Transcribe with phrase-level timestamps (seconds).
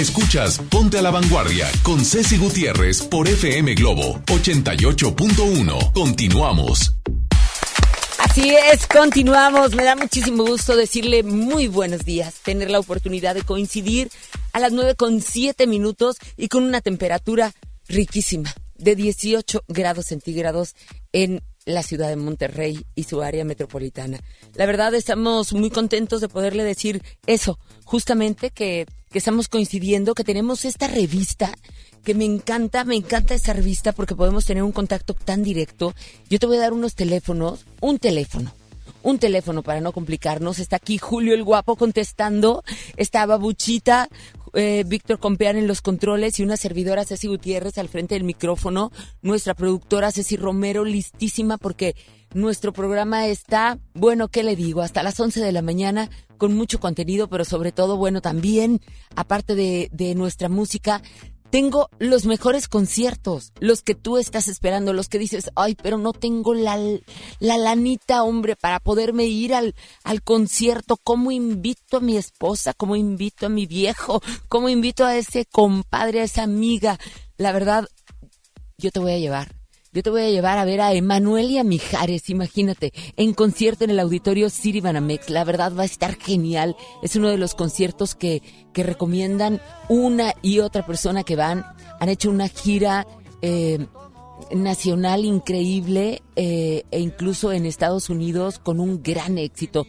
[0.00, 5.92] Escuchas Ponte a la Vanguardia con Ceci Gutiérrez por FM Globo 88.1.
[5.92, 6.94] Continuamos.
[8.18, 9.74] Así es, continuamos.
[9.74, 14.10] Me da muchísimo gusto decirle muy buenos días, tener la oportunidad de coincidir
[14.54, 17.52] a las 9 con 7 minutos y con una temperatura
[17.86, 20.76] riquísima de 18 grados centígrados
[21.12, 24.18] en la ciudad de Monterrey y su área metropolitana.
[24.54, 30.24] La verdad estamos muy contentos de poderle decir eso, justamente que, que estamos coincidiendo, que
[30.24, 31.52] tenemos esta revista
[32.04, 35.94] que me encanta, me encanta esta revista porque podemos tener un contacto tan directo.
[36.28, 38.52] Yo te voy a dar unos teléfonos, un teléfono.
[39.02, 40.58] Un teléfono para no complicarnos.
[40.58, 42.62] Está aquí Julio el Guapo contestando.
[42.96, 44.08] Está Babuchita,
[44.52, 48.92] eh, Víctor Compeán en los controles y una servidora Ceci Gutiérrez al frente del micrófono.
[49.22, 51.96] Nuestra productora Ceci Romero listísima porque
[52.34, 54.82] nuestro programa está, bueno, ¿qué le digo?
[54.82, 58.80] Hasta las 11 de la mañana con mucho contenido, pero sobre todo, bueno, también,
[59.14, 61.02] aparte de, de nuestra música,
[61.50, 66.12] tengo los mejores conciertos, los que tú estás esperando, los que dices, ay, pero no
[66.12, 66.78] tengo la,
[67.40, 69.74] la lanita, hombre, para poderme ir al,
[70.04, 70.96] al concierto.
[70.96, 72.72] ¿Cómo invito a mi esposa?
[72.72, 74.22] ¿Cómo invito a mi viejo?
[74.48, 76.98] ¿Cómo invito a ese compadre, a esa amiga?
[77.36, 77.88] La verdad,
[78.78, 79.59] yo te voy a llevar.
[79.92, 83.82] Yo te voy a llevar a ver a Emanuel y a Mijares, imagínate, en concierto
[83.82, 85.30] en el auditorio City Banamex.
[85.30, 86.76] La verdad va a estar genial.
[87.02, 88.40] Es uno de los conciertos que,
[88.72, 91.66] que recomiendan una y otra persona que van.
[91.98, 93.04] Han hecho una gira
[93.42, 93.84] eh,
[94.54, 99.88] nacional increíble eh, e incluso en Estados Unidos con un gran éxito.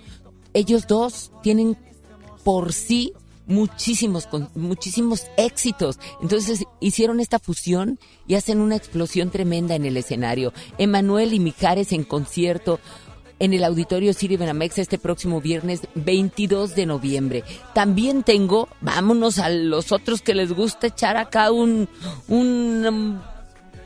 [0.56, 1.78] Ellos dos tienen
[2.44, 3.14] por sí
[3.48, 6.00] muchísimos, con, muchísimos éxitos.
[6.22, 10.54] Entonces hicieron esta fusión y hacen una explosión tremenda en el escenario.
[10.78, 12.80] Emanuel y Mijares en concierto
[13.40, 17.44] en el Auditorio City Benamex este próximo viernes 22 de noviembre.
[17.74, 21.90] También tengo, vámonos a los otros que les gusta echar acá un,
[22.28, 23.20] un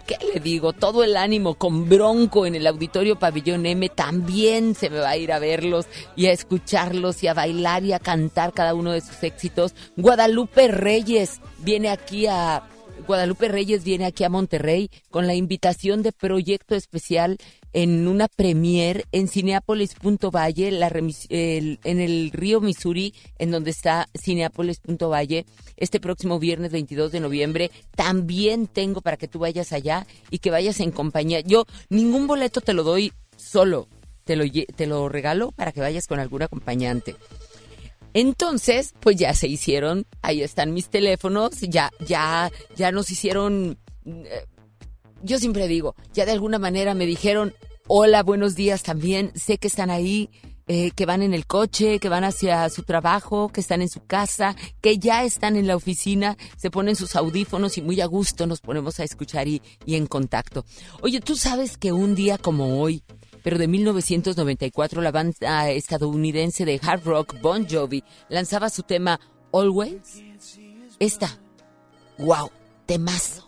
[0.05, 0.73] ¿qué le digo?
[0.73, 3.89] Todo el ánimo con bronco en el auditorio Pabellón M.
[3.89, 5.85] También se me va a ir a verlos
[6.15, 9.73] y a escucharlos y a bailar y a cantar cada uno de sus éxitos.
[9.97, 12.63] Guadalupe Reyes viene aquí a
[13.07, 17.37] Guadalupe Reyes viene aquí a Monterrey con la invitación de proyecto especial
[17.75, 25.45] en una premier en Cineápolis.valle, la el, en el río Missouri, en donde está Cineápolis.valle,
[25.75, 27.71] este próximo viernes 22 de noviembre.
[27.93, 31.41] También tengo para que tú vayas allá y que vayas en compañía.
[31.41, 33.89] Yo ningún boleto te lo doy solo,
[34.23, 37.17] te lo, te lo regalo para que vayas con algún acompañante.
[38.13, 44.45] Entonces, pues ya se hicieron, ahí están mis teléfonos, ya, ya, ya nos hicieron, eh,
[45.25, 47.53] yo siempre digo, ya de alguna manera me dijeron,
[47.87, 50.29] hola, buenos días también, sé que están ahí,
[50.67, 54.05] eh, que van en el coche, que van hacia su trabajo, que están en su
[54.05, 58.47] casa, que ya están en la oficina, se ponen sus audífonos y muy a gusto
[58.47, 60.63] nos ponemos a escuchar y, y en contacto.
[61.01, 63.03] Oye, tú sabes que un día como hoy,
[63.43, 69.19] pero de 1994 la banda estadounidense de hard rock Bon Jovi lanzaba su tema
[69.53, 70.23] Always.
[70.99, 71.39] Esta,
[72.17, 72.49] wow,
[72.85, 73.47] temazo.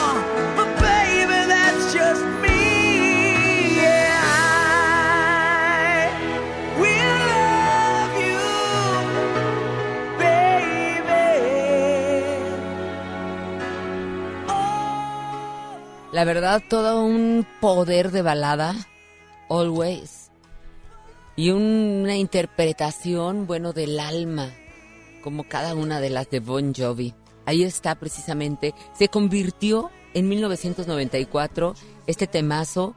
[16.11, 18.75] La verdad, todo un poder de balada.
[19.49, 20.29] Always.
[21.37, 24.49] Y una interpretación, bueno, del alma,
[25.23, 27.13] como cada una de las de Bon Jovi.
[27.45, 28.75] Ahí está precisamente.
[28.93, 31.75] Se convirtió en 1994
[32.07, 32.93] este temazo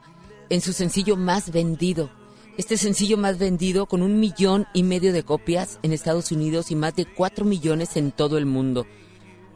[0.49, 2.09] en su sencillo más vendido.
[2.57, 6.75] Este sencillo más vendido con un millón y medio de copias en Estados Unidos y
[6.75, 8.85] más de cuatro millones en todo el mundo.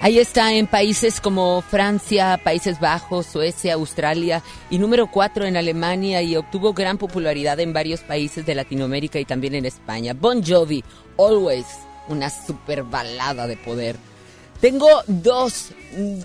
[0.00, 6.22] Ahí está en países como Francia, Países Bajos, Suecia, Australia y número 4 en Alemania
[6.22, 10.14] y obtuvo gran popularidad en varios países de Latinoamérica y también en España.
[10.14, 10.84] Bon Jovi,
[11.18, 11.66] Always,
[12.06, 13.96] una super balada de poder.
[14.60, 15.72] Tengo dos,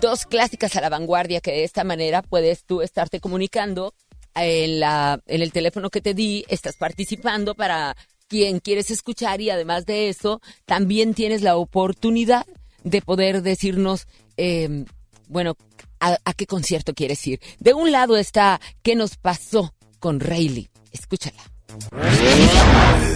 [0.00, 3.92] dos clásicas a la vanguardia que de esta manera puedes tú estarte comunicando
[4.36, 7.96] en, la, en el teléfono que te di, estás participando para
[8.28, 12.46] quien quieres escuchar y además de eso, también tienes la oportunidad
[12.84, 14.84] de poder decirnos, eh,
[15.28, 15.56] bueno,
[15.98, 17.40] a, a, qué concierto quieres ir.
[17.58, 20.70] De un lado está ¿Qué nos pasó con Rayleigh?
[20.92, 21.42] Escúchala.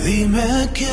[0.05, 0.89] Dime quién,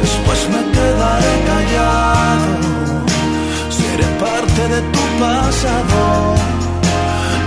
[0.00, 3.06] después me quedaré callado.
[3.70, 6.34] Seré parte de tu pasado,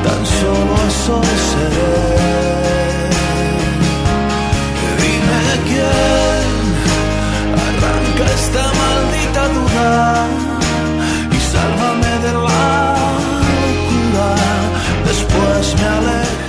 [0.05, 1.95] tan solo eso seré.
[5.01, 6.47] Dime quién
[7.65, 9.14] arranca esta maldita
[11.31, 12.95] y sálvame de la
[13.67, 14.29] locura.
[15.05, 16.44] Después me aleja.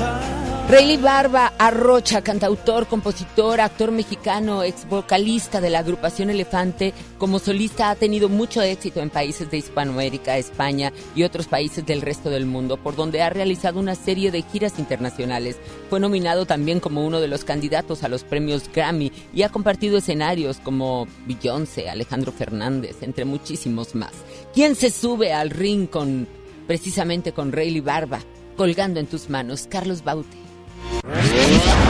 [0.68, 7.88] Rayleigh Barba Arrocha, cantautor, compositor, actor mexicano, ex vocalista de la agrupación Elefante, como solista
[7.88, 12.46] ha tenido mucho éxito en países de Hispanoamérica, España y otros países del resto del
[12.46, 15.56] mundo, por donde ha realizado una serie de giras internacionales.
[15.88, 19.98] Fue nominado también como uno de los candidatos a los premios Grammy y ha compartido
[19.98, 24.14] escenarios como Beyoncé, Alejandro Fernández, entre muchísimos más.
[24.52, 26.26] ¿Quién se sube al ring con
[26.66, 28.18] precisamente con Rayleigh Barba?
[28.56, 30.45] Colgando en tus manos, Carlos Baute.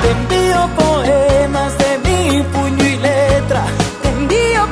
[0.03, 3.65] Te envío poemas de mi puño y letra.
[4.03, 4.63] Te envío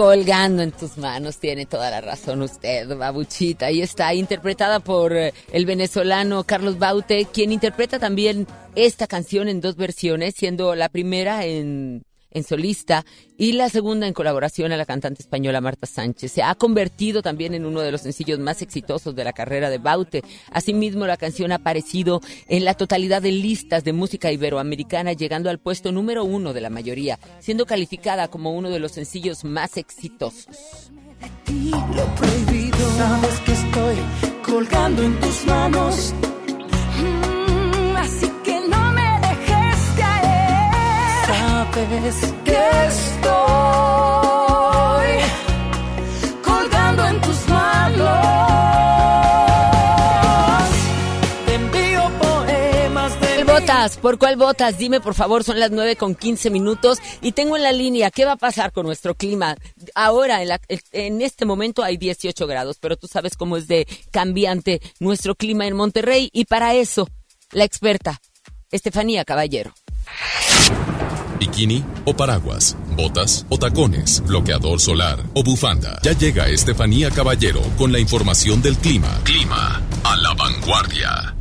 [0.00, 0.62] colgando.
[0.62, 3.70] En tus manos, tiene toda la razón usted, babuchita.
[3.70, 9.60] Y está interpretada por eh, el venezolano Carlos Baute, quien interpreta también esta canción en
[9.60, 13.04] dos versiones, siendo la primera en, en solista
[13.36, 16.32] y la segunda en colaboración a la cantante española Marta Sánchez.
[16.32, 19.78] Se ha convertido también en uno de los sencillos más exitosos de la carrera de
[19.78, 20.22] Baute.
[20.50, 25.58] Asimismo, la canción ha aparecido en la totalidad de listas de música iberoamericana, llegando al
[25.58, 30.90] puesto número uno de la mayoría, siendo calificada como uno de los sencillos más exitosos.
[32.96, 33.96] Sabes que estoy
[34.44, 36.14] colgando en tus manos.
[41.74, 42.58] Sabes Que
[42.88, 43.30] estoy
[46.42, 48.08] colgando en tus manos.
[51.46, 53.96] te envío poemas de ¿Cuál votas?
[53.98, 54.78] ¿Por cuál votas?
[54.78, 58.24] Dime, por favor, son las 9 con 15 minutos y tengo en la línea, ¿qué
[58.24, 59.56] va a pasar con nuestro clima?
[59.94, 60.60] Ahora, en, la-
[60.92, 65.66] en este momento hay 18 grados, pero tú sabes cómo es de cambiante nuestro clima
[65.66, 67.08] en Monterrey y para eso,
[67.52, 68.20] la experta,
[68.70, 69.72] Estefanía Caballero.
[71.40, 75.98] Bikini o paraguas, botas o tacones, bloqueador solar o bufanda.
[76.02, 79.08] Ya llega Estefanía Caballero con la información del clima.
[79.24, 81.34] Clima a la vanguardia.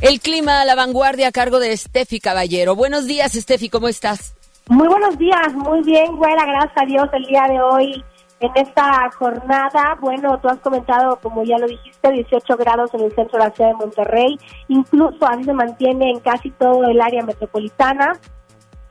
[0.00, 2.76] El clima a la vanguardia a cargo de Estefi Caballero.
[2.76, 4.36] Buenos días, Estefi, ¿cómo estás?
[4.68, 8.04] Muy buenos días, muy bien, güera, gracias a Dios el día de hoy
[8.38, 9.96] en esta jornada.
[10.00, 13.50] Bueno, tú has comentado, como ya lo dijiste, 18 grados en el centro de la
[13.52, 18.12] ciudad de Monterrey, incluso así se mantiene en casi todo el área metropolitana.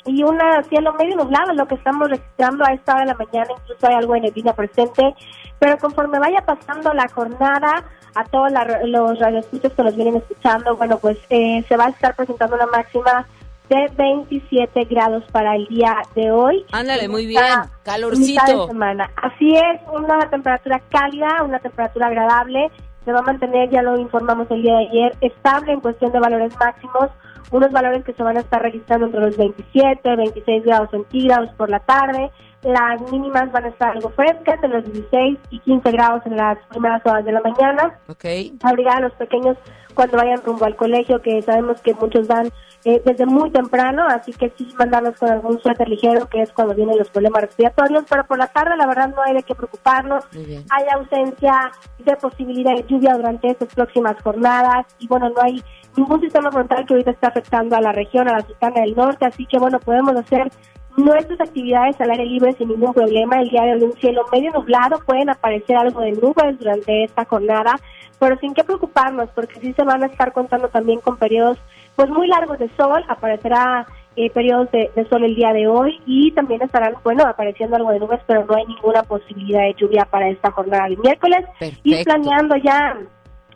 [0.06, 0.40] Y un
[0.70, 3.96] cielo medio nublado lo que estamos registrando a esta hora de la mañana, incluso hay
[3.96, 5.14] algo de neblina presente,
[5.60, 7.84] pero conforme vaya pasando la jornada,
[8.16, 11.90] a todos la- los radioescuchas que nos vienen escuchando, bueno, pues eh, se va a
[11.90, 13.26] estar presentando una máxima
[13.70, 16.66] de 27 grados para el día de hoy.
[16.74, 18.68] Ándale, muy En bien, esta mitad de calorcito.
[18.68, 19.10] semana.
[19.16, 22.70] Así es, una temperatura cálida, una temperatura agradable.
[23.06, 26.20] Se va a mantener, ya lo informamos el día de ayer, estable en cuestión de
[26.20, 27.10] valores máximos,
[27.52, 31.70] unos valores que se van a estar registrando entre los 27, 26 grados centígrados por
[31.70, 32.32] la tarde.
[32.64, 36.58] Las mínimas van a estar algo frescas, en los 16 y 15 grados en las
[36.70, 38.26] primeras horas de la mañana Ok.
[38.64, 39.58] abrigar a los pequeños
[39.96, 42.50] cuando vayan rumbo al colegio, que sabemos que muchos van
[42.86, 46.74] eh, desde muy temprano, así que sí mandarlos con algún suéter ligero, que es cuando
[46.74, 50.24] vienen los problemas respiratorios, pero por la tarde la verdad no hay de qué preocuparnos.
[50.34, 50.64] Muy bien.
[50.72, 55.62] Hay ausencia de posibilidad de lluvia durante estas próximas jornadas y bueno, no hay
[55.96, 59.26] ningún sistema frontal que ahorita está afectando a la región, a la Sultana del Norte,
[59.26, 60.52] así que bueno, podemos hacer
[60.98, 63.42] nuestras actividades al aire libre sin ningún problema.
[63.42, 67.26] El día de hoy un cielo medio nublado, pueden aparecer algo de nubes durante esta
[67.26, 67.80] jornada,
[68.20, 71.58] pero sin que preocuparnos, porque sí se van a estar contando también con periodos
[71.96, 76.02] pues muy largos de sol, aparecerá eh, periodos de, de sol el día de hoy
[76.06, 80.06] y también estarán, bueno, apareciendo algo de nubes, pero no hay ninguna posibilidad de lluvia
[80.06, 81.46] para esta jornada de miércoles.
[81.84, 82.98] Y planeando ya,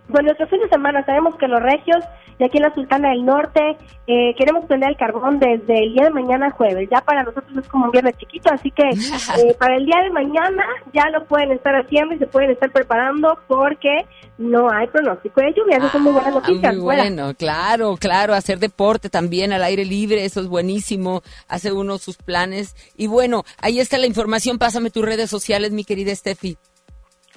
[0.08, 2.04] bueno, nuestro fin de semana, sabemos que los regios
[2.38, 6.04] de aquí en la Sultana del Norte eh, queremos prender el carbón desde el día
[6.06, 6.90] de mañana jueves.
[6.92, 10.10] Ya para nosotros es como un viernes chiquito, así que eh, para el día de
[10.12, 14.06] mañana ya lo pueden estar haciendo y se pueden estar preparando porque
[14.38, 15.78] no hay pronóstico de lluvia.
[15.78, 16.74] Esas son muy buenas Ah, noticias.
[16.76, 17.02] muy Fuera.
[17.04, 22.18] bueno, claro, claro, hacer deporte también al aire libre, eso es buenísimo, hace uno sus
[22.18, 22.76] planes.
[22.98, 26.58] Y bueno, ahí está la información, pásame tus redes sociales, mi querida Steffi.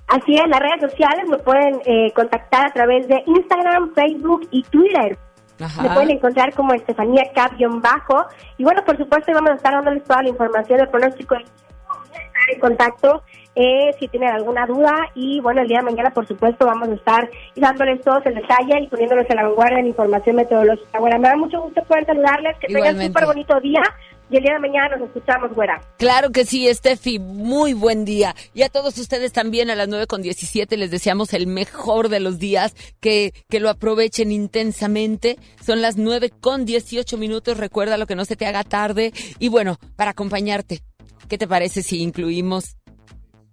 [0.09, 4.63] Así es, las redes sociales me pueden eh, contactar a través de Instagram, Facebook y
[4.63, 5.19] Twitter.
[5.61, 5.83] Ajá.
[5.83, 8.27] Me pueden encontrar como Estefanía Cap-bajo.
[8.57, 11.35] Y bueno, por supuesto, vamos a estar dándoles toda la información del pronóstico.
[11.35, 13.23] Voy a estar en contacto
[13.55, 14.95] eh, si tienen alguna duda.
[15.15, 18.81] Y bueno, el día de mañana, por supuesto, vamos a estar dándoles todos el detalle
[18.81, 21.01] y poniéndoles a la vanguardia de la información meteorológica.
[21.01, 22.57] Bueno, me da mucho gusto poder saludarles.
[22.59, 23.07] Que tengan Igualmente.
[23.09, 23.83] súper bonito día.
[24.31, 25.81] Y el día de mañana nos escuchamos, güera.
[25.97, 28.35] Claro que sí, Steffi, muy buen día.
[28.53, 32.21] Y a todos ustedes también a las 9 con 17 les deseamos el mejor de
[32.21, 35.39] los días, que, que lo aprovechen intensamente.
[35.65, 39.13] Son las 9 con 18 minutos, recuerda lo que no se te haga tarde.
[39.39, 40.83] Y bueno, para acompañarte,
[41.29, 42.77] ¿qué te parece si incluimos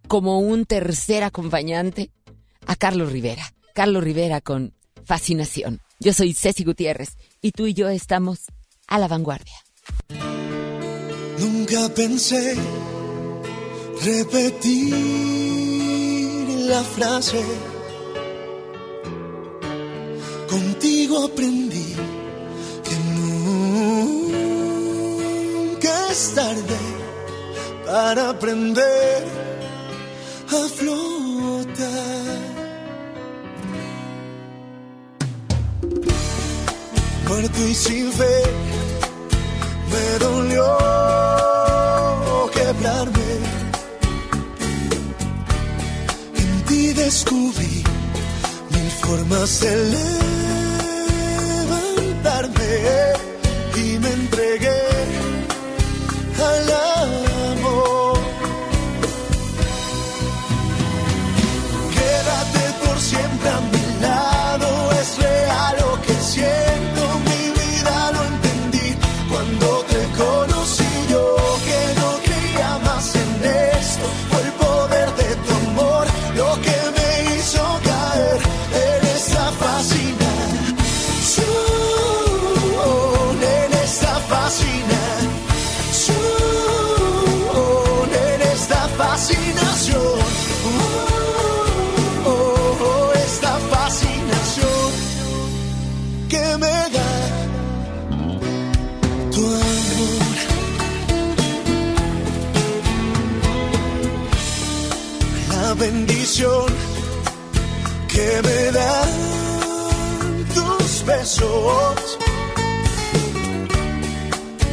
[0.10, 2.12] como un tercer acompañante
[2.68, 3.44] a Carlos Rivera?
[3.74, 4.74] Carlos Rivera con
[5.06, 5.80] Fascinación.
[6.02, 8.48] Yo soy Ceci Gutiérrez y tú y yo estamos
[8.88, 9.56] a la vanguardia.
[11.40, 12.56] Nunca pensé
[14.04, 14.94] repetir
[16.70, 17.44] la frase.
[20.50, 21.96] Contigo aprendí
[22.84, 23.72] que nunca
[26.12, 26.80] es tarde
[27.86, 29.24] para aprender
[30.50, 32.36] a flotar.
[37.46, 38.42] Muerto y sin fe
[39.96, 40.68] me dolió
[42.54, 43.30] quebrarme.
[46.42, 47.84] En ti descubrí
[48.74, 49.72] mil formas de
[51.66, 53.15] levantarme
[106.38, 109.10] que me dan
[110.54, 112.18] tus besos.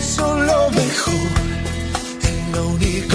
[0.01, 1.31] Son lo mejor,
[2.55, 3.12] lo único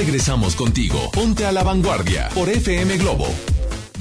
[0.00, 1.10] regresamos contigo.
[1.12, 3.26] Ponte a la vanguardia por FM Globo.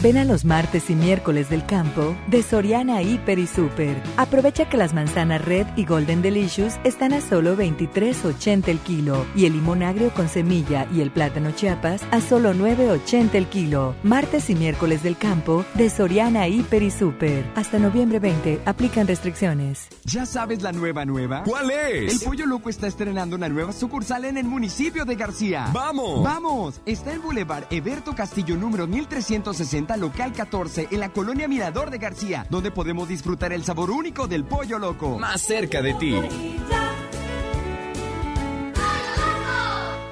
[0.01, 4.01] Ven a los martes y miércoles del campo de Soriana Hiper y Super.
[4.15, 9.45] Aprovecha que las manzanas Red y Golden Delicious están a solo 23.80 el kilo y
[9.45, 13.93] el limón agrio con semilla y el plátano Chiapas a solo 9.80 el kilo.
[14.03, 17.43] Martes y miércoles del campo de Soriana Hiper y Super.
[17.55, 19.89] Hasta noviembre 20 aplican restricciones.
[20.05, 21.43] ¿Ya sabes la nueva nueva?
[21.43, 22.13] ¿Cuál es?
[22.13, 25.67] El Pollo Loco está estrenando una nueva sucursal en el municipio de García.
[25.73, 26.23] ¡Vamos!
[26.23, 26.79] ¡Vamos!
[26.85, 32.45] Está en Boulevard Eberto Castillo número 1360, local 14, en la colonia Mirador de García,
[32.49, 35.17] donde podemos disfrutar el sabor único del Pollo Loco.
[35.19, 36.15] Más cerca de ti.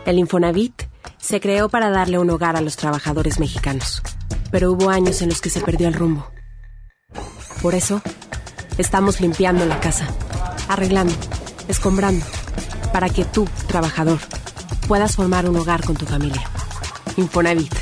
[0.06, 0.84] El Infonavit
[1.18, 4.02] se creó para darle un hogar a los trabajadores mexicanos,
[4.52, 6.32] pero hubo años en los que se perdió el rumbo.
[7.62, 8.02] Por eso,
[8.78, 10.08] estamos limpiando la casa,
[10.70, 11.13] arreglando,
[11.68, 12.26] escombrando,
[12.94, 14.20] para que tú, trabajador,
[14.88, 16.44] puedas formar un hogar con tu familia.
[17.18, 17.74] Infonavit,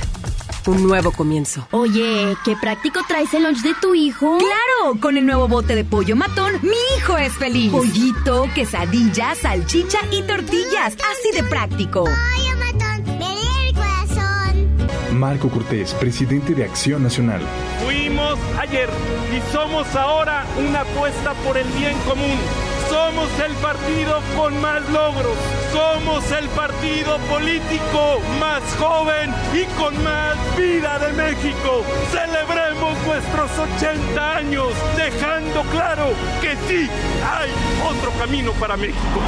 [0.68, 1.68] un nuevo comienzo.
[1.72, 4.38] Oye, qué práctico traes el lunch de tu hijo.
[4.38, 7.72] Claro, con el nuevo bote de pollo matón, mi hijo es feliz.
[7.72, 12.04] Pollito, quesadilla, salchicha y tortillas, así de práctico.
[12.04, 15.20] Pollo matón, me lee el corazón.
[15.20, 17.42] Marco Cortés, presidente de Acción Nacional.
[17.84, 18.90] Fuimos ayer
[19.36, 22.38] y somos ahora una apuesta por el bien común.
[22.96, 25.36] Somos el partido con más logros.
[25.74, 31.84] Somos el partido político más joven y con más vida de México.
[32.10, 36.90] Celebremos nuestros 80 años, dejando claro que sí
[37.22, 37.50] hay
[37.86, 39.20] otro camino para México.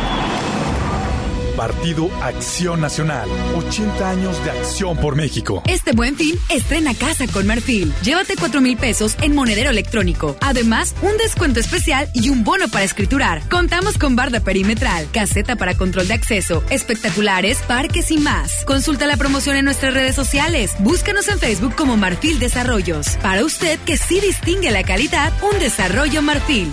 [1.58, 3.28] Partido Acción Nacional.
[3.58, 5.64] 80 años de acción por México.
[5.66, 7.92] Este buen fin, estrena casa con Marfil.
[8.04, 10.38] Llévate 4 mil pesos en monedero electrónico.
[10.42, 13.42] Además, un descuento especial y un bono para escriturar.
[13.50, 18.64] Contamos con barda perimetral, caseta para control de acceso, espectaculares, parques y más.
[18.66, 20.76] Consulta la promoción en nuestras redes sociales.
[20.80, 23.18] Búscanos en Facebook como Marfil Desarrollos.
[23.24, 26.72] Para usted que sí distingue la calidad, un desarrollo Marfil.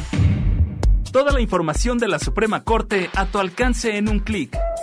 [1.11, 4.59] Toda la información de la Suprema Corte a tu alcance en un clic.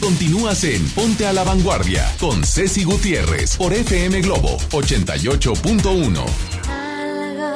[0.00, 6.24] Continúas en Ponte a la Vanguardia con Ceci Gutiérrez por FM Globo 88.1.
[6.68, 7.52] Algo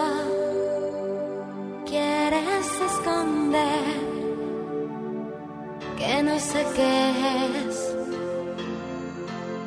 [1.87, 3.85] quieres esconder
[5.97, 7.11] que no sé qué
[7.69, 7.95] es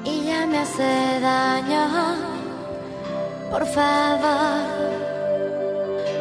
[0.06, 2.16] y ya me hace daño.
[3.52, 4.62] Por favor,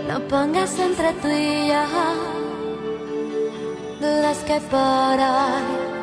[0.09, 1.85] no pongas entre tú y yo
[4.01, 5.93] dudas que por hoy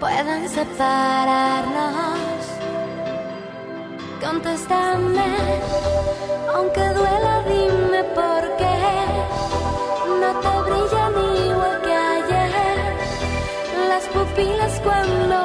[0.00, 2.40] puedan separarnos.
[4.20, 5.30] Contéstame,
[6.54, 8.78] aunque duela, dime por qué
[10.20, 11.14] no te brillan
[11.48, 12.94] igual que ayer
[13.88, 15.36] las pupilas cuando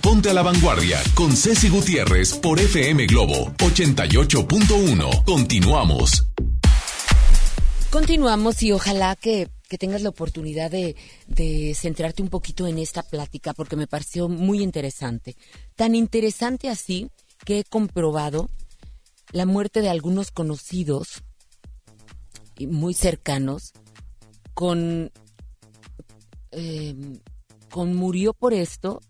[0.00, 5.24] Ponte a la Vanguardia con Ceci Gutiérrez por FM Globo 88.1.
[5.24, 6.28] Continuamos.
[7.90, 10.94] Continuamos y ojalá que, que tengas la oportunidad de,
[11.26, 15.34] de centrarte un poquito en esta plática porque me pareció muy interesante.
[15.74, 17.10] Tan interesante así
[17.44, 18.48] que he comprobado
[19.32, 21.24] la muerte de algunos conocidos
[22.56, 23.72] y muy cercanos
[24.54, 25.10] con,
[26.52, 26.94] eh,
[27.68, 29.00] con murió por esto,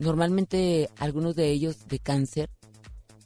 [0.00, 2.50] normalmente algunos de ellos de cáncer,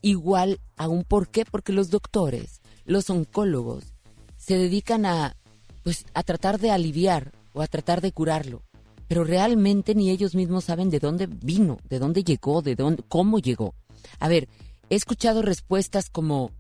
[0.03, 3.95] igual a un por qué, porque los doctores, los oncólogos,
[4.37, 5.37] se dedican a,
[5.83, 8.63] pues, a tratar de aliviar o a tratar de curarlo,
[9.09, 13.39] pero realmente ni ellos mismos saben de dónde vino, de dónde llegó, de dónde, cómo
[13.39, 13.75] llegó.
[14.19, 14.49] A ver,
[14.91, 16.51] he escuchado respuestas como,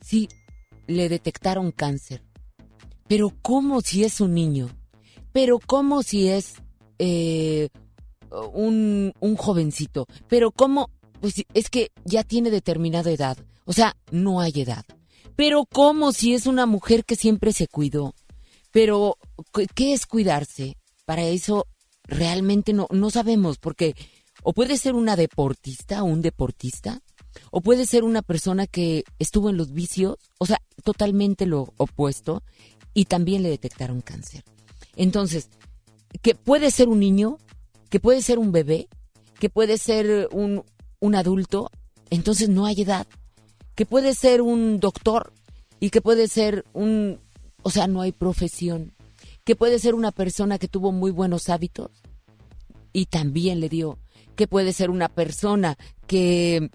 [0.00, 0.28] sí,
[0.86, 2.22] le detectaron cáncer,
[3.08, 4.70] pero ¿cómo si es un niño?
[5.32, 6.54] Pero ¿cómo si es
[7.00, 7.68] eh,
[8.52, 10.06] un, un jovencito?
[10.28, 10.90] Pero ¿cómo?
[11.20, 13.38] Pues es que ya tiene determinada edad.
[13.64, 14.84] O sea, no hay edad.
[15.36, 18.14] Pero ¿cómo si es una mujer que siempre se cuidó?
[18.70, 19.18] Pero,
[19.74, 20.76] ¿qué es cuidarse?
[21.04, 21.66] Para eso
[22.04, 23.94] realmente no, no sabemos, porque
[24.42, 27.00] o puede ser una deportista o un deportista,
[27.50, 32.42] o puede ser una persona que estuvo en los vicios, o sea, totalmente lo opuesto,
[32.92, 34.44] y también le detectaron cáncer.
[34.96, 35.48] Entonces,
[36.22, 37.38] que puede ser un niño,
[37.88, 38.88] que puede ser un bebé,
[39.38, 40.64] que puede ser un,
[41.00, 41.70] un adulto,
[42.10, 43.06] entonces no hay edad
[43.74, 45.32] que puede ser un doctor
[45.80, 47.20] y que puede ser un,
[47.62, 48.94] o sea, no hay profesión,
[49.44, 51.90] que puede ser una persona que tuvo muy buenos hábitos
[52.92, 53.98] y también le dio,
[54.36, 56.70] que puede ser una persona que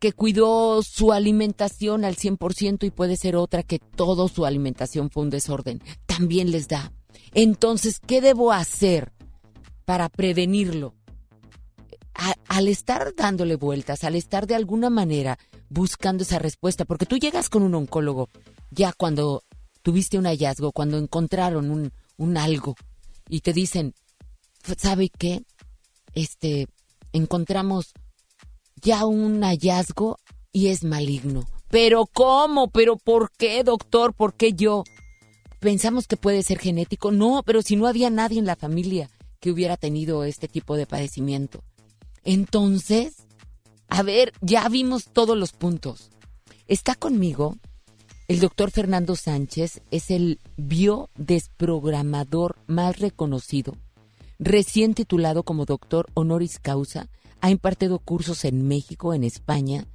[0.00, 5.22] que cuidó su alimentación al 100% y puede ser otra que toda su alimentación fue
[5.22, 5.80] un desorden.
[6.06, 6.92] También les da.
[7.34, 9.12] Entonces, ¿qué debo hacer
[9.90, 10.94] para prevenirlo?
[12.46, 15.36] Al estar dándole vueltas, al estar de alguna manera
[15.68, 18.28] buscando esa respuesta, porque tú llegas con un oncólogo
[18.70, 19.42] ya cuando
[19.82, 22.76] tuviste un hallazgo, cuando encontraron un, un algo
[23.28, 23.92] y te dicen,
[24.78, 25.42] ¿sabe qué?
[26.14, 26.68] Este,
[27.12, 27.92] encontramos
[28.76, 30.20] ya un hallazgo
[30.52, 31.48] y es maligno.
[31.66, 32.70] Pero ¿cómo?
[32.70, 34.14] ¿Pero por qué, doctor?
[34.14, 34.84] ¿Por qué yo?
[35.58, 37.10] Pensamos que puede ser genético.
[37.10, 40.86] No, pero si no había nadie en la familia que hubiera tenido este tipo de
[40.86, 41.62] padecimiento.
[42.22, 43.26] Entonces,
[43.88, 46.10] a ver, ya vimos todos los puntos.
[46.68, 47.56] Está conmigo
[48.28, 53.76] el doctor Fernando Sánchez, es el biodesprogramador más reconocido,
[54.38, 57.08] recién titulado como doctor honoris causa,
[57.40, 59.88] ha impartido cursos en México, en España,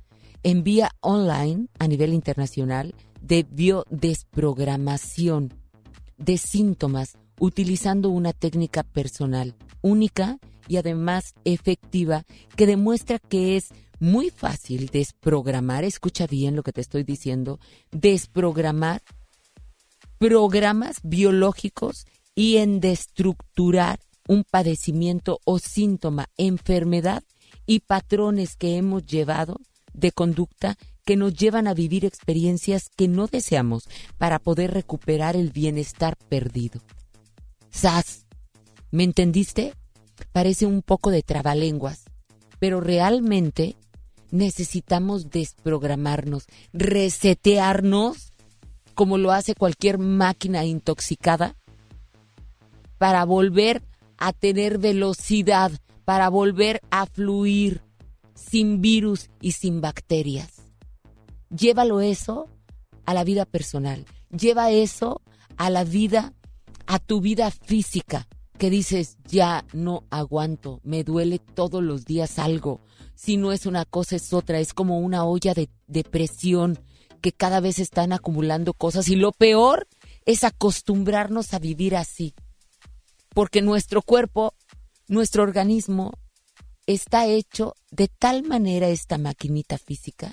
[0.44, 5.54] en vía online a nivel internacional de biodesprogramación
[6.18, 12.24] de síntomas utilizando una técnica personal única y además efectiva
[12.56, 13.70] que demuestra que es
[14.00, 17.60] muy fácil desprogramar, escucha bien lo que te estoy diciendo,
[17.92, 19.02] desprogramar
[20.18, 27.24] programas biológicos y en destructurar un padecimiento o síntoma, enfermedad
[27.66, 29.60] y patrones que hemos llevado
[29.94, 35.52] de conducta que nos llevan a vivir experiencias que no deseamos para poder recuperar el
[35.52, 36.82] bienestar perdido.
[37.76, 38.26] ¡Sas!
[38.90, 39.74] ¿Me entendiste?
[40.32, 42.06] Parece un poco de trabalenguas,
[42.58, 43.76] pero realmente
[44.32, 48.32] necesitamos desprogramarnos, resetearnos,
[48.94, 51.58] como lo hace cualquier máquina intoxicada,
[52.98, 53.84] para volver
[54.18, 55.70] a tener velocidad,
[56.06, 57.82] para volver a fluir
[58.36, 60.62] sin virus y sin bacterias.
[61.50, 62.48] Llévalo eso
[63.06, 65.22] a la vida personal, lleva eso
[65.58, 66.32] a la vida,
[66.88, 72.82] a tu vida física, que dices, ya no aguanto, me duele todos los días algo.
[73.16, 76.80] Si no es una cosa, es otra, es como una olla de, de presión
[77.22, 79.88] que cada vez están acumulando cosas y lo peor
[80.26, 82.34] es acostumbrarnos a vivir así.
[83.34, 84.54] Porque nuestro cuerpo,
[85.08, 86.14] nuestro organismo
[86.86, 90.32] está hecho de tal manera esta maquinita física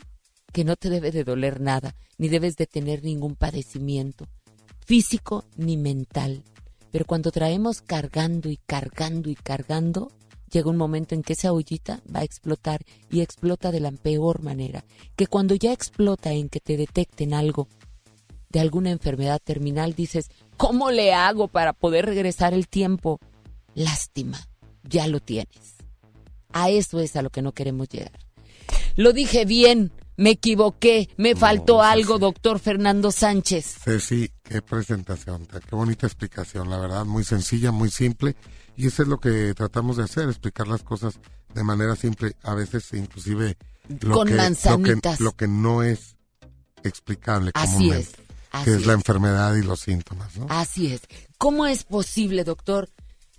[0.52, 4.28] que no te debe de doler nada, ni debes de tener ningún padecimiento,
[4.84, 6.42] físico ni mental.
[6.90, 10.12] Pero cuando traemos cargando y cargando y cargando,
[10.50, 14.42] llega un momento en que esa ollita va a explotar y explota de la peor
[14.42, 14.84] manera.
[15.16, 17.68] Que cuando ya explota en que te detecten algo
[18.50, 23.18] de alguna enfermedad terminal, dices, ¿cómo le hago para poder regresar el tiempo?
[23.74, 24.46] Lástima,
[24.82, 25.76] ya lo tienes.
[26.52, 28.18] A eso es a lo que no queremos llegar.
[28.94, 33.78] Lo dije bien, me equivoqué, me faltó algo, doctor Fernando Sánchez.
[33.84, 38.36] Ceci, qué presentación, qué bonita explicación, la verdad, muy sencilla, muy simple
[38.76, 41.18] Y eso es lo que tratamos de hacer, explicar las cosas
[41.54, 43.56] de manera simple, a veces inclusive
[44.00, 45.20] lo, Con que, lo, que, manzanitas.
[45.20, 46.16] lo que no es
[46.82, 48.12] explicable Así comúnmente, es,
[48.50, 50.36] así que es la enfermedad y los síntomas.
[50.36, 50.46] ¿no?
[50.48, 51.02] Así es.
[51.38, 52.88] ¿Cómo es posible, doctor?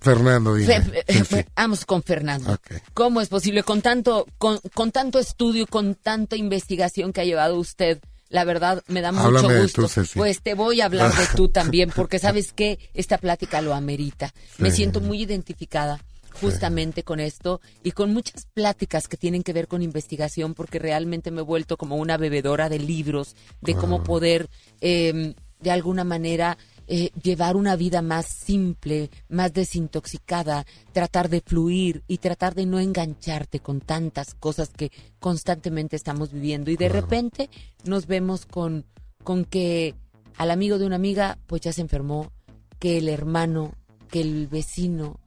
[0.03, 0.81] Fernando, dime.
[0.81, 1.45] Fe- Sí, eh, sí.
[1.55, 2.57] Vamos con Fernando.
[2.93, 7.57] ¿Cómo es posible con tanto, con, con tanto estudio, con tanta investigación que ha llevado
[7.57, 7.99] usted?
[8.29, 9.83] La verdad, me da mucho Háblame de gusto.
[9.83, 10.17] tú, Ceci.
[10.17, 14.33] pues te voy a hablar de tú también, porque sabes que esta plática lo amerita.
[14.57, 15.99] Me siento muy identificada
[16.41, 21.29] justamente con esto y con muchas pláticas que tienen que ver con investigación, porque realmente
[21.29, 24.03] me he vuelto como una bebedora de libros, de cómo Ah.
[24.03, 24.49] poder,
[24.81, 26.57] eh, de alguna manera,
[26.87, 32.79] eh, llevar una vida más simple, más desintoxicada, tratar de fluir y tratar de no
[32.79, 36.71] engancharte con tantas cosas que constantemente estamos viviendo.
[36.71, 37.49] Y de repente
[37.85, 38.85] nos vemos con,
[39.23, 39.95] con que
[40.37, 42.31] al amigo de una amiga, pues ya se enfermó,
[42.79, 43.73] que el hermano,
[44.09, 45.19] que el vecino,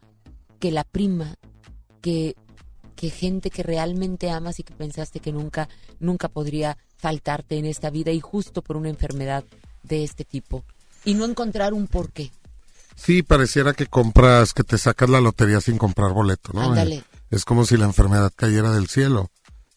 [0.59, 1.37] que la prima,
[2.03, 2.37] que,
[2.95, 5.69] que gente que realmente amas y que pensaste que nunca,
[6.01, 9.45] nunca podría faltarte en esta vida y justo por una enfermedad
[9.83, 10.65] de este tipo.
[11.07, 12.31] Y no encontrar un porqué.
[12.97, 16.63] Sí, pareciera que compras, que te sacas la lotería sin comprar boleto, ¿no?
[16.63, 16.97] Ándale.
[16.97, 19.31] Eh, Es como si la enfermedad cayera del cielo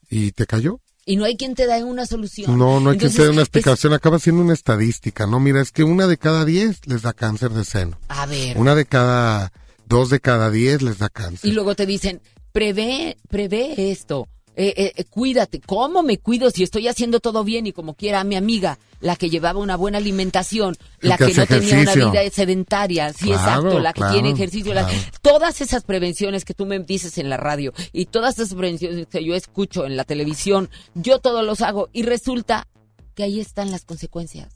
[0.10, 0.80] y te cayó.
[1.06, 2.56] Y no hay quien te dé una solución.
[2.58, 3.94] No, no hay que Entonces, te dé una es- explicación.
[3.94, 5.40] Acaba siendo una estadística, ¿no?
[5.40, 7.98] Mira, es que una de cada diez les da cáncer de seno.
[8.10, 8.58] A ver.
[8.58, 9.52] Una de cada,
[9.88, 11.50] dos de cada diez les da cáncer.
[11.50, 12.22] Y luego te dicen,
[12.52, 14.28] prevé, prevé esto.
[14.62, 15.62] Eh, eh, eh, cuídate.
[15.62, 17.66] ¿Cómo me cuido si estoy haciendo todo bien?
[17.66, 21.46] Y como quiera, mi amiga, la que llevaba una buena alimentación, la que que, no
[21.46, 24.86] tenía una vida sedentaria, sí, Claro, exacto, la que claro, tiene ejercicio, la-
[25.22, 29.24] todas esas prevenciones que tú me dices en la radio y todas esas prevenciones que
[29.24, 32.68] yo escucho en la televisión, yo todos los hago y resulta
[33.16, 34.50] que ahí están las consecuencias.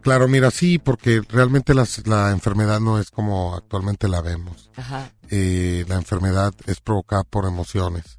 [0.00, 4.70] Claro, mira, sí, porque realmente las- la enfermedad no es como actualmente la vemos.
[4.76, 5.10] Ajá.
[5.30, 8.18] Eh, la enfermedad es provocada por emociones,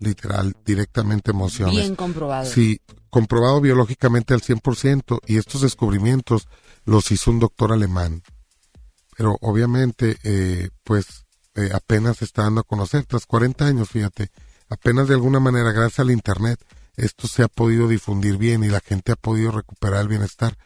[0.00, 1.76] literal, directamente emociones.
[1.76, 2.50] Bien comprobado.
[2.50, 2.80] Sí,
[3.10, 6.48] comprobado biológicamente al 100% y estos descubrimientos
[6.84, 8.22] los hizo un doctor alemán.
[9.16, 11.24] Pero obviamente, eh, pues
[11.54, 14.30] eh, apenas se está dando a conocer, tras 40 años, fíjate,
[14.68, 16.60] apenas de alguna manera, gracias al Internet,
[16.96, 20.56] esto se ha podido difundir bien y la gente ha podido recuperar el bienestar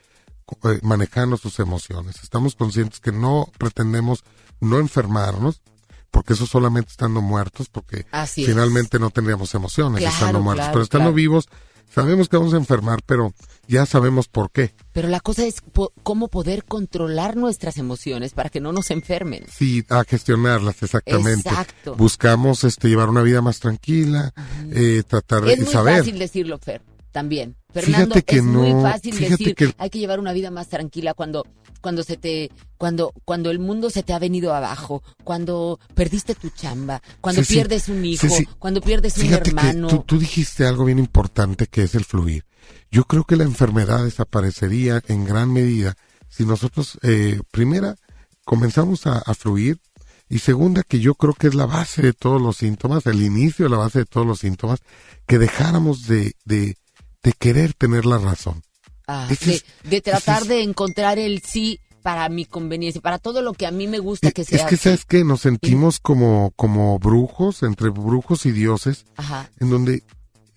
[0.64, 2.22] eh, manejando sus emociones.
[2.22, 4.24] Estamos conscientes que no pretendemos
[4.60, 5.62] no enfermarnos,
[6.11, 8.48] porque eso solamente estando muertos, porque Así es.
[8.48, 11.14] finalmente no tendríamos emociones Claro, estando muertos, claro, pero estando claro.
[11.14, 11.48] vivos
[11.92, 13.32] sabemos que vamos a enfermar, pero
[13.66, 14.74] ya sabemos por qué.
[14.92, 19.44] Pero la cosa es po- cómo poder controlar nuestras emociones para que no nos enfermen.
[19.52, 21.48] Sí, a gestionarlas exactamente.
[21.48, 21.96] Exacto.
[21.96, 24.32] Buscamos este llevar una vida más tranquila,
[24.72, 25.98] eh, tratar de Es muy saber.
[25.98, 26.80] fácil decirlo, Fer,
[27.12, 27.56] también.
[27.72, 31.14] Fernando, Fíjate que es muy fácil decir, que- hay que llevar una vida más tranquila
[31.14, 31.44] cuando
[31.80, 36.50] cuando se te cuando cuando el mundo se te ha venido abajo, cuando perdiste tu
[36.50, 38.26] chamba, cuando pierdes un hijo,
[38.58, 39.88] cuando pierdes un hermano.
[39.88, 42.44] que tú, tú dijiste algo bien importante que es el fluir.
[42.90, 45.94] Yo creo que la enfermedad desaparecería en gran medida
[46.28, 47.96] si nosotros, eh, primera,
[48.44, 49.80] comenzamos a, a fluir
[50.28, 53.64] y segunda, que yo creo que es la base de todos los síntomas, el inicio
[53.64, 54.80] de la base de todos los síntomas,
[55.26, 56.76] que dejáramos de, de,
[57.22, 58.62] de querer tener la razón.
[59.06, 63.52] Ah, de, es- de tratar de encontrar el sí para mi conveniencia, para todo lo
[63.52, 64.58] que a mí me gusta que sea.
[64.58, 64.84] Es que, así.
[64.84, 65.22] ¿sabes qué?
[65.24, 69.50] Nos sentimos como, como brujos, entre brujos y dioses, Ajá.
[69.60, 70.02] en donde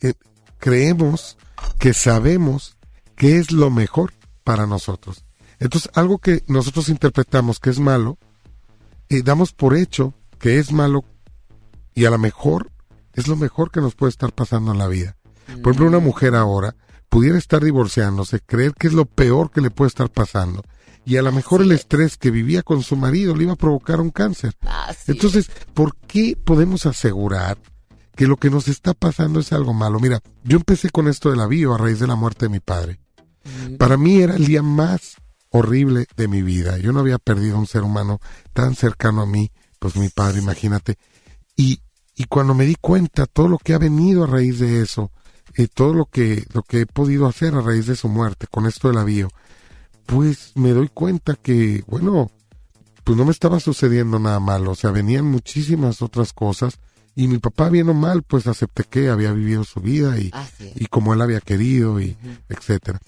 [0.02, 0.14] eh,
[0.58, 1.38] creemos
[1.80, 2.78] que sabemos
[3.18, 4.14] qué es lo mejor
[4.46, 5.26] para nosotros.
[5.60, 8.18] Entonces, algo que nosotros interpretamos que es malo,
[9.10, 11.04] eh, damos por hecho que es malo
[11.94, 12.72] y a lo mejor
[13.14, 15.18] es lo mejor que nos puede estar pasando en la vida.
[15.48, 16.76] Por ejemplo, una mujer ahora
[17.10, 20.64] pudiera estar divorciándose, creer que es lo peor que le puede estar pasando.
[21.06, 24.00] Y a lo mejor el estrés que vivía con su marido le iba a provocar
[24.00, 24.56] un cáncer.
[25.08, 27.58] Entonces, ¿por qué podemos asegurar
[28.16, 30.00] que lo que nos está pasando es algo malo?
[30.00, 32.60] Mira, yo empecé con esto de la bio a raíz de la muerte de mi
[32.60, 33.00] padre.
[33.78, 35.18] Para mí era el día más
[35.50, 36.78] horrible de mi vida.
[36.78, 38.20] Yo no había perdido un ser humano
[38.54, 40.98] tan cercano a mí, pues mi padre, imagínate.
[41.56, 41.82] Y,
[42.16, 45.12] y cuando me di cuenta todo lo que ha venido a raíz de eso,
[45.56, 48.66] eh, todo lo que, lo que he podido hacer a raíz de su muerte con
[48.66, 49.30] esto de la bio,
[50.06, 52.32] pues me doy cuenta que, bueno,
[53.04, 56.80] pues no me estaba sucediendo nada malo, o sea, venían muchísimas otras cosas
[57.16, 60.32] y mi papá bien o mal, pues acepté que había vivido su vida y,
[60.76, 62.18] y como él había querido y
[62.50, 63.00] etcétera.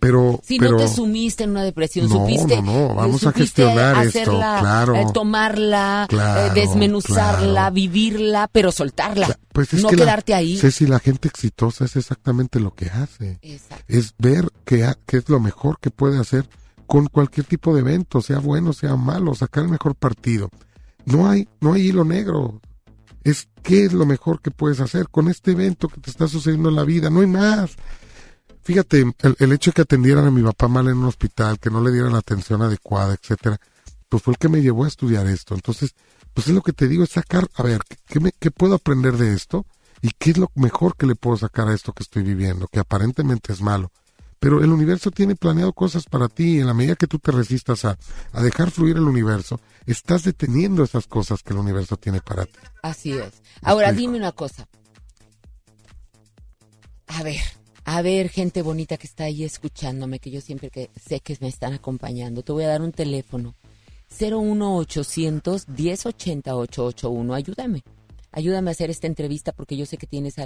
[0.00, 3.32] Pero, Si pero no te sumiste en una depresión, No, supiste, no, no, vamos a
[3.32, 4.94] supiste gestionar esto, hacerla, claro.
[4.96, 7.74] eh, tomarla, Claro, eh, desmenuzarla, claro.
[7.74, 10.56] vivirla, pero soltarla, pues es no que la- quedarte ahí.
[10.56, 13.38] Ceci, la gente exitosa es exactamente lo que hace.
[13.42, 13.84] Exacto.
[13.88, 16.48] Es ver qué qué es lo mejor que puede hacer
[16.86, 20.48] con cualquier tipo de evento, sea bueno, sea malo, sacar el mejor partido.
[21.04, 22.60] No hay, no hay hilo negro.
[23.22, 26.70] Es qué es lo mejor que puedes hacer con este evento que te está sucediendo
[26.70, 27.10] en la vida.
[27.10, 27.72] No hay más.
[28.62, 31.70] Fíjate, el, el hecho de que atendieran a mi papá mal en un hospital, que
[31.70, 33.58] no le dieran la atención adecuada, etcétera,
[34.08, 35.54] pues fue el que me llevó a estudiar esto.
[35.54, 35.94] Entonces,
[36.34, 39.16] pues es lo que te digo, es sacar, a ver, ¿qué, me- qué puedo aprender
[39.16, 39.66] de esto?
[40.02, 42.80] ¿Y qué es lo mejor que le puedo sacar a esto que estoy viviendo, que
[42.80, 43.90] aparentemente es malo?
[44.38, 46.56] Pero el universo tiene planeado cosas para ti.
[46.56, 47.98] y En la medida que tú te resistas a,
[48.32, 52.58] a dejar fluir el universo, estás deteniendo esas cosas que el universo tiene para ti.
[52.82, 53.32] Así es.
[53.62, 54.66] Ahora dime una cosa.
[57.08, 57.40] A ver,
[57.92, 61.48] a ver, gente bonita que está ahí escuchándome, que yo siempre que sé que me
[61.48, 63.56] están acompañando, te voy a dar un teléfono.
[64.16, 67.34] 01800 1080 881.
[67.34, 67.82] Ayúdame.
[68.30, 70.36] Ayúdame a hacer esta entrevista porque yo sé que tienes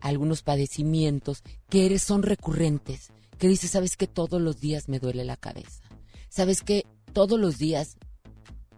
[0.00, 3.10] algunos padecimientos que eres, son recurrentes.
[3.38, 5.82] Que dices, sabes que todos los días me duele la cabeza.
[6.30, 7.98] Sabes que todos los días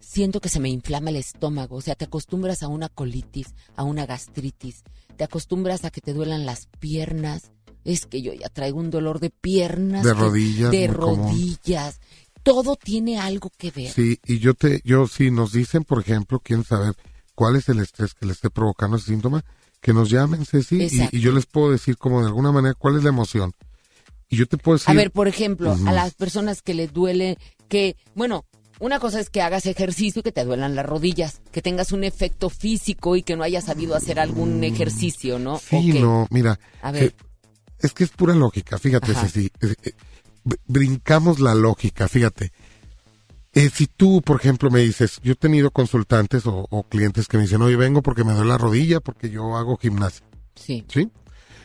[0.01, 3.85] siento que se me inflama el estómago, o sea, te acostumbras a una colitis, a
[3.85, 4.83] una gastritis,
[5.17, 7.53] te acostumbras a que te duelan las piernas.
[7.87, 11.31] Es que yo ya traigo un dolor de piernas, De rodillas, de común.
[11.31, 12.01] rodillas.
[12.43, 13.91] Todo tiene algo que ver.
[13.91, 16.95] Sí, y yo te, yo si nos dicen, por ejemplo, quieren saber
[17.35, 19.45] cuál es el estrés que le esté provocando ese síntoma,
[19.81, 22.97] que nos llamen, Ceci, y, y yo les puedo decir como de alguna manera cuál
[22.97, 23.53] es la emoción.
[24.29, 24.91] Y yo te puedo decir...
[24.91, 28.45] A ver, por ejemplo, a las personas que les duele, que, bueno,
[28.81, 32.05] una cosa es que hagas ejercicio y que te duelan las rodillas, que tengas un
[32.05, 35.59] efecto físico y que no hayas sabido hacer algún ejercicio, ¿no?
[35.59, 36.59] Sí, no, mira.
[36.83, 37.03] A ver.
[37.05, 37.15] eh,
[37.81, 39.15] es que es pura lógica, fíjate.
[39.15, 39.51] Ceci.
[39.61, 39.93] eh, eh,
[40.45, 42.53] br- brincamos la lógica, fíjate.
[43.53, 47.39] Eh, si tú, por ejemplo, me dices, yo he tenido consultantes o, o clientes que
[47.39, 50.27] me dicen, oye, vengo porque me duele la rodilla, porque yo hago gimnasia.
[50.55, 50.85] Sí.
[50.89, 51.11] ¿Sí?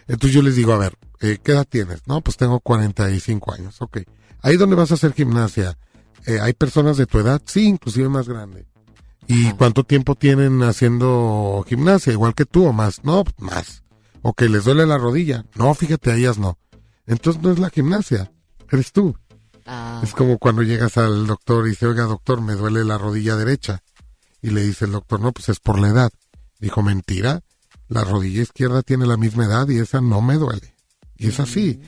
[0.07, 2.01] Entonces yo les digo, a ver, eh, ¿qué edad tienes?
[2.07, 3.99] No, pues tengo 45 años, ok.
[4.41, 5.78] Ahí donde vas a hacer gimnasia,
[6.26, 7.41] eh, ¿hay personas de tu edad?
[7.45, 8.66] Sí, inclusive más grande.
[9.28, 12.12] ¿Y cuánto tiempo tienen haciendo gimnasia?
[12.14, 13.03] Igual que tú o más.
[13.03, 13.80] No, pues,
[14.24, 14.30] más.
[14.32, 15.45] Ok, ¿les duele la rodilla?
[15.55, 16.57] No, fíjate, a ellas no.
[17.05, 18.32] Entonces no es la gimnasia,
[18.69, 19.15] eres tú.
[19.65, 23.36] Ah, Es como cuando llegas al doctor y dice, oiga doctor, me duele la rodilla
[23.36, 23.84] derecha.
[24.41, 26.11] Y le dice el doctor, no, pues es por la edad.
[26.59, 27.41] Dijo, mentira,
[27.88, 30.74] la rodilla izquierda tiene la misma edad y esa no me duele.
[31.17, 31.82] Y es así.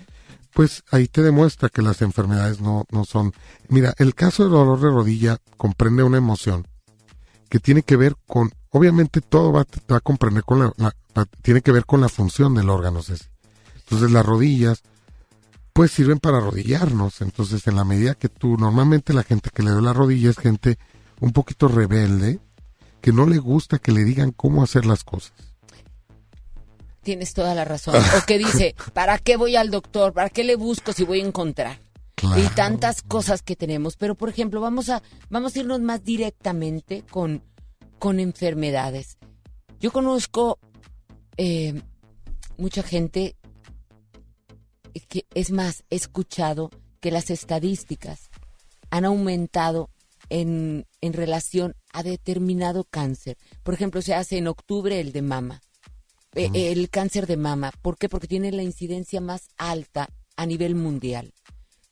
[0.53, 3.33] Pues ahí te demuestra que las enfermedades no, no son...
[3.69, 6.67] Mira, el caso del dolor de rodilla comprende una emoción
[7.53, 8.51] que tiene que ver con...
[8.71, 12.09] Obviamente todo va, va a comprender con la, la- la- Tiene que ver con la
[12.09, 13.25] función del órgano, Ceci.
[13.75, 14.81] Entonces las rodillas
[15.71, 17.21] pues sirven para arrodillarnos.
[17.21, 20.39] Entonces, en la medida que tú, normalmente la gente que le duele la rodilla es
[20.39, 20.79] gente
[21.19, 22.39] un poquito rebelde,
[23.01, 25.33] que no le gusta que le digan cómo hacer las cosas.
[27.03, 27.95] tienes toda la razón.
[27.95, 30.11] O que dice, ¿para qué voy al doctor?
[30.13, 31.77] ¿Para qué le busco si voy a encontrar?
[32.37, 33.97] Y tantas cosas que tenemos.
[33.97, 37.43] Pero, por ejemplo, vamos a, vamos a irnos más directamente con,
[37.99, 39.17] con enfermedades.
[39.79, 40.59] Yo conozco
[41.37, 41.81] eh,
[42.57, 43.35] mucha gente
[45.09, 46.69] que, es más, he escuchado
[47.01, 48.29] que las estadísticas
[48.89, 49.89] han aumentado
[50.29, 53.37] en, en relación a determinado cáncer.
[53.63, 55.61] Por ejemplo, se hace en octubre el de mama.
[56.35, 57.71] Eh, el cáncer de mama.
[57.81, 58.09] ¿Por qué?
[58.09, 61.33] Porque tiene la incidencia más alta a nivel mundial.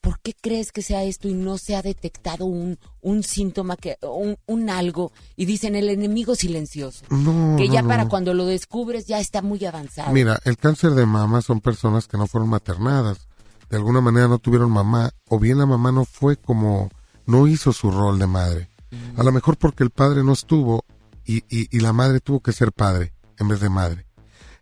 [0.01, 3.97] ¿Por qué crees que sea esto y no se ha detectado un, un síntoma, que
[4.01, 5.11] un, un algo?
[5.35, 7.05] Y dicen el enemigo silencioso.
[7.11, 7.87] No, que no, ya no.
[7.87, 10.11] para cuando lo descubres ya está muy avanzado.
[10.11, 13.27] Mira, el cáncer de mama son personas que no fueron maternadas.
[13.69, 16.89] De alguna manera no tuvieron mamá, o bien la mamá no fue como,
[17.25, 18.69] no hizo su rol de madre.
[19.15, 20.83] A lo mejor porque el padre no estuvo
[21.25, 24.05] y, y, y la madre tuvo que ser padre en vez de madre.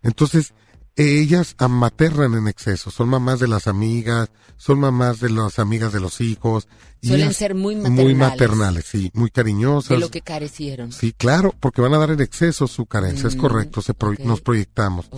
[0.02, 0.54] Entonces,
[1.02, 6.00] ellas amaterran en exceso, son mamás de las amigas, son mamás de las amigas de
[6.00, 6.68] los hijos.
[7.00, 8.16] y Suelen ser muy Muy maternales.
[8.18, 9.90] maternales, sí, muy cariñosas.
[9.90, 10.92] de lo que carecieron.
[10.92, 14.14] Sí, claro, porque van a dar en exceso su carencia, es Mm, correcto, se pro-
[14.22, 15.08] nos proyectamos.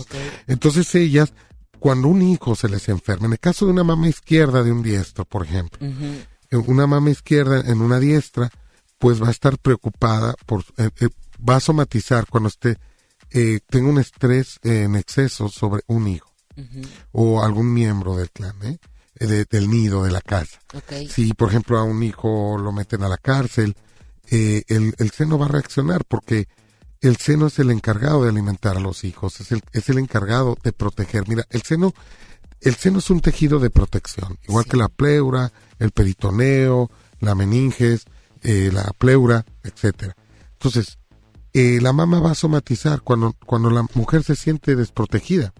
[0.47, 1.33] Entonces ellas,
[1.79, 4.81] cuando un hijo se les enferma, en el caso de una mama izquierda de un
[4.83, 5.79] diestro, por ejemplo,
[6.51, 8.49] eh, una mama izquierda en una diestra,
[8.99, 11.09] pues va a estar preocupada por, eh, eh,
[11.47, 12.77] va a somatizar cuando esté,
[13.33, 16.31] eh, tenga un estrés eh, en exceso sobre un hijo
[17.11, 18.77] o algún miembro del clan, ¿eh?
[19.19, 20.59] Eh, de- del nido, de la casa.
[21.09, 23.75] Si, por ejemplo, a un hijo lo meten a la cárcel,
[24.29, 26.47] eh, el, el seno va a reaccionar porque
[27.01, 30.57] el seno es el encargado de alimentar a los hijos, es el, es el encargado
[30.63, 31.27] de proteger.
[31.27, 31.93] Mira, el seno,
[32.61, 38.05] el seno es un tejido de protección, igual que la pleura, el peritoneo, la meninges,
[38.41, 40.15] eh, la pleura, etcétera.
[40.53, 40.97] Entonces,
[41.53, 45.53] eh, la mamá va a somatizar cuando, cuando la mujer se siente desprotegida.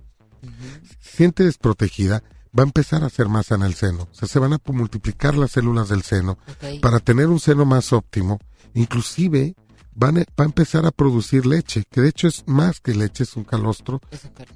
[1.00, 2.24] Siente desprotegida,
[2.58, 4.08] va a empezar a hacer masa en el seno.
[4.12, 6.38] O sea, se van a multiplicar las células del seno
[6.82, 8.39] para tener un seno más óptimo.
[8.74, 9.56] Inclusive
[9.96, 13.24] van a- va a empezar a producir leche, que de hecho es más que leche,
[13.24, 14.02] es un calostro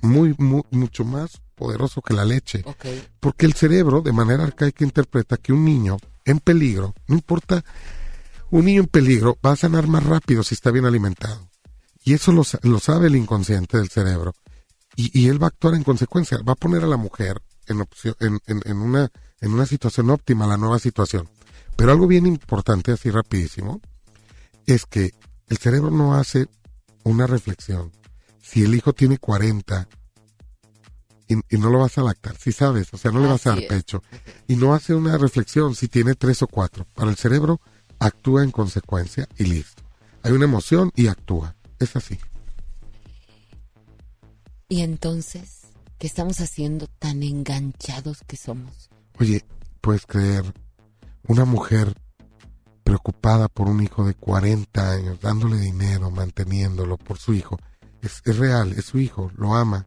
[0.02, 2.64] muy, mu- mucho más poderoso que la leche.
[3.20, 7.64] Porque el cerebro, de manera arcaica, interpreta que un niño en peligro, no importa,
[8.52, 11.50] un niño en peligro va a sanar más rápido si está bien alimentado.
[12.04, 14.34] Y eso lo, lo sabe el inconsciente del cerebro.
[14.96, 17.82] Y, y él va a actuar en consecuencia, va a poner a la mujer en,
[17.82, 21.30] opción- en, en- en una, en una situación óptima, la nueva situación.
[21.76, 23.82] Pero algo bien importante, así rapidísimo,
[24.66, 25.12] es que
[25.50, 26.48] el cerebro no hace
[27.04, 27.92] una reflexión.
[28.42, 29.88] Si el hijo tiene 40
[31.28, 33.52] y, y no lo vas a lactar, si sabes, o sea, no le vas a
[33.52, 34.02] dar pecho,
[34.48, 36.86] y no hace una reflexión si tiene tres o cuatro.
[36.96, 37.60] Para el cerebro
[38.00, 39.84] actúa en consecuencia y listo.
[40.24, 41.56] Hay una emoción y actúa.
[41.80, 42.18] Es así.
[44.70, 45.62] Y entonces,
[45.98, 48.90] ¿qué estamos haciendo tan enganchados que somos?
[49.20, 49.44] Oye,
[49.82, 50.44] puedes creer,
[51.28, 51.94] una mujer
[52.84, 57.58] preocupada por un hijo de 40 años, dándole dinero, manteniéndolo por su hijo,
[58.02, 59.86] es, es real, es su hijo, lo ama,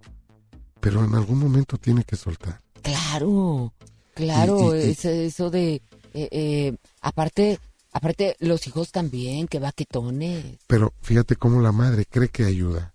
[0.80, 2.60] pero en algún momento tiene que soltar.
[2.82, 3.72] Claro,
[4.14, 5.74] claro, Y- y- y- eso, eso de,
[6.14, 7.58] eh, eh, aparte,
[7.92, 10.58] aparte los hijos también, que vaquetones.
[10.66, 12.92] Pero fíjate cómo la madre cree que ayuda.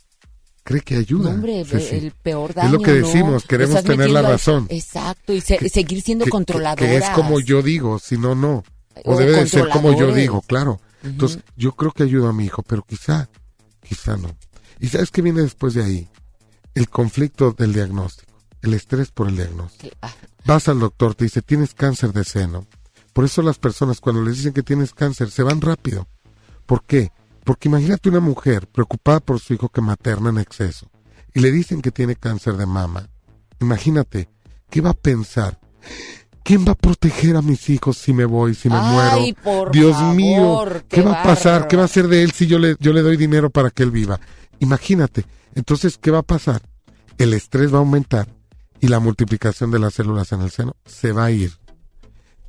[0.64, 1.30] Cree que ayuda.
[1.30, 1.96] No, hombre, Sí, sí.
[1.98, 3.06] el peor daño, Es lo que ¿no?
[3.08, 4.66] decimos, queremos tener la razón.
[4.70, 6.32] Exacto, y se- seguir siendo que-
[6.76, 8.64] que- es como yo digo, si no, no.
[9.04, 10.82] O, O debe de ser como yo digo, claro.
[11.04, 13.30] Entonces, yo creo que ayudo a mi hijo, pero quizá,
[13.88, 14.36] quizá no.
[14.80, 16.10] ¿Y sabes qué viene después de ahí?
[16.74, 18.34] El conflicto del diagnóstico,
[18.64, 19.96] el estrés por el diagnóstico.
[20.46, 22.66] Vas al doctor, te dice, tienes cáncer de seno.
[23.16, 26.05] Por eso las personas cuando les dicen que tienes cáncer se van rápido.
[26.66, 27.13] ¿Por qué?
[27.45, 30.91] Porque imagínate una mujer preocupada por su hijo que materna en exceso
[31.34, 33.07] y le dicen que tiene cáncer de mama.
[33.61, 34.28] Imagínate,
[34.70, 35.61] ¿qué va a pensar?
[36.43, 39.72] ¿Quién va a proteger a mis hijos si me voy, si me Ay, muero?
[39.72, 41.70] Dios favor, mío, qué ¿qué va a pasar?
[41.70, 43.84] ¿Qué va a hacer de él si yo le, yo le doy dinero para que
[43.84, 44.20] él viva?
[44.59, 45.26] Imagínate.
[45.53, 46.63] Entonces, ¿qué va a pasar?
[47.18, 48.28] El estrés va a aumentar
[48.82, 51.53] y la multiplicación de las células en el seno se va a ir.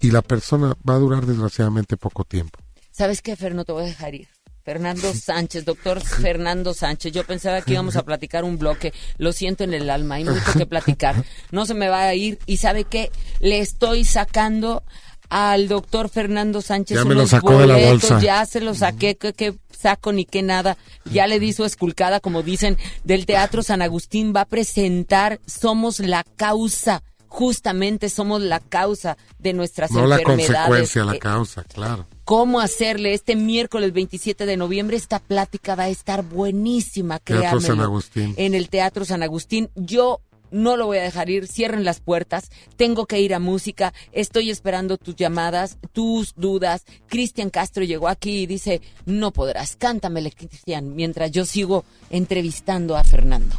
[0.00, 2.58] Y la persona va a durar desgraciadamente poco tiempo.
[2.90, 3.54] ¿Sabes qué, Fer?
[3.54, 4.28] No te voy a dejar ir.
[4.66, 7.12] Fernando Sánchez, doctor Fernando Sánchez.
[7.12, 8.92] Yo pensaba que íbamos a platicar un bloque.
[9.16, 11.24] Lo siento en el alma, hay mucho que platicar.
[11.52, 12.40] No se me va a ir.
[12.46, 13.12] ¿Y sabe qué?
[13.38, 14.82] Le estoy sacando
[15.28, 18.20] al doctor Fernando Sánchez Ya me lo sacó de la boletos, bolsa.
[18.20, 20.76] Ya se lo saqué, ¿qué, qué saco ni qué nada.
[21.04, 24.32] Ya le di su esculcada, como dicen, del Teatro San Agustín.
[24.34, 27.02] Va a presentar Somos la Causa.
[27.28, 30.46] Justamente somos la causa de nuestras No la enfermedades.
[30.56, 32.06] consecuencia, la Eh, causa, claro.
[32.24, 34.96] cómo hacerle este miércoles 27 de noviembre.
[34.96, 37.60] Esta plática va a estar buenísima, Teatro.
[37.60, 38.34] San Agustín.
[38.36, 39.70] En el Teatro San Agustín.
[39.74, 40.20] Yo
[40.52, 44.50] no lo voy a dejar ir, cierren las puertas, tengo que ir a música, estoy
[44.50, 46.84] esperando tus llamadas, tus dudas.
[47.08, 53.02] Cristian Castro llegó aquí y dice, no podrás, cántamele Cristian, mientras yo sigo entrevistando a
[53.02, 53.56] Fernando.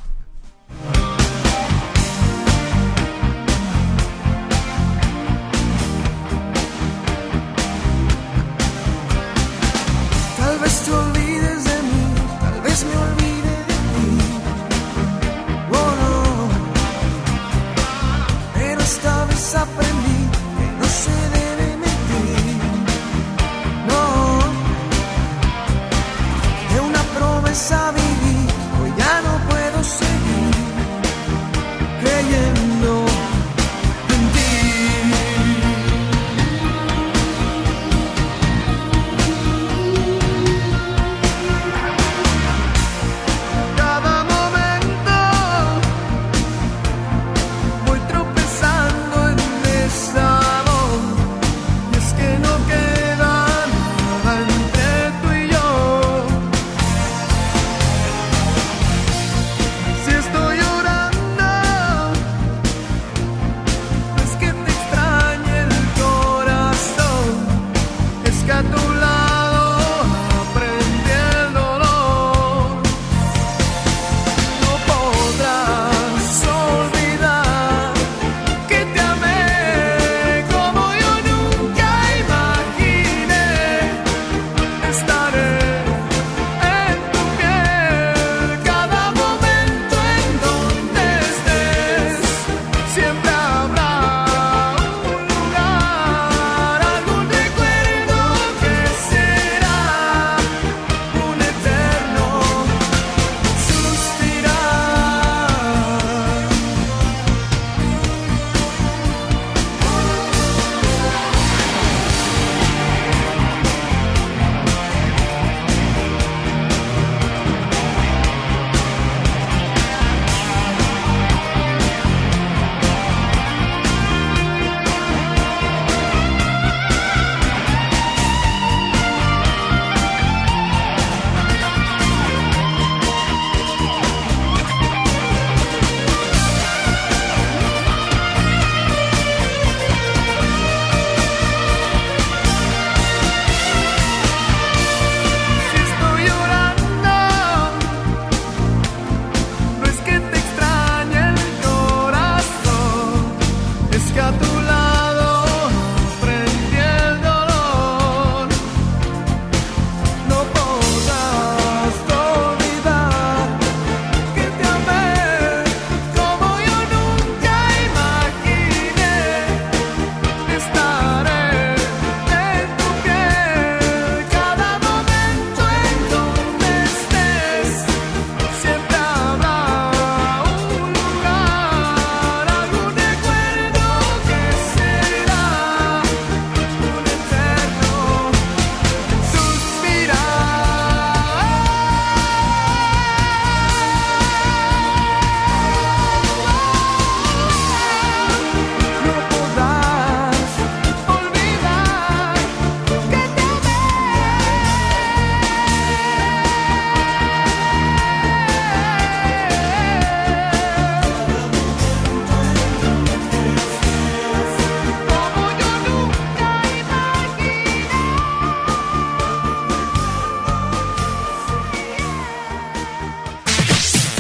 [27.70, 27.97] De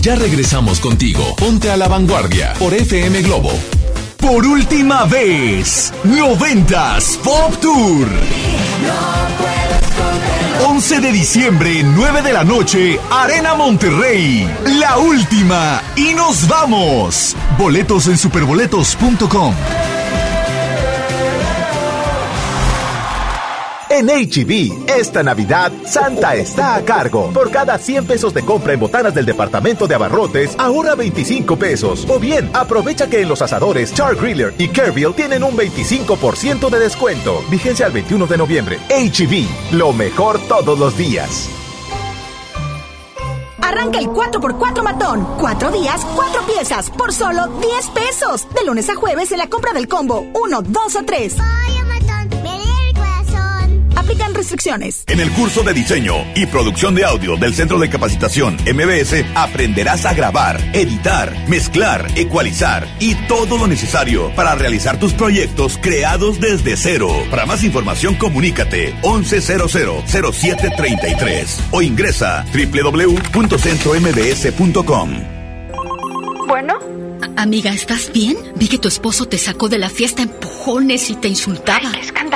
[0.07, 1.35] Ya regresamos contigo.
[1.35, 3.51] Ponte a la vanguardia por FM Globo.
[4.15, 8.07] Por última vez, Noventas Pop Tour.
[10.65, 14.49] 11 de diciembre, 9 de la noche, Arena Monterrey.
[14.79, 15.83] La última.
[15.97, 17.35] Y nos vamos.
[17.57, 19.53] Boletos en superboletos.com.
[23.97, 27.31] En HB, esta Navidad, Santa está a cargo.
[27.33, 32.05] Por cada 100 pesos de compra en botanas del departamento de abarrotes, ahorra 25 pesos.
[32.07, 36.77] O bien, aprovecha que en los asadores Char Griller y Kerville tienen un 25% de
[36.79, 37.43] descuento.
[37.49, 38.77] Vigencia al 21 de noviembre.
[38.89, 41.49] HB, lo mejor todos los días.
[43.59, 45.27] Arranca el 4x4 matón.
[45.39, 48.47] Cuatro días, cuatro piezas, por solo 10 pesos.
[48.53, 51.35] De lunes a jueves en la compra del combo 1, 2 o 3.
[54.47, 55.03] Restricciones.
[55.07, 60.05] En el curso de diseño y producción de audio del Centro de Capacitación MBS aprenderás
[60.05, 66.77] a grabar, editar, mezclar, ecualizar y todo lo necesario para realizar tus proyectos creados desde
[66.77, 67.09] cero.
[67.29, 75.09] Para más información comunícate 11000733 o ingresa www.centrombs.com.
[76.47, 76.79] Bueno.
[77.35, 78.37] Amiga, ¿estás bien?
[78.55, 81.91] Vi que tu esposo te sacó de la fiesta en empujones y te insultaba.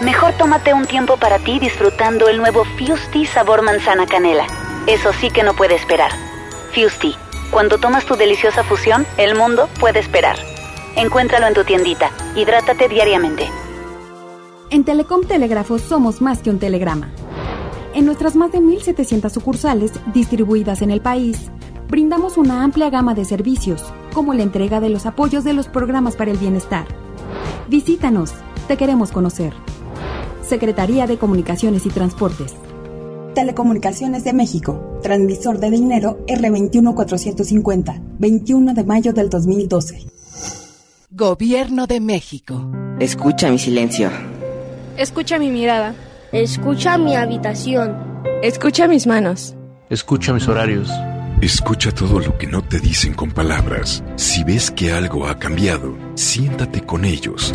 [0.00, 4.46] Mejor tómate un tiempo para ti disfrutando el nuevo Fusti sabor manzana canela.
[4.86, 6.10] Eso sí que no puede esperar.
[6.74, 7.14] Fusti,
[7.50, 10.36] cuando tomas tu deliciosa fusión, el mundo puede esperar.
[10.96, 12.10] Encuéntralo en tu tiendita.
[12.34, 13.48] Hidrátate diariamente.
[14.70, 17.10] En Telecom Telégrafo somos más que un telegrama.
[17.94, 21.52] En nuestras más de 1.700 sucursales distribuidas en el país,
[21.88, 26.16] brindamos una amplia gama de servicios, como la entrega de los apoyos de los programas
[26.16, 26.86] para el bienestar.
[27.68, 28.32] Visítanos,
[28.66, 29.54] te queremos conocer.
[30.46, 32.54] Secretaría de Comunicaciones y Transportes.
[33.34, 40.06] Telecomunicaciones de México, transmisor de dinero R21450, 21 de mayo del 2012.
[41.10, 42.70] Gobierno de México.
[43.00, 44.10] Escucha mi silencio.
[44.96, 45.94] Escucha mi mirada.
[46.30, 47.96] Escucha mi habitación.
[48.42, 49.54] Escucha mis manos.
[49.88, 50.90] Escucha mis horarios.
[51.40, 54.04] Escucha todo lo que no te dicen con palabras.
[54.16, 57.54] Si ves que algo ha cambiado, siéntate con ellos.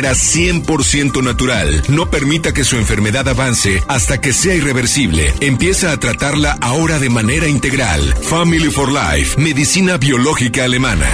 [0.00, 1.82] 100% natural.
[1.88, 5.32] No permita que su enfermedad avance hasta que sea irreversible.
[5.40, 8.14] Empieza a tratarla ahora de manera integral.
[8.22, 11.08] Family for Life, medicina biológica alemana.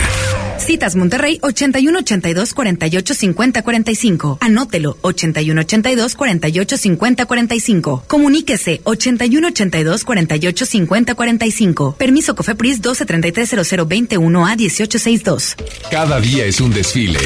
[0.58, 4.38] Citas Monterrey 81 82 48 50 45.
[4.40, 8.04] Anótelo 81 82 48 50 45.
[8.06, 11.94] Comuníquese 81 82 48 50 45.
[11.96, 15.56] Permiso Cofepris 12 33 00 21 a 18 62.
[15.90, 17.20] Cada día es un desfile.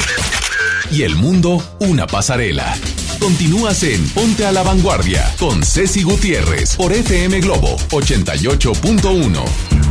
[0.91, 2.75] Y el mundo una pasarela.
[3.19, 9.83] Continúas en Ponte a la Vanguardia con Ceci Gutiérrez por FM Globo 88.1.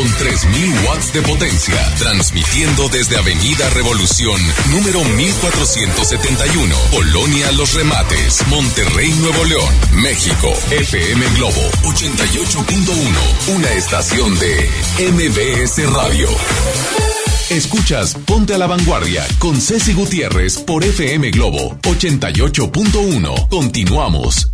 [0.00, 4.40] con 3000 watts de potencia, transmitiendo desde Avenida Revolución,
[4.70, 10.54] número 1471, Polonia Los Remates, Monterrey, Nuevo León, México.
[10.70, 14.70] FM Globo 88.1, una estación de
[15.12, 16.28] MBS Radio.
[17.50, 23.48] Escuchas Ponte a la Vanguardia con Ceci Gutiérrez por FM Globo 88.1.
[23.48, 24.50] Continuamos.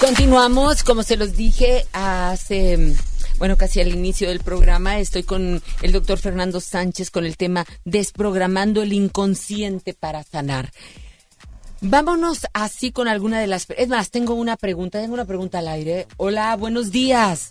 [0.00, 2.94] Continuamos, como se los dije hace,
[3.40, 7.64] bueno, casi al inicio del programa, estoy con el doctor Fernando Sánchez con el tema
[7.86, 10.68] Desprogramando el inconsciente para sanar.
[11.80, 13.66] Vámonos así con alguna de las...
[13.70, 16.06] Es más, tengo una pregunta, tengo una pregunta al aire.
[16.18, 17.50] Hola, buenos días.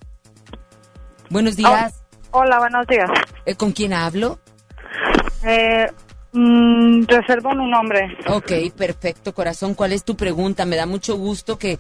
[1.32, 2.04] Buenos días.
[2.30, 3.10] Hola, buenos días.
[3.48, 4.38] Eh, ¿Con quién hablo?
[5.44, 5.88] Eh,
[6.34, 8.16] mm, reservo un nombre.
[8.28, 9.74] Ok, perfecto, corazón.
[9.74, 10.66] ¿Cuál es tu pregunta?
[10.66, 11.80] Me da mucho gusto que,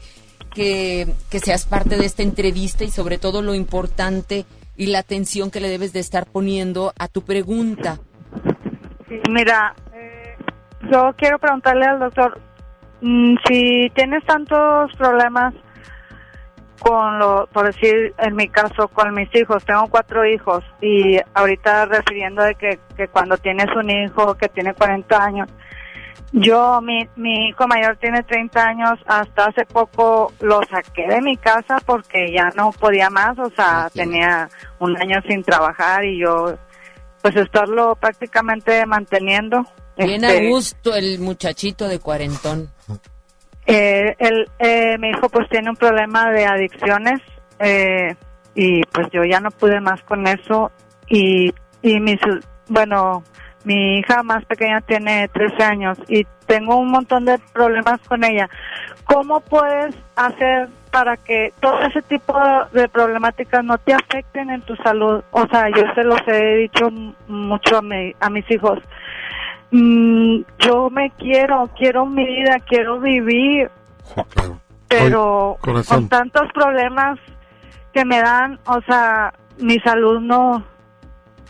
[0.53, 4.45] que, que seas parte de esta entrevista y sobre todo lo importante
[4.75, 7.99] y la atención que le debes de estar poniendo a tu pregunta.
[9.29, 10.37] Mira, eh,
[10.91, 12.39] yo quiero preguntarle al doctor
[13.01, 15.53] mm, si tienes tantos problemas
[16.79, 19.63] con lo, por decir, en mi caso, con mis hijos.
[19.65, 24.73] Tengo cuatro hijos y ahorita refiriendo de que, que cuando tienes un hijo que tiene
[24.73, 25.49] 40 años,
[26.31, 31.37] yo, mi, mi hijo mayor tiene 30 años, hasta hace poco lo saqué de mi
[31.37, 34.47] casa porque ya no podía más, o sea, tenía
[34.79, 36.55] un año sin trabajar y yo,
[37.21, 39.65] pues estarlo prácticamente manteniendo.
[39.97, 42.69] Bien Este, a gusto el muchachito de cuarentón.
[43.65, 47.21] Eh, el, eh, mi hijo pues tiene un problema de adicciones
[47.59, 48.15] eh,
[48.55, 50.71] y pues yo ya no pude más con eso
[51.07, 52.19] y, y mis,
[52.67, 53.23] bueno,
[53.63, 58.49] mi hija más pequeña tiene 13 años y tengo un montón de problemas con ella.
[59.05, 62.33] ¿Cómo puedes hacer para que todo ese tipo
[62.73, 65.23] de problemáticas no te afecten en tu salud?
[65.31, 66.89] O sea, yo se los he dicho
[67.27, 68.79] mucho a, mi- a mis hijos.
[69.71, 73.69] Mm, yo me quiero, quiero mi vida, quiero vivir,
[74.87, 77.19] pero Oye, con tantos problemas
[77.93, 80.63] que me dan, o sea, mi salud no...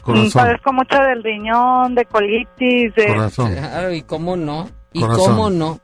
[0.01, 0.43] Corazón.
[0.43, 3.07] Padezco mucho del riñón, de colitis, de...
[3.07, 3.53] Corazón.
[3.53, 5.25] Claro, y cómo no, y Corazón.
[5.25, 5.79] cómo no.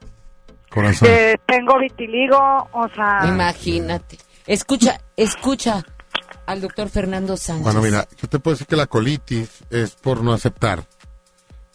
[0.69, 1.09] Corazón.
[1.45, 2.37] tengo vitiligo,
[2.71, 3.27] o sea...
[3.27, 4.17] Imagínate.
[4.45, 5.83] Escucha, escucha
[6.45, 7.63] al doctor Fernando Sánchez.
[7.63, 10.83] Bueno, mira, yo te puedo decir que la colitis es por no aceptar.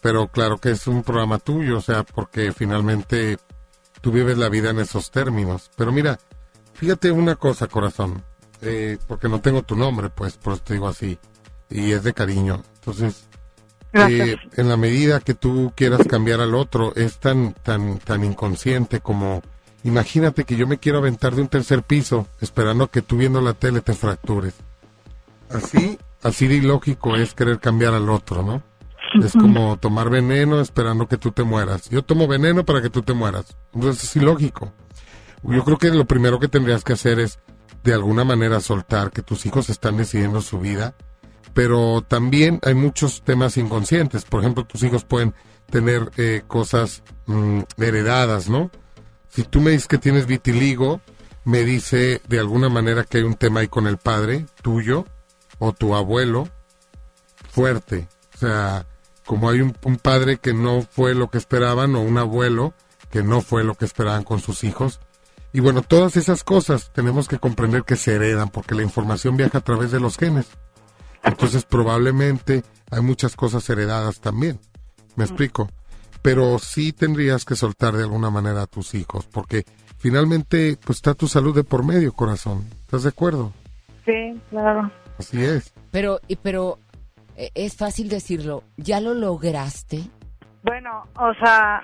[0.00, 3.38] Pero claro que es un programa tuyo, o sea, porque finalmente
[4.00, 5.70] tú vives la vida en esos términos.
[5.76, 6.18] Pero mira,
[6.72, 8.24] fíjate una cosa, corazón,
[8.62, 11.18] eh, porque no tengo tu nombre, pues, por eso te digo así,
[11.70, 12.62] y es de cariño.
[12.76, 13.28] Entonces,
[13.92, 19.00] eh, en la medida que tú quieras cambiar al otro, es tan, tan, tan inconsciente
[19.00, 19.42] como,
[19.84, 23.54] imagínate que yo me quiero aventar de un tercer piso, esperando que tú viendo la
[23.54, 24.54] tele te fractures.
[25.50, 28.62] Así, así de ilógico es querer cambiar al otro, ¿no?
[29.24, 31.90] Es como tomar veneno esperando que tú te mueras.
[31.90, 33.56] Yo tomo veneno para que tú te mueras.
[33.74, 34.72] Entonces es ilógico.
[35.42, 37.40] Yo creo que lo primero que tendrías que hacer es
[37.82, 40.94] de alguna manera soltar que tus hijos están decidiendo su vida,
[41.54, 44.24] pero también hay muchos temas inconscientes.
[44.24, 45.34] Por ejemplo, tus hijos pueden
[45.70, 48.70] tener eh, cosas mm, heredadas, ¿no?
[49.28, 51.00] Si tú me dices que tienes vitiligo,
[51.44, 55.06] me dice de alguna manera que hay un tema ahí con el padre tuyo
[55.58, 56.48] o tu abuelo
[57.50, 58.08] fuerte.
[58.34, 58.86] O sea,
[59.24, 62.74] como hay un, un padre que no fue lo que esperaban o un abuelo
[63.10, 65.00] que no fue lo que esperaban con sus hijos.
[65.52, 69.58] Y bueno, todas esas cosas tenemos que comprender que se heredan porque la información viaja
[69.58, 70.46] a través de los genes.
[71.22, 74.58] Entonces probablemente hay muchas cosas heredadas también.
[75.16, 75.68] ¿Me explico?
[76.22, 79.64] Pero sí tendrías que soltar de alguna manera a tus hijos porque
[79.98, 82.64] finalmente pues está tu salud de por medio, corazón.
[82.82, 83.52] ¿Estás de acuerdo?
[84.04, 84.90] Sí, claro.
[85.18, 85.72] Así es.
[85.90, 86.78] Pero, y- pero
[87.36, 88.64] eh, es fácil decirlo.
[88.76, 90.02] ¿Ya lo lograste?
[90.62, 91.82] Bueno, o sea,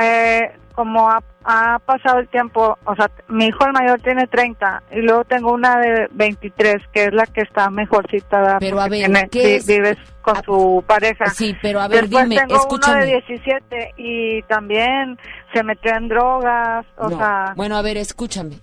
[0.00, 4.82] eh, como ha, ha pasado el tiempo, o sea, mi hijo el mayor tiene 30
[4.92, 8.58] y luego tengo una de 23 que es la que está mejorcita.
[8.60, 9.66] Pero, a ver, tiene- ¿qué vi- es?
[9.66, 11.30] vives con su pareja.
[11.30, 12.96] Sí, pero a ver, Después dime, tengo escúchame.
[12.98, 15.18] uno de 17 y también
[15.52, 17.18] se metió en drogas, o No.
[17.18, 18.56] sea, Bueno, a ver, escúchame.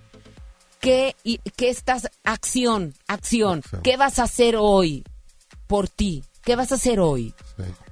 [0.80, 5.04] ¿Qué, y, ¿Qué estás, acción, acción, qué vas a hacer hoy
[5.66, 6.22] por ti?
[6.44, 7.34] ¿Qué vas a hacer hoy?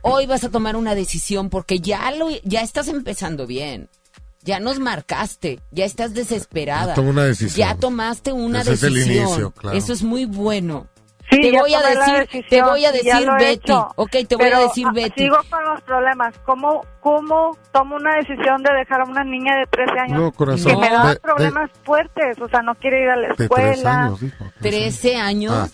[0.03, 3.89] Hoy vas a tomar una decisión porque ya lo, ya estás empezando bien.
[4.43, 6.89] Ya nos marcaste, ya estás desesperada.
[6.89, 7.67] Ya tomé una decisión.
[7.69, 9.27] Ya tomaste una Ese es el decisión.
[9.27, 9.77] inicio, claro.
[9.77, 10.87] Eso es muy bueno.
[11.31, 13.53] Sí, te ya voy a tomé la decir, te decisión, voy a decir he Betty.
[13.55, 13.89] hecho.
[13.97, 15.23] Ok, te voy a decir ah, Betty.
[15.23, 16.35] Sigo con los problemas.
[16.45, 20.73] ¿Cómo, ¿Cómo tomo una decisión de dejar a una niña de 13 años No, corazón,
[20.75, 22.39] que me da de- de- problemas fuertes?
[22.43, 24.03] O sea, no quiere ir a la De escuela.
[24.05, 24.45] años, dijo.
[24.61, 25.55] 13 años.
[25.55, 25.69] Ah,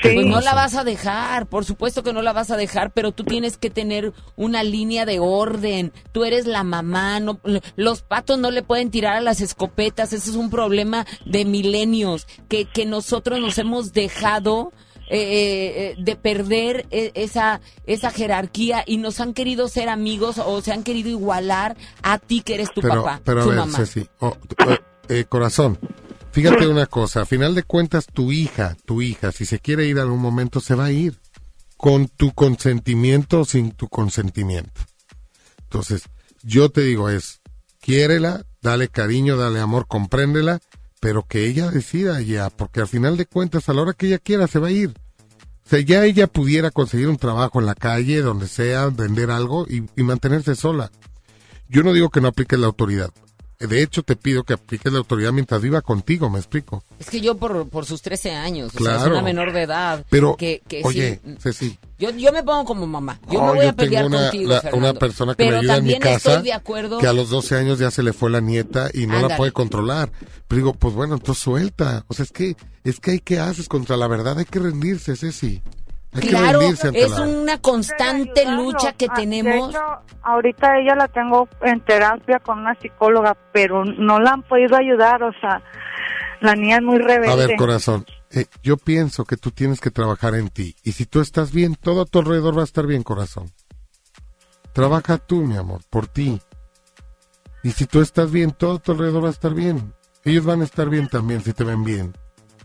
[0.00, 3.12] Pues no la vas a dejar, por supuesto que no la vas a dejar, pero
[3.12, 5.92] tú tienes que tener una línea de orden.
[6.12, 7.40] Tú eres la mamá, no,
[7.76, 12.26] los patos no le pueden tirar a las escopetas, ese es un problema de milenios,
[12.48, 14.72] que, que nosotros nos hemos dejado
[15.12, 20.60] eh, eh, de perder eh, esa, esa jerarquía y nos han querido ser amigos o
[20.62, 23.58] se han querido igualar a ti que eres tu pero, papá, pero a tu ver,
[23.58, 23.76] mamá.
[23.78, 24.36] Ceci, oh,
[24.68, 24.78] eh,
[25.08, 25.80] eh, corazón,
[26.32, 29.98] fíjate una cosa, a final de cuentas tu hija, tu hija, si se quiere ir
[29.98, 31.18] algún momento, se va a ir,
[31.76, 34.82] con tu consentimiento o sin tu consentimiento.
[35.62, 36.02] Entonces,
[36.42, 37.40] yo te digo es,
[37.80, 40.60] quiérela, dale cariño, dale amor, compréndela,
[41.00, 44.18] pero que ella decida ya, porque al final de cuentas, a la hora que ella
[44.18, 44.90] quiera, se va a ir.
[45.64, 49.66] O sea, ya ella pudiera conseguir un trabajo en la calle, donde sea, vender algo
[49.68, 50.90] y, y mantenerse sola.
[51.68, 53.10] Yo no digo que no apliques la autoridad.
[53.60, 56.82] De hecho, te pido que apliques la autoridad mientras viva contigo, me explico.
[56.98, 59.12] Es que yo por, por sus 13 años, o sea, es Claro.
[59.12, 60.04] una menor de edad.
[60.08, 63.20] Pero, que, que oye, sí, Ceci, Yo, yo me pongo como mamá.
[63.30, 64.88] Yo oh, no voy yo a pelear tengo una, contigo, la- Fernando.
[64.90, 66.98] una persona que Pero me ayuda en mi casa, estoy de acuerdo.
[66.98, 69.52] que a los 12 años ya se le fue la nieta y no la puede
[69.52, 70.10] controlar.
[70.48, 72.04] Pero digo, pues bueno, entonces suelta.
[72.08, 75.16] O sea, es que, es que hay que haces contra la verdad, hay que rendirse,
[75.16, 75.60] Ceci.
[76.12, 79.72] Hay que Claro, es la- una constante lucha que Ah, tenemos.
[79.72, 79.84] De hecho,
[80.22, 85.22] ahorita ella la tengo en terapia con una psicóloga, pero no la han podido ayudar,
[85.22, 85.62] o sea,
[86.40, 87.30] la niña es muy rebelde.
[87.30, 90.74] A ver, corazón, eh, yo pienso que tú tienes que trabajar en ti.
[90.82, 93.52] Y si tú estás bien, todo a tu alrededor va a estar bien, corazón.
[94.72, 96.40] Trabaja tú, mi amor, por ti.
[97.62, 99.92] Y si tú estás bien, todo a tu alrededor va a estar bien.
[100.24, 102.16] Ellos van a estar bien también si te ven bien.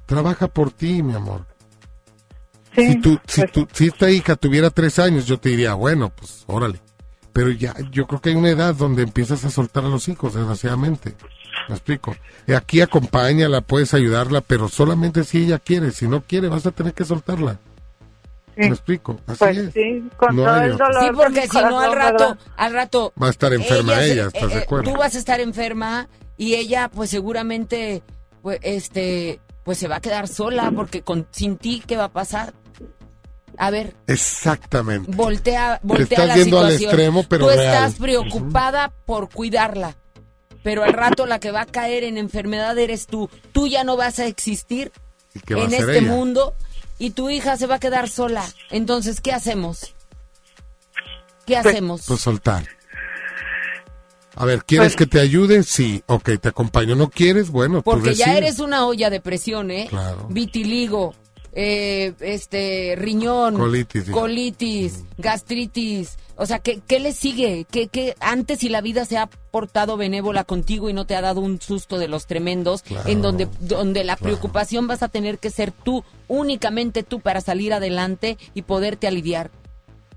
[0.08, 1.46] Trabaja por ti, mi amor.
[2.76, 6.44] Si, tú, si, tú- si esta hija tuviera tres años, yo te diría, bueno, pues
[6.48, 6.80] órale.
[7.34, 10.34] Pero ya, yo creo que hay una edad donde empiezas a soltar a los hijos,
[10.36, 11.16] desgraciadamente.
[11.68, 12.16] Me explico.
[12.48, 15.92] Y aquí acompáñala, puedes ayudarla, pero solamente si ella quiere.
[15.92, 17.60] Si no quiere, vas a tener que soltarla.
[18.56, 19.20] Me explico.
[19.28, 19.74] Así Pues es.
[19.74, 21.04] sí, con No todo el dolor.
[21.04, 22.38] Sí, porque si no al rato, ¿verdad?
[22.56, 24.92] al rato Va a estar enferma ella, ¿estás de eh, acuerdo?
[24.94, 26.08] Tú vas a estar enferma
[26.38, 28.02] y ella, pues seguramente,
[28.42, 32.12] pues, este, pues se va a quedar sola porque con sin ti qué va a
[32.14, 32.54] pasar.
[33.58, 35.12] A ver, Exactamente.
[35.14, 37.74] voltea, Te voltea estás la al extremo, pero Tú real.
[37.74, 39.96] estás preocupada por cuidarla,
[40.64, 43.30] pero al rato la que va a caer en enfermedad eres tú.
[43.52, 44.92] Tú ya no vas a existir
[45.34, 46.08] ¿Y qué va a en este ella?
[46.12, 46.54] mundo
[46.98, 48.44] y tu hija se va a quedar sola.
[48.72, 49.94] Entonces, ¿qué hacemos?
[51.46, 52.04] ¿Qué hacemos?
[52.08, 52.66] Pues soltar.
[54.38, 55.64] A ver, ¿quieres Pues- que te ayude?
[55.64, 56.04] Sí.
[56.08, 56.96] Ok, te acompaño.
[56.96, 57.50] ¿No quieres?
[57.52, 59.88] Bueno, tú Porque ya eres una olla de presión, ¿eh?
[59.90, 60.28] Claro.
[60.30, 61.14] Vitiligo,
[61.58, 63.56] eh, este, riñón,
[64.12, 66.18] Colitis, gastritis.
[66.36, 67.66] O sea, ¿qué, qué le sigue?
[67.72, 71.22] ¿Qué, qué, antes si la vida se ha portado benévola contigo y no te ha
[71.22, 75.50] dado un susto de los tremendos, en donde, donde la preocupación vas a tener que
[75.50, 79.50] ser tú, únicamente tú, para salir adelante y poderte aliviar.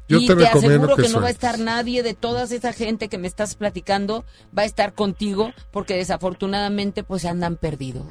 [0.09, 3.09] Yo y te aseguro que que, no va a estar nadie de toda esa gente
[3.09, 4.25] que me estás platicando,
[4.57, 8.07] va a estar contigo, porque desafortunadamente pues andan perdidos.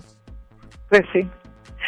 [0.87, 1.27] Pues sí.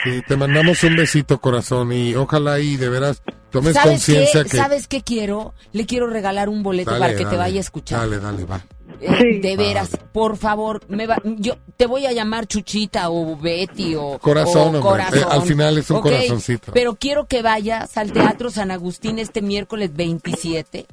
[0.04, 3.22] Sí, te mandamos un besito, corazón, y ojalá y de veras
[3.52, 4.58] tomes ¿Sabes conciencia que...
[4.58, 5.54] ¿Sabes qué quiero?
[5.74, 8.00] Le quiero regalar un boleto Dale, para que te vaya a escuchar.
[8.00, 8.66] Dale, dale, va.
[9.02, 13.96] Eh, de veras, por favor, me va, yo te voy a llamar Chuchita o Betty
[13.96, 14.82] o Corazón, o hombre.
[14.82, 15.20] corazón.
[15.20, 16.72] Eh, al final es un corazoncito.
[16.74, 20.86] Pero quiero que vayas al Teatro San Agustín este miércoles 27.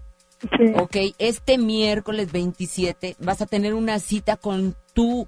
[0.76, 5.26] Ok, este miércoles 27 vas a tener una cita con tu,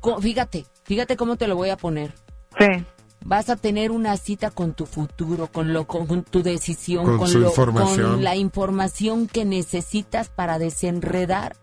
[0.00, 2.12] con- fíjate, fíjate cómo te lo voy a poner.
[2.58, 2.84] Sí.
[3.26, 7.18] Vas a tener una cita con tu futuro, con lo, con, con tu decisión, Con
[7.18, 8.10] con, su lo- información.
[8.12, 11.56] con la información que necesitas para desenredar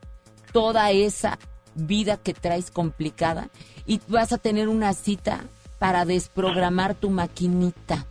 [0.51, 1.37] toda esa
[1.75, 3.49] vida que traes complicada
[3.85, 5.41] y vas a tener una cita
[5.77, 8.05] para desprogramar tu maquinita.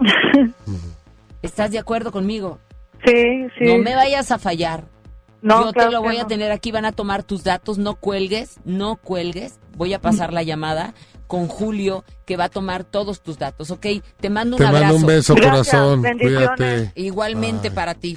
[1.42, 2.58] ¿Estás de acuerdo conmigo?
[3.04, 3.12] Sí,
[3.58, 3.64] sí.
[3.66, 4.84] No me vayas a fallar.
[5.44, 7.96] No, Yo claro te lo voy a tener aquí, van a tomar tus datos, no
[7.96, 9.60] cuelgues, no cuelgues.
[9.76, 10.94] Voy a pasar la llamada
[11.26, 13.86] con Julio, que va a tomar todos tus datos, ¿ok?
[14.20, 14.84] Te mando un Te abrazo.
[14.84, 16.02] mando un beso, Gracias, corazón.
[16.18, 16.92] Cuídate.
[16.94, 17.74] Igualmente Bye.
[17.74, 18.16] para ti.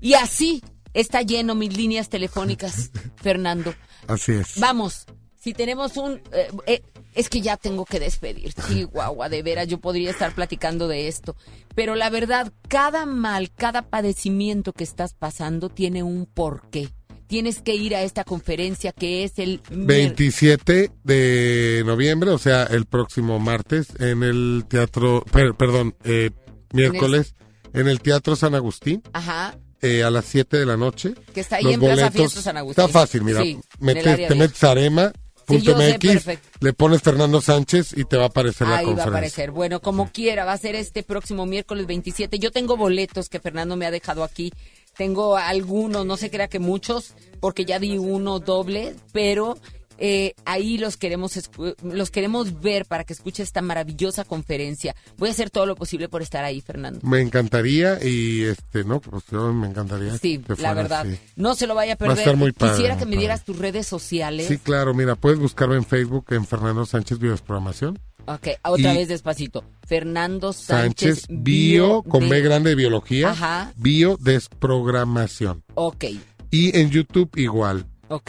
[0.00, 0.62] Y así
[0.94, 3.74] está lleno mis líneas telefónicas, Fernando.
[4.06, 4.58] Así es.
[4.58, 5.06] Vamos,
[5.38, 6.22] si tenemos un...
[6.32, 6.82] eh, eh,
[7.14, 8.52] es que ya tengo que despedir.
[8.68, 11.36] Sí, guagua, de veras, yo podría estar platicando de esto.
[11.74, 16.88] Pero la verdad, cada mal, cada padecimiento que estás pasando tiene un porqué.
[17.26, 19.62] tienes que ir a esta conferencia que es el...
[19.70, 26.30] mier- 27 de noviembre, o sea, el próximo martes, en el teatro, per- perdón, eh,
[26.74, 27.34] miércoles,
[27.72, 31.14] en el Teatro San Agustín, Ajá, eh, a las 7 de la noche.
[31.32, 32.84] que está ahí Los en Plaza boletos- Fiesta San Agustín.
[32.84, 34.36] Está fácil, mira, Sí, metes- te 10.
[34.36, 35.12] metes a arema.
[35.48, 38.92] Sí, sé, MX, le pones Fernando Sánchez y te va a aparecer la Ahí va
[38.92, 39.18] a conferencia.
[39.18, 39.50] aparecer.
[39.50, 42.38] Bueno, como quiera, va a ser este próximo miércoles 27.
[42.38, 44.52] Yo tengo boletos que Fernando me ha dejado aquí.
[44.96, 49.56] Tengo algunos, no se crea que muchos, porque ya di uno doble, pero
[49.98, 51.38] eh, ahí los queremos
[51.82, 54.94] los queremos ver para que escuche esta maravillosa conferencia.
[55.18, 57.00] Voy a hacer todo lo posible por estar ahí, Fernando.
[57.02, 60.16] Me encantaría y este, no, pues yo me encantaría.
[60.18, 61.00] Sí, que la fuera verdad.
[61.06, 61.18] así.
[61.36, 62.18] No se lo vaya a Va a perder.
[62.18, 63.18] estar muy padre, Quisiera que me padre.
[63.20, 64.48] dieras tus redes sociales.
[64.48, 67.98] Sí, claro, mira, puedes buscarme en Facebook en Fernando Sánchez Biodesprogramación.
[68.26, 69.64] Ok, otra Y- vez despacito.
[69.84, 73.30] Fernando Sánchez, Sánchez Bio, con de- B grande de biología.
[73.30, 73.72] Ajá.
[73.76, 75.62] Biodesprogramación.
[75.74, 76.04] Ok,
[76.50, 77.86] Y en YouTube igual.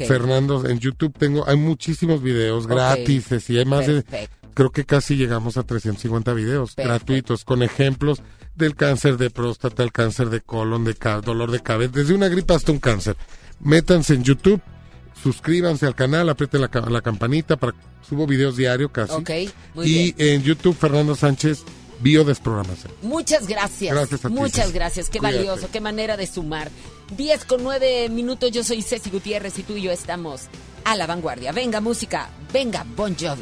[0.07, 2.71] Fernando, en YouTube tengo, hay muchísimos videos Ok.
[2.71, 4.03] gratis y hay más de,
[4.53, 8.21] creo que casi llegamos a 350 videos gratuitos con ejemplos
[8.55, 12.55] del cáncer de próstata, el cáncer de colon, de dolor de cabeza, desde una gripa
[12.55, 13.15] hasta un cáncer.
[13.59, 14.61] Métanse en YouTube,
[15.21, 17.73] suscríbanse al canal, aprieten la, ca- la campanita para
[18.07, 19.13] subo videos diario casi.
[19.13, 19.29] Ok,
[19.75, 20.15] muy y bien.
[20.35, 21.63] en YouTube Fernando Sánchez
[22.03, 22.91] Biodesprogramación.
[23.01, 23.95] Muchas gracias.
[23.95, 24.73] Gracias a ti, Muchas Ceci.
[24.73, 25.09] gracias.
[25.09, 25.37] Qué Cuídate.
[25.37, 26.69] valioso, qué manera de sumar.
[27.17, 28.51] 10 con 9 minutos.
[28.51, 30.43] Yo soy Ceci Gutiérrez y tú y yo estamos
[30.83, 31.51] a la vanguardia.
[31.51, 32.29] Venga, música.
[32.51, 33.41] Venga, Bon Jovi.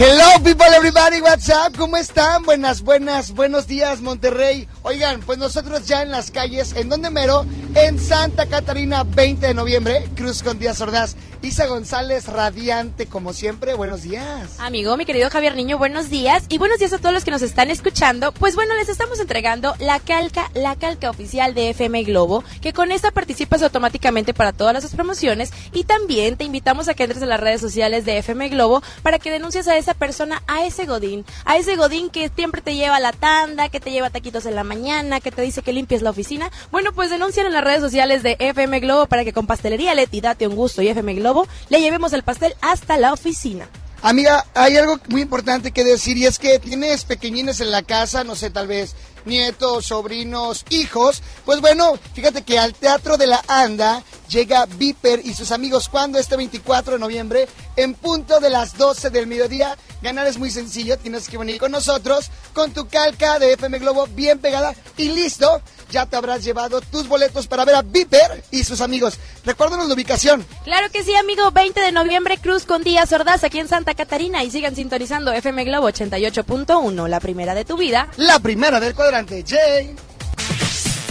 [0.00, 1.76] Hello people everybody, what's up?
[1.76, 2.44] ¿Cómo están?
[2.44, 4.68] Buenas, buenas, buenos días Monterrey.
[4.82, 7.44] Oigan, pues nosotros ya en las calles, ¿en dónde mero?
[7.74, 11.16] En Santa Catarina, 20 de noviembre, Cruz con Díaz Ordaz.
[11.42, 14.58] Isa González, radiante como siempre, buenos días.
[14.58, 16.44] Amigo, mi querido Javier Niño, buenos días.
[16.48, 18.32] Y buenos días a todos los que nos están escuchando.
[18.32, 22.90] Pues bueno, les estamos entregando la calca, la calca oficial de FM Globo, que con
[22.90, 25.52] esta participas automáticamente para todas las promociones.
[25.72, 29.20] Y también te invitamos a que entres a las redes sociales de FM Globo para
[29.20, 32.96] que denuncies a esa persona, a ese Godín, a ese Godín que siempre te lleva
[32.96, 36.02] a la tanda, que te lleva taquitos en la mañana, que te dice que limpies
[36.02, 36.50] la oficina.
[36.70, 40.20] Bueno, pues denuncian en las redes sociales de FM Globo para que con Pastelería Leti,
[40.20, 43.66] date un gusto y FM Globo le llevemos el pastel hasta la oficina.
[44.02, 48.24] Amiga, hay algo muy importante que decir y es que tienes pequeñines en la casa,
[48.24, 48.94] no sé, tal vez
[49.24, 51.22] nietos, sobrinos, hijos.
[51.44, 56.18] Pues bueno, fíjate que al Teatro de la Anda llega Viper y sus amigos cuando
[56.18, 59.76] este 24 de noviembre en punto de las 12 del mediodía.
[60.02, 64.06] Ganar es muy sencillo, tienes que venir con nosotros con tu calca de FM Globo
[64.08, 65.62] bien pegada y listo.
[65.90, 69.18] Ya te habrás llevado tus boletos para ver a Viper y sus amigos.
[69.44, 70.44] Recuérdanos la ubicación.
[70.64, 71.50] Claro que sí, amigo.
[71.50, 75.64] 20 de noviembre, Cruz con Díaz Ordaz aquí en Santa Catarina y sigan sintonizando FM
[75.64, 78.08] Globo 88.1, la primera de tu vida.
[78.18, 79.94] La primera del cuadrante, Jay.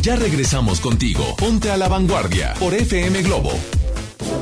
[0.03, 1.36] Ya regresamos contigo.
[1.38, 3.52] Ponte a la vanguardia por FM Globo.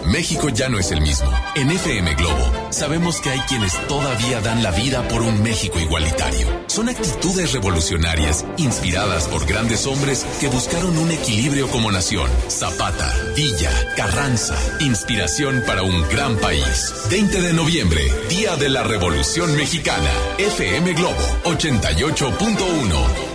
[0.07, 1.31] México ya no es el mismo.
[1.55, 6.47] En FM Globo sabemos que hay quienes todavía dan la vida por un México igualitario.
[6.67, 12.29] Son actitudes revolucionarias inspiradas por grandes hombres que buscaron un equilibrio como nación.
[12.49, 16.93] Zapata, Villa, Carranza, inspiración para un gran país.
[17.09, 20.11] 20 de noviembre, Día de la Revolución Mexicana.
[20.37, 23.34] FM Globo 88.1.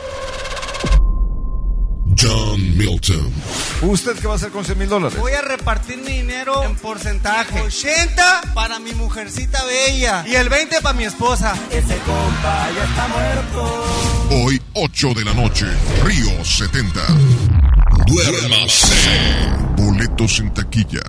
[2.21, 3.31] John Milton.
[3.81, 5.17] ¿Usted qué va a hacer con 100 mil dólares?
[5.17, 7.61] Voy a repartir mi dinero en porcentaje.
[7.61, 11.55] 80 para mi mujercita bella y el 20 para mi esposa.
[11.71, 13.83] Ese compa ya está muerto.
[14.45, 15.65] Hoy, 8 de la noche,
[16.03, 17.01] Río 70.
[18.05, 18.93] Duérmase.
[19.75, 21.01] Boletos en taquilla.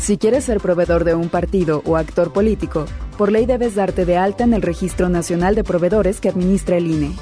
[0.00, 2.86] Si quieres ser proveedor de un partido o actor político,
[3.18, 6.86] por ley debes darte de alta en el Registro Nacional de Proveedores que administra el
[6.86, 7.16] INE.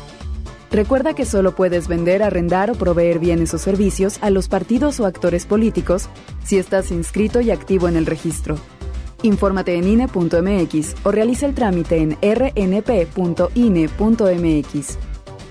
[0.73, 5.07] Recuerda que solo puedes vender, arrendar o proveer bienes o servicios a los partidos o
[5.07, 6.09] actores políticos
[6.43, 8.57] si estás inscrito y activo en el registro.
[9.21, 12.89] Infórmate en INE.mx o realiza el trámite en rnp.ine.mx.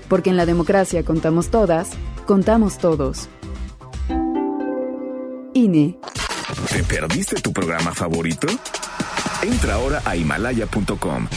[0.08, 1.90] Porque en la democracia contamos todas,
[2.26, 3.28] contamos todos.
[5.54, 6.00] INE.
[6.68, 8.48] ¿Te perdiste tu programa favorito?
[9.42, 11.28] Entra ahora a himalaya.com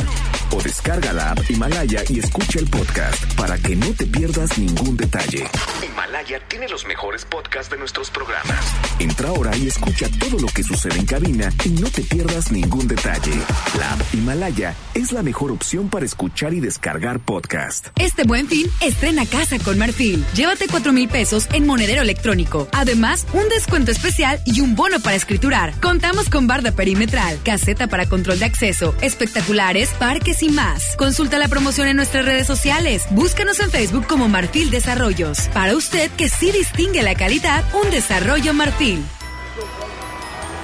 [0.52, 4.98] o descarga la app Himalaya y escucha el podcast para que no te pierdas ningún
[4.98, 5.46] detalle.
[5.86, 8.66] Himalaya tiene los mejores podcasts de nuestros programas.
[9.00, 12.88] Entra ahora y escucha todo lo que sucede en cabina y no te pierdas ningún
[12.88, 13.34] detalle.
[13.78, 17.88] La app Himalaya es la mejor opción para escuchar y descargar podcast.
[18.00, 20.26] Este buen fin, estrena casa con Marfil.
[20.34, 22.68] Llévate 4 mil pesos en monedero electrónico.
[22.72, 25.80] Además, un descuento especial y un bono para escriturar.
[25.82, 30.96] Contamos con barda perimetral, caseta para control de acceso, espectaculares, parques y más.
[30.98, 33.06] Consulta la promoción en nuestras redes sociales.
[33.12, 35.50] Búscanos en Facebook como Marfil Desarrollos.
[35.54, 39.04] Para usted que sí distingue la calidad, un desarrollo Marfil.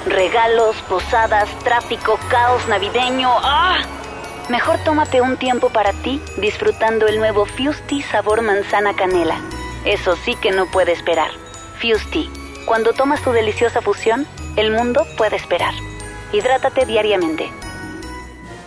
[0.06, 3.30] Regalos, posadas, tráfico, caos navideño.
[3.44, 3.80] ¡Ah!
[4.50, 9.40] Mejor tómate un tiempo para ti disfrutando el nuevo Fusti sabor manzana canela.
[9.86, 11.32] Eso sí que no puede esperar.
[11.80, 12.30] Fusti,
[12.66, 15.74] cuando tomas tu deliciosa fusión, el mundo puede esperar.
[16.34, 17.52] Hidrátate diariamente.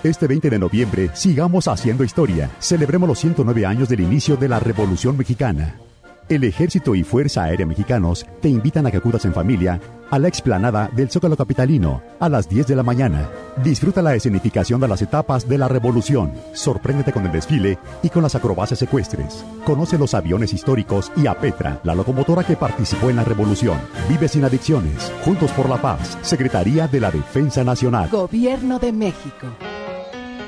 [0.05, 2.51] Este 20 de noviembre, sigamos haciendo historia.
[2.59, 5.77] Celebremos los 109 años del inicio de la Revolución Mexicana.
[6.29, 10.29] El Ejército y Fuerza Aérea Mexicanos te invitan a que acudas en familia a la
[10.29, 13.31] explanada del Zócalo Capitalino a las 10 de la mañana.
[13.63, 16.35] Disfruta la escenificación de las etapas de la revolución.
[16.53, 19.43] Sorpréndete con el desfile y con las acrobacias ecuestres.
[19.65, 23.79] Conoce los aviones históricos y a Petra, la locomotora que participó en la revolución.
[24.11, 25.11] Vive sin adicciones.
[25.25, 26.19] Juntos por la paz.
[26.21, 28.11] Secretaría de la Defensa Nacional.
[28.11, 29.47] Gobierno de México.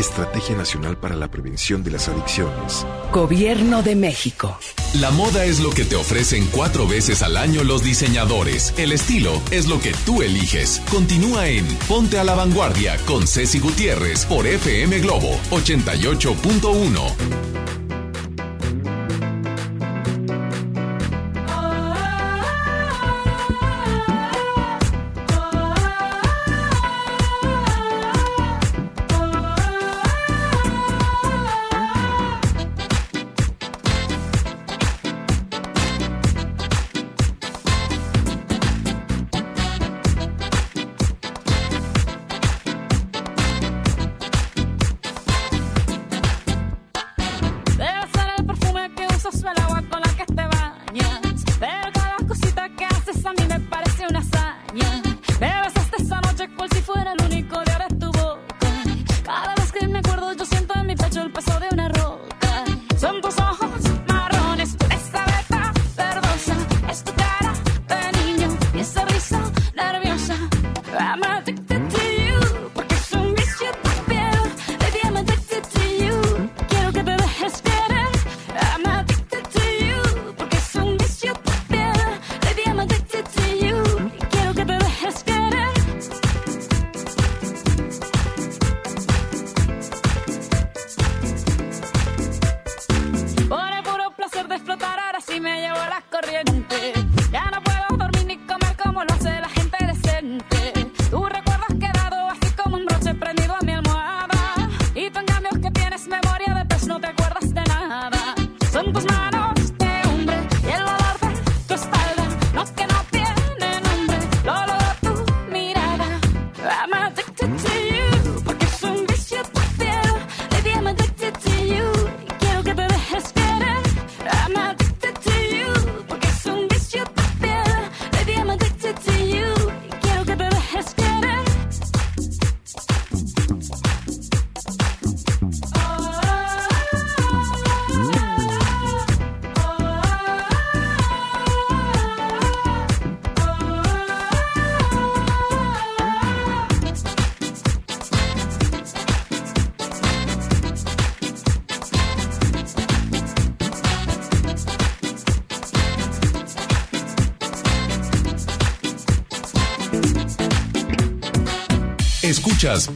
[0.00, 2.86] Estrategia Nacional para la Prevención de las Adicciones.
[3.12, 4.58] Gobierno de México.
[4.94, 8.74] La moda es lo que te ofrecen cuatro veces al año los diseñadores.
[8.76, 10.82] El estilo es lo que tú eliges.
[10.90, 17.89] Continúa en Ponte a la Vanguardia con Ceci Gutiérrez por FM Globo 88.1.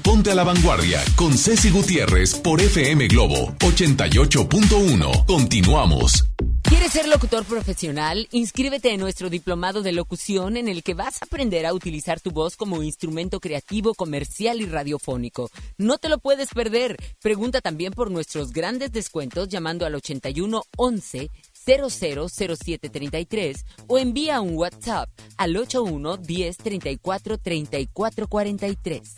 [0.03, 5.25] Ponte a la Vanguardia con Ceci Gutiérrez por FM Globo 88.1.
[5.25, 6.27] Continuamos.
[6.61, 8.29] ¿Quieres ser locutor profesional?
[8.31, 12.31] Inscríbete en nuestro diplomado de locución en el que vas a aprender a utilizar tu
[12.31, 15.49] voz como instrumento creativo, comercial y radiofónico.
[15.79, 16.99] No te lo puedes perder.
[17.23, 25.09] Pregunta también por nuestros grandes descuentos llamando al 81 11 000733 o envía un WhatsApp
[25.39, 29.15] al 81 10 34 34 43.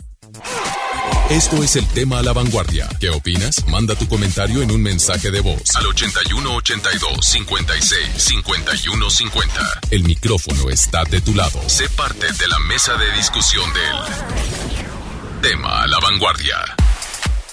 [1.30, 2.88] Esto es el tema a la vanguardia.
[3.00, 3.66] ¿Qué opinas?
[3.66, 9.80] Manda tu comentario en un mensaje de voz al 81 82 56 51 50.
[9.90, 11.60] El micrófono está de tu lado.
[11.68, 16.56] Sé parte de la mesa de discusión del tema a la vanguardia.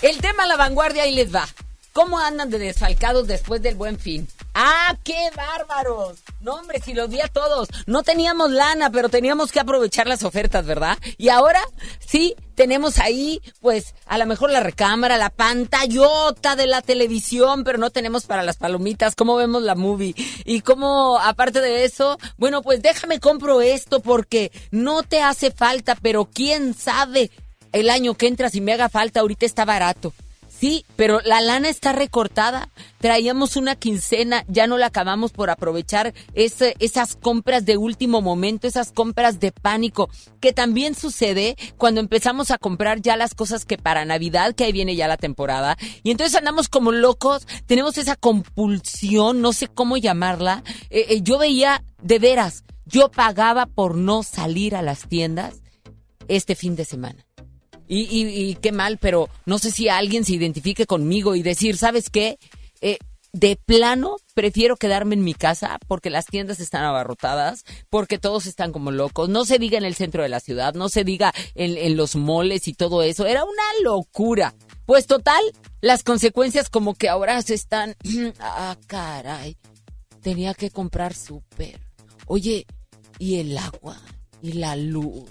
[0.04, 1.48] El tema a la vanguardia ahí les va.
[1.94, 4.28] ¿Cómo andan de desfalcados después del buen fin?
[4.54, 6.20] ¡Ah, qué bárbaros!
[6.40, 7.68] No, hombre, si los vi a todos.
[7.88, 10.98] No teníamos lana, pero teníamos que aprovechar las ofertas, ¿verdad?
[11.18, 11.62] Y ahora,
[12.06, 17.78] sí, tenemos ahí, pues, a lo mejor la recámara, la pantallota de la televisión, pero
[17.78, 20.14] no tenemos para las palomitas, cómo vemos la movie.
[20.46, 25.98] Y cómo, aparte de eso, bueno, pues déjame compro esto porque no te hace falta,
[26.02, 27.32] pero quién sabe
[27.72, 30.14] el año que entra si me haga falta, ahorita está barato.
[30.64, 32.70] Sí, pero la lana está recortada.
[33.00, 38.66] Traíamos una quincena, ya no la acabamos por aprovechar ese- esas compras de último momento,
[38.66, 40.10] esas compras de pánico,
[40.40, 44.72] que también sucede cuando empezamos a comprar ya las cosas que para Navidad, que ahí
[44.72, 49.98] viene ya la temporada, y entonces andamos como locos, tenemos esa compulsión, no sé cómo
[49.98, 50.64] llamarla.
[50.90, 55.56] Eh, eh, yo veía, de veras, yo pagaba por no salir a las tiendas
[56.30, 57.26] este fin de semana.
[57.88, 62.40] Y, qué mal, pero no sé si alguien se identifique conmigo y decir, ¿sabes qué?
[62.82, 62.98] Eh,
[63.34, 68.72] de plano, prefiero quedarme en mi casa porque las tiendas están abarrotadas, porque todos están
[68.72, 69.28] como locos.
[69.28, 72.16] No se diga en el centro de la ciudad, no se diga en, en los
[72.16, 73.26] moles y todo eso.
[73.26, 74.54] Era una locura.
[74.86, 75.42] Pues total,
[75.82, 77.96] las consecuencias como que ahora se están...
[78.40, 79.58] ah, caray.
[80.22, 81.80] Tenía que comprar súper.
[82.28, 82.66] Oye,
[83.18, 84.00] ¿y el agua?
[84.42, 85.30] ¿Y la luz?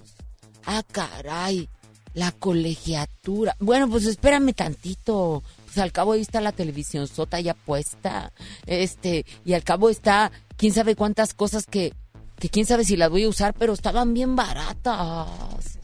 [0.65, 1.69] Ah, caray.
[2.15, 3.57] La colegiatura.
[3.59, 5.43] Bueno, pues espérame tantito.
[5.65, 8.33] Pues al cabo ahí está la televisión sota ya puesta.
[8.67, 11.95] Este, y al cabo está quién sabe cuántas cosas que,
[12.39, 15.79] que quién sabe si las voy a usar, pero estaban bien baratas.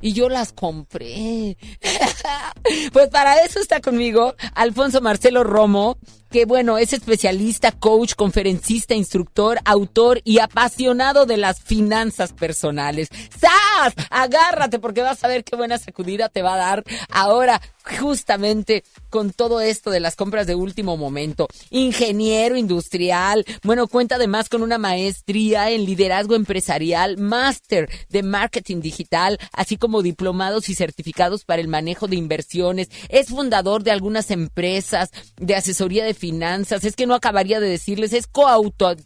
[0.00, 1.56] Y yo las compré.
[2.92, 5.96] pues para eso está conmigo Alfonso Marcelo Romo,
[6.34, 13.08] que bueno, es especialista, coach, conferencista, instructor, autor y apasionado de las finanzas personales.
[13.38, 13.94] ¡Sas!
[14.10, 17.60] Agárrate porque vas a ver qué buena sacudida te va a dar ahora
[18.00, 21.46] justamente con todo esto de las compras de último momento.
[21.70, 29.38] Ingeniero industrial, bueno, cuenta además con una maestría en liderazgo empresarial, máster de marketing digital,
[29.52, 32.88] así como diplomados y certificados para el manejo de inversiones.
[33.08, 36.84] Es fundador de algunas empresas de asesoría de finanzas.
[36.84, 38.96] Es que no acabaría de decirles, es coautor,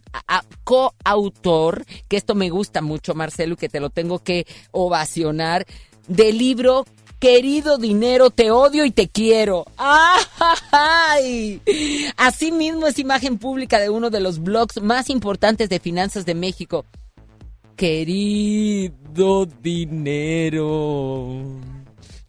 [2.07, 5.67] que esto me gusta mucho, Marcelo, y que te lo tengo que ovacionar,
[6.07, 6.85] del libro
[7.19, 9.65] Querido dinero, te odio y te quiero.
[9.77, 11.61] ¡Ay!
[12.17, 16.85] Asimismo es imagen pública de uno de los blogs más importantes de finanzas de México.
[17.75, 21.43] Querido dinero.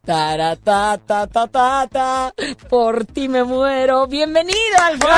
[0.09, 0.57] Ta,
[2.67, 4.07] por ti me muero.
[4.07, 5.15] Bienvenido, Alfonso.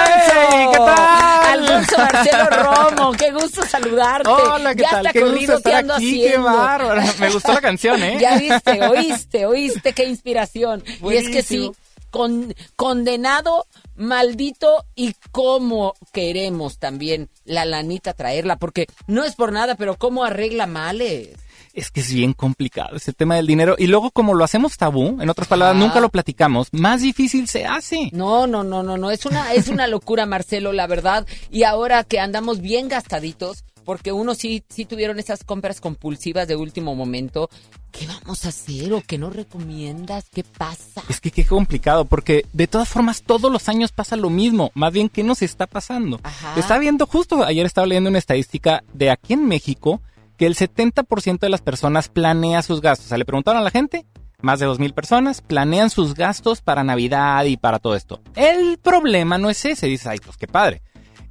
[0.52, 0.68] ¡Hey!
[0.70, 1.70] ¿Qué tal?
[1.70, 4.30] Alfonso Marcelo Romo, qué gusto saludarte.
[4.30, 5.12] Hola, ¿qué ya tal?
[5.14, 7.02] Qué gusto estar aquí, qué bárbaro.
[7.20, 8.18] Me gustó la canción, ¿eh?
[8.20, 10.84] Ya viste, oíste, oíste, qué inspiración.
[11.10, 11.72] Y es que sí,
[12.10, 19.76] con, condenado, maldito y cómo queremos también la lanita traerla, porque no es por nada,
[19.76, 21.30] pero cómo arregla males.
[21.74, 23.76] Es que es bien complicado ese tema del dinero.
[23.78, 27.66] Y luego, como lo hacemos tabú, en otras palabras, nunca lo platicamos, más difícil se
[27.66, 28.10] hace.
[28.12, 31.26] No, no, no, no, no, es una, es una locura, Marcelo, la verdad.
[31.50, 36.56] Y ahora que andamos bien gastaditos, porque uno sí, sí tuvieron esas compras compulsivas de
[36.56, 37.50] último momento,
[37.92, 40.26] ¿qué vamos a hacer o qué nos recomiendas?
[40.30, 41.04] ¿Qué pasa?
[41.10, 44.72] Es que qué complicado, porque de todas formas todos los años pasa lo mismo.
[44.74, 46.20] Más bien, ¿qué nos está pasando?
[46.24, 46.54] Ajá.
[46.58, 50.02] Estaba viendo justo, ayer estaba leyendo una estadística de aquí en México,
[50.42, 53.06] que el 70% de las personas planea sus gastos.
[53.06, 54.08] O sea, le preguntaron a la gente,
[54.42, 58.22] más de 2.000 personas planean sus gastos para Navidad y para todo esto.
[58.34, 60.82] El problema no es ese, dices, ay, pues qué padre.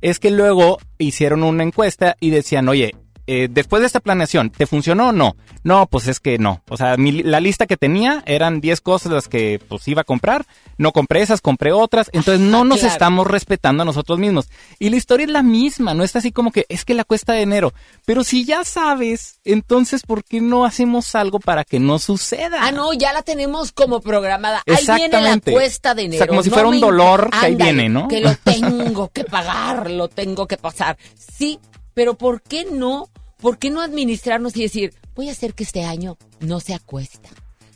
[0.01, 2.95] Es que luego hicieron una encuesta y decían, oye,
[3.27, 5.35] eh, después de esta planeación, ¿te funcionó o no?
[5.63, 6.63] No, pues es que no.
[6.71, 10.05] O sea, mi- la lista que tenía eran 10 cosas las que pues iba a
[10.05, 10.47] comprar.
[10.79, 12.09] No compré esas, compré otras.
[12.15, 12.93] Entonces no nos claro.
[12.95, 14.49] estamos respetando a nosotros mismos.
[14.79, 17.35] Y la historia es la misma, no está así como que es que la cuesta
[17.35, 17.75] de enero.
[18.07, 22.59] Pero si ya sabes, entonces ¿por qué no hacemos algo para que no suceda?
[22.63, 24.63] Ah, no, ya la tenemos como programada.
[24.67, 26.27] Ahí viene la cuesta de O sea, enero.
[26.29, 28.09] como si No fuera un dolor que ahí Ándale, viene, ¿no?
[28.09, 30.97] Que lo tengo que pagar, lo tengo que pasar.
[31.15, 31.59] Sí,
[31.93, 33.11] pero ¿por qué no?
[33.39, 37.29] ¿Por qué no administrarnos y decir, voy a hacer que este año no se acuesta?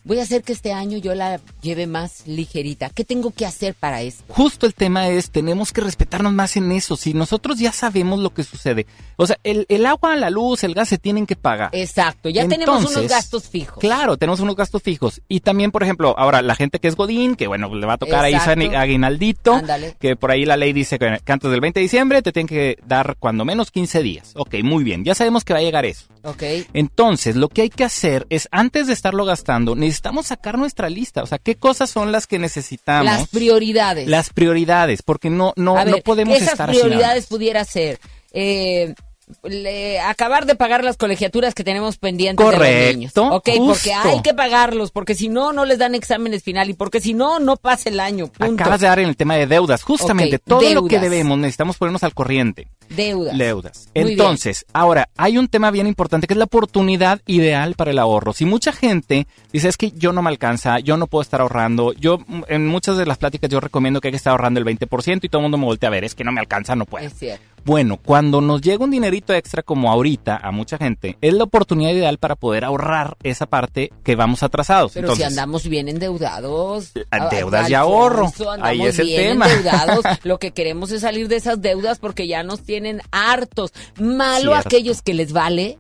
[0.05, 2.90] Voy a hacer que este año yo la lleve más ligerita.
[2.90, 4.22] ¿Qué tengo que hacer para eso?
[4.28, 6.97] Justo el tema es, tenemos que respetarnos más en eso.
[6.98, 8.86] Si nosotros ya sabemos lo que sucede.
[9.16, 11.70] O sea, el, el agua, la luz, el gas se tienen que pagar.
[11.72, 13.78] Exacto, ya tenemos unos gastos fijos.
[13.78, 15.22] Claro, tenemos unos gastos fijos.
[15.26, 17.98] Y también, por ejemplo, ahora la gente que es Godín, que bueno, le va a
[17.98, 18.62] tocar ahí Exacto.
[18.66, 19.97] su aguinaldito, Ándale.
[19.98, 22.48] que por ahí la ley dice que, que antes del 20 de diciembre te tienen
[22.48, 24.32] que dar cuando menos 15 días.
[24.35, 26.05] Ok, muy bien, ya sabemos que va a llegar eso.
[26.24, 26.43] Ok.
[26.74, 29.94] Entonces, lo que hay que hacer es, antes de estarlo gastando, necesitamos
[30.27, 31.23] sacar nuestra lista.
[31.23, 33.05] O sea, ¿qué cosas son las que necesitamos?
[33.05, 34.09] Las prioridades.
[34.09, 37.99] Las prioridades, porque no, no, ver, no podemos esas estar haciendo prioridades pudiera ser
[38.33, 38.95] eh,
[39.42, 43.12] le- acabar de pagar las colegiaturas que tenemos pendientes de los Correcto, niños.
[43.16, 47.01] Ok, porque hay que pagarlos, porque si no, no les dan exámenes final y porque
[47.01, 48.26] si no, no pasa el año.
[48.28, 48.62] Punto.
[48.62, 49.82] Acabas de dar en el tema de deudas.
[49.82, 52.68] Justamente todo lo que debemos necesitamos ponernos al corriente.
[52.90, 53.36] Deudas.
[53.38, 53.88] Deudas.
[53.94, 57.98] Muy Entonces, ahora, hay un tema bien importante que es la oportunidad ideal para el
[57.98, 58.32] ahorro.
[58.32, 61.92] Si mucha gente dice, es que yo no me alcanza, yo no puedo estar ahorrando,
[61.94, 64.66] yo mm, en muchas de las pláticas yo recomiendo que hay que estar ahorrando el
[64.66, 66.84] 20% y todo el mundo me voltea a ver, es que no me alcanza, no
[66.84, 67.06] puedo.
[67.06, 67.44] Es cierto.
[67.65, 71.91] Bueno, cuando nos llega un dinerito extra como ahorita a mucha gente, es la oportunidad
[71.93, 74.93] ideal para poder ahorrar esa parte que Pero vamos atrasados.
[74.93, 76.93] si Entonces, andamos bien endeudados.
[77.11, 78.31] Ah, deudas y ahorro.
[78.61, 79.49] Ahí es el bien tema.
[79.49, 80.05] endeudados.
[80.24, 83.73] Lo que queremos es salir de esas deudas porque ya nos tienen hartos.
[83.99, 84.69] Malo Cierto.
[84.69, 85.78] aquellos que les vale,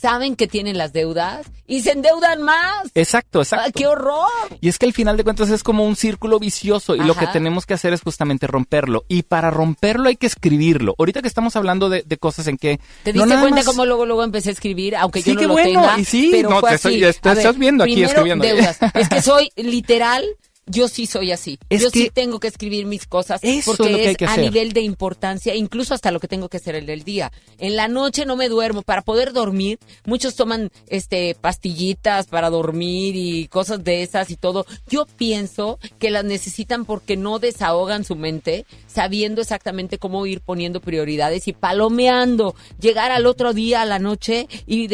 [0.00, 2.90] saben que tienen las deudas y se endeudan más.
[2.94, 3.64] Exacto, exacto.
[3.66, 4.28] ¡Ay, qué horror!
[4.60, 7.26] Y es que al final de cuentas es como un círculo vicioso y lo que
[7.28, 9.04] tenemos que hacer es justamente romperlo.
[9.08, 10.94] Y para romperlo hay que escribirlo.
[10.98, 12.78] Ahorita que estamos hablando de, de cosas en que...
[13.02, 15.46] ¿Te diste cuenta más- cómo luego luego empecé a escribir, aunque Sí, yo no qué
[15.46, 15.98] lo bueno, tenga?
[15.98, 16.88] y sí, pero no, fue te así.
[17.04, 18.44] estoy- te A ver, estás viendo aquí escribiendo.
[18.44, 18.78] deudas.
[18.94, 20.24] Es que soy literal.
[20.68, 21.58] Yo sí soy así.
[21.68, 24.44] Es yo sí tengo que escribir mis cosas porque es que que a hacer.
[24.44, 27.30] nivel de importancia, incluso hasta lo que tengo que hacer el del día.
[27.58, 29.78] En la noche no me duermo para poder dormir.
[30.04, 34.66] Muchos toman este pastillitas para dormir y cosas de esas y todo.
[34.88, 40.80] Yo pienso que las necesitan porque no desahogan su mente sabiendo exactamente cómo ir poniendo
[40.80, 44.88] prioridades y palomeando, llegar al otro día a la noche y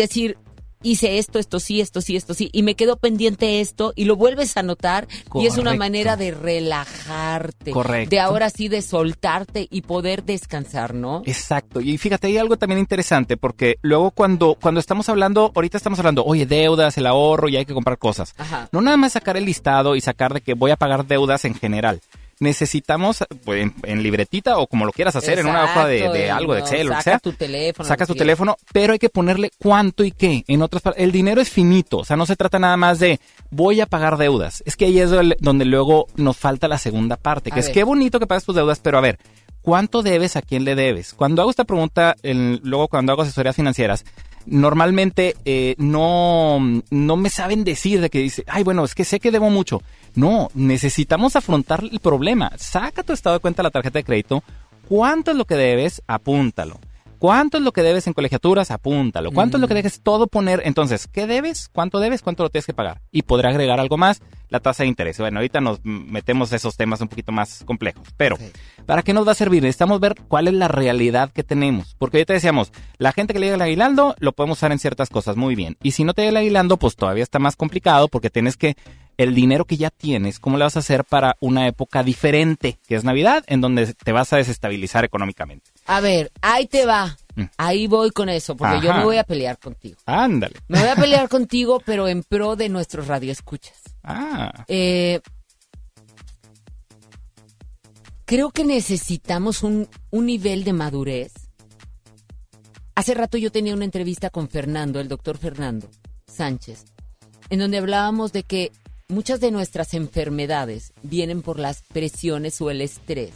[0.83, 4.17] hice esto, esto sí, esto sí, esto sí, y me quedo pendiente esto, y lo
[4.17, 5.79] vuelves a notar, y es una Correcto.
[5.79, 8.11] manera de relajarte, Correcto.
[8.11, 11.23] de ahora sí de soltarte y poder descansar, ¿no?
[11.27, 11.81] Exacto.
[11.81, 16.25] Y fíjate, hay algo también interesante porque luego cuando, cuando estamos hablando, ahorita estamos hablando,
[16.25, 18.35] oye, deudas, el ahorro y hay que comprar cosas.
[18.39, 18.69] Ajá.
[18.73, 21.55] No nada más sacar el listado y sacar de que voy a pagar deudas en
[21.55, 22.01] general.
[22.43, 26.55] Necesitamos pues, en, en libretita o como lo quieras hacer, en una hoja de, algo
[26.55, 27.21] de Excel o sea.
[27.21, 30.43] tu teléfono, Sacas tu teléfono, pero hay que ponerle cuánto y qué.
[30.49, 33.21] En otras el dinero es finito, o sea, no se trata nada más de
[33.51, 34.61] voy a pagar deudas.
[34.67, 37.75] Es que ahí es donde luego nos falta la segunda parte, que A es ver.
[37.75, 39.21] qué bonito que pagas tus deudas, pero a ver,
[39.61, 41.15] ¿cuánto debes a quién le debes?
[41.15, 44.05] Cuando hago esta pregunta, luego cuando hago asesorías financieras,
[44.47, 46.59] normalmente eh, no,
[46.91, 49.81] no me saben decir de que dice, ay, bueno, es que sé que debo mucho.
[50.15, 52.53] No, necesitamos afrontar el problema.
[52.57, 54.43] Saca tu estado de cuenta de la tarjeta de crédito.
[54.89, 56.03] ¿Cuánto es lo que debes?
[56.07, 56.79] Apúntalo.
[57.23, 58.73] ¿Cuánto es lo que debes en colegiaturas?
[58.73, 59.31] Apúntalo.
[59.31, 60.61] ¿Cuánto es lo que dejes todo poner?
[60.65, 61.69] Entonces, ¿qué debes?
[61.69, 62.21] ¿Cuánto debes?
[62.21, 63.01] ¿Cuánto lo tienes que pagar?
[63.13, 65.19] Y podré agregar algo más, la tasa de interés.
[65.19, 68.09] Bueno, ahorita nos mm, metemos a esos temas un poquito más complejos.
[68.17, 68.39] Pero,
[68.87, 69.63] ¿para qué nos va a servir?
[69.63, 71.95] Necesitamos ver cuál es la realidad que tenemos.
[71.97, 75.09] Porque ahorita decíamos, la gente que le llega el aguinaldo lo podemos usar en ciertas
[75.09, 75.77] cosas muy bien.
[75.81, 78.75] Y si no te llega el aguinaldo, pues todavía está más complicado porque tienes que
[79.19, 82.95] el dinero que ya tienes, ¿cómo le vas a hacer para una época diferente, que
[82.97, 85.71] es Navidad, en donde te vas a desestabilizar económicamente?
[85.87, 87.17] A ver, ahí te va.
[87.57, 88.97] Ahí voy con eso, porque yo Mm.
[88.99, 89.97] Me voy a pelear contigo.
[90.07, 90.57] Ándale.
[90.69, 93.81] Me voy a pelear contigo, pero en pro de nuestros radioescuchas.
[94.03, 95.21] Ah, Eh,
[98.25, 101.33] creo que necesitamos un, un nivel de madurez.
[102.95, 105.89] Hace rato yo tenía una entrevista con Fernando, el doctor Fernando
[106.27, 106.85] Sánchez,
[107.49, 108.71] en donde hablábamos de que
[109.13, 113.33] muchas de nuestras enfermedades vienen por las presiones o el estrés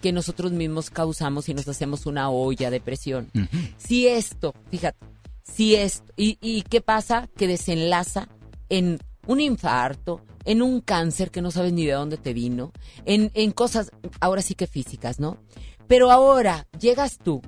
[0.00, 3.30] que nosotros mismos causamos y nos hacemos una olla de presión.
[3.76, 4.98] Si esto, fíjate,
[5.42, 7.28] si esto, y, y qué pasa?
[7.36, 8.28] Que desenlaza
[8.70, 12.72] en un infarto, en un cáncer que no sabes ni de dónde te vino,
[13.04, 13.90] en, en cosas,
[14.20, 15.36] ahora sí que físicas, ¿no?
[15.86, 17.42] Pero ahora llegas tú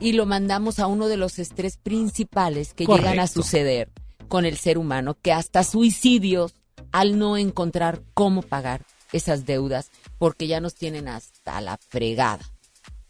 [0.00, 3.90] y lo mandamos a uno de los estrés principales que llegan a suceder
[4.28, 6.54] con el ser humano, que hasta suicidios
[6.94, 12.44] al no encontrar cómo pagar esas deudas, porque ya nos tienen hasta la fregada.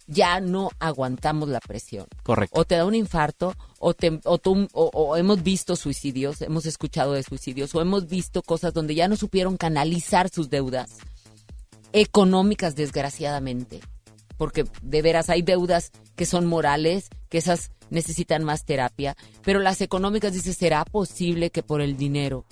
[0.06, 2.06] Ya no aguantamos la presión.
[2.23, 2.59] correcto.
[2.61, 6.65] O te da un infarto, o, te, o, tú- o- o hemos visto suicidios, hemos
[6.65, 10.97] escuchado de suicidios, o hemos visto cosas donde ya no supieron canalizar sus deudas
[11.93, 13.81] económicas, desgraciadamente.
[14.36, 19.81] Porque de veras hay deudas que son morales, que esas necesitan más terapia, pero las
[19.81, 22.44] económicas, dice, ¿será posible que por el dinero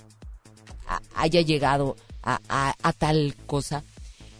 [1.14, 3.84] haya llegado a, a- a tal cosa?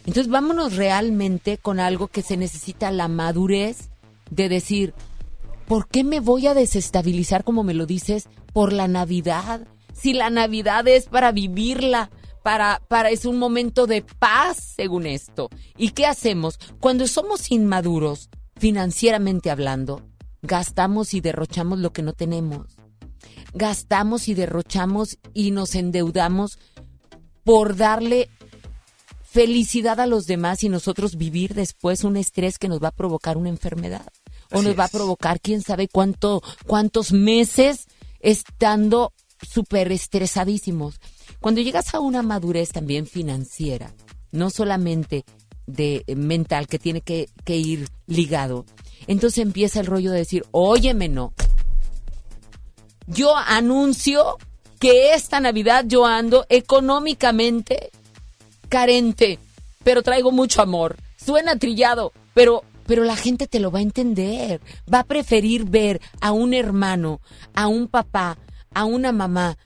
[0.05, 3.89] Entonces vámonos realmente con algo que se necesita la madurez
[4.29, 4.93] de decir,
[5.67, 9.65] ¿por qué me voy a desestabilizar como me lo dices por la Navidad?
[9.93, 12.09] Si la Navidad es para vivirla,
[12.43, 15.49] para, para es un momento de paz, según esto.
[15.77, 16.59] ¿Y qué hacemos?
[16.81, 20.01] Cuando somos inmaduros, financieramente hablando,
[20.41, 22.67] gastamos y derrochamos lo que no tenemos.
[23.53, 26.57] Gastamos y derrochamos y nos endeudamos
[27.43, 28.29] por darle
[29.21, 33.35] felicidad a los demás y nosotros vivir después un estrés que nos va a provocar
[33.35, 34.05] una enfermedad.
[34.51, 37.87] o Así nos va a provocar quién sabe cuánto, cuántos meses
[38.19, 39.11] estando
[39.41, 40.99] súper estresadísimos.
[41.39, 43.93] Cuando llegas a una madurez también financiera,
[44.31, 45.25] no solamente
[45.65, 48.65] de eh, mental que tiene que, que ir ligado,
[49.07, 51.33] entonces empieza el rollo de decir, óyeme no,
[53.07, 54.37] yo anuncio
[54.79, 57.91] que esta Navidad yo ando económicamente
[58.69, 59.39] carente,
[59.83, 60.97] pero traigo mucho amor.
[61.17, 64.61] Suena trillado, pero pero la gente te lo va a entender.
[64.93, 67.21] Va a preferir ver a un hermano,
[67.53, 68.37] a un papá,
[68.73, 69.57] a una mamá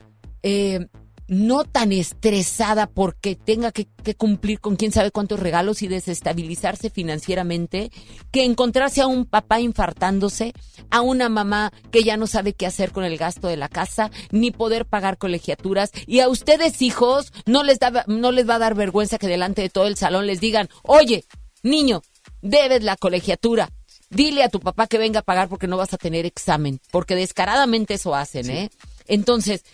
[0.42, 0.86] eh,
[1.28, 6.90] no tan estresada porque tenga que, que cumplir con quién sabe cuántos regalos y desestabilizarse
[6.90, 7.92] financieramente,
[8.30, 10.54] que encontrarse a un papá infartándose,
[10.90, 14.10] a una mamá que ya no sabe qué hacer con el gasto de la casa,
[14.30, 18.60] ni poder pagar colegiaturas, y a ustedes hijos no les, da, no les va a
[18.60, 21.24] dar vergüenza que delante de todo el salón les digan, oye,
[21.62, 22.02] niño,
[22.40, 23.70] debes la colegiatura.
[24.10, 27.14] Dile a tu papá que venga a pagar porque no vas a tener examen, porque
[27.14, 28.70] descaradamente eso hacen, ¿eh?
[29.06, 29.64] Entonces,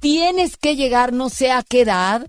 [0.00, 2.26] tienes que llegar no sé a qué edad,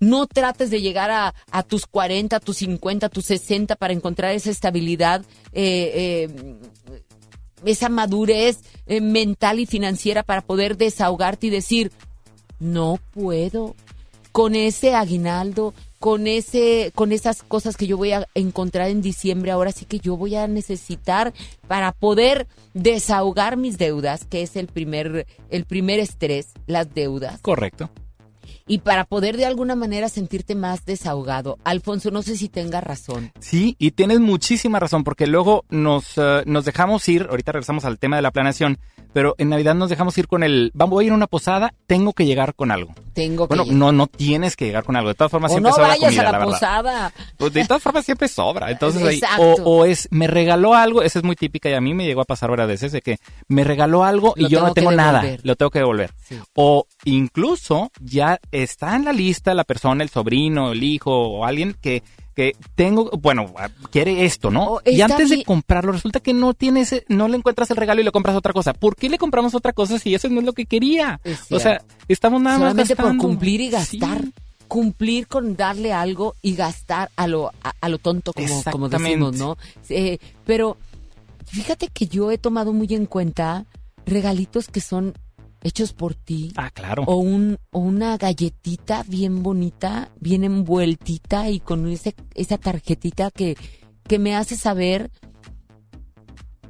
[0.00, 4.34] no trates de llegar a, tus 40, a tus 50, a tus 60 para encontrar
[4.34, 5.22] esa estabilidad,
[5.52, 6.56] eh, eh,
[7.64, 11.92] esa madurez eh, mental y financiera para poder desahogarte y decir,
[12.58, 13.76] no puedo.
[14.32, 19.50] Con ese aguinaldo, con ese, con esas cosas que yo voy a encontrar en diciembre,
[19.50, 21.34] ahora sí que yo voy a necesitar
[21.68, 27.90] para poder desahogar mis deudas, que es el primer, el primer estrés, las deudas Correcto.
[28.66, 31.58] y para poder de alguna manera sentirte más desahogado.
[31.64, 33.30] Alfonso, no sé si tenga razón.
[33.38, 37.98] Sí, y tienes muchísima razón, porque luego nos, eh, nos dejamos ir, ahorita regresamos al
[37.98, 38.78] tema de la planeación,
[39.12, 42.12] pero en Navidad nos dejamos ir con el, vamos, a ir a una posada, tengo
[42.12, 42.94] que llegar con algo.
[43.12, 43.78] Tengo que Bueno, llegar.
[43.78, 45.08] no, no tienes que llegar con algo.
[45.08, 47.12] De todas formas, o siempre no sobra vayas comida, a la, posada.
[47.36, 48.70] Pues de todas formas siempre sobra.
[48.70, 51.94] Entonces ahí, o, o es, me regaló algo, esa es muy típica y a mí
[51.94, 53.18] me llegó a pasar varias veces de que
[53.48, 56.12] me regaló algo y Lo yo no tengo nada, lo tengo que devolver.
[56.54, 61.74] O incluso ya está en la lista la persona, el sobrino, el hijo o alguien
[61.80, 62.02] que,
[62.34, 63.52] que tengo, bueno,
[63.90, 64.74] quiere esto, ¿no?
[64.74, 68.04] O y antes de comprarlo resulta que no tienes, no le encuentras el regalo y
[68.04, 68.72] le compras otra cosa.
[68.72, 71.20] ¿Por qué le compramos otra cosa si eso no es lo que quería?
[71.50, 73.24] O sea, estamos nada Solamente más por gastando.
[73.24, 74.24] cumplir y gastar.
[74.68, 79.36] Cumplir con darle algo y gastar a lo, a, a lo tonto, como, como decimos.
[79.36, 79.56] ¿no?
[79.88, 80.76] Eh, pero
[81.46, 83.66] fíjate que yo he tomado muy en cuenta
[84.06, 85.14] regalitos que son
[85.62, 86.52] hechos por ti.
[86.56, 87.04] Ah, claro.
[87.06, 93.56] O, un, o una galletita bien bonita, bien envueltita y con ese, esa tarjetita que,
[94.04, 95.10] que me hace saber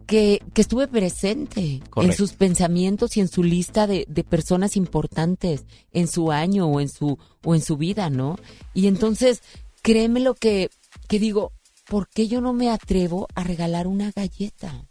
[0.07, 5.67] que, que estuve presente en sus pensamientos y en su lista de, de personas importantes
[5.93, 8.37] en su año o en su, o en su vida, ¿no?
[8.75, 9.41] Y entonces,
[9.83, 10.71] créeme lo que,
[11.07, 11.53] que digo,
[11.89, 14.90] ¿por qué yo no me atrevo a regalar una galleta?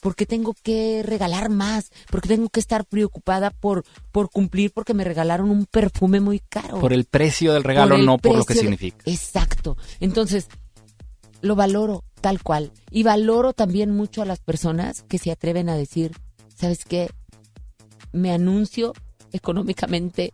[0.00, 1.90] ¿Por qué tengo que regalar más?
[2.10, 6.38] ¿Por qué tengo que estar preocupada por, por cumplir porque me regalaron un perfume muy
[6.40, 6.78] caro?
[6.80, 8.98] Por el precio del regalo, Por no por lo que de- significa.
[9.06, 9.76] Exacto.
[10.00, 10.46] Entonces,
[11.40, 12.70] lo valoro tal cual.
[12.90, 16.12] Y valoro también mucho a las personas que se atreven a decir,
[16.54, 17.10] ¿sabes qué?
[18.12, 18.92] Me anuncio
[19.32, 20.32] económicamente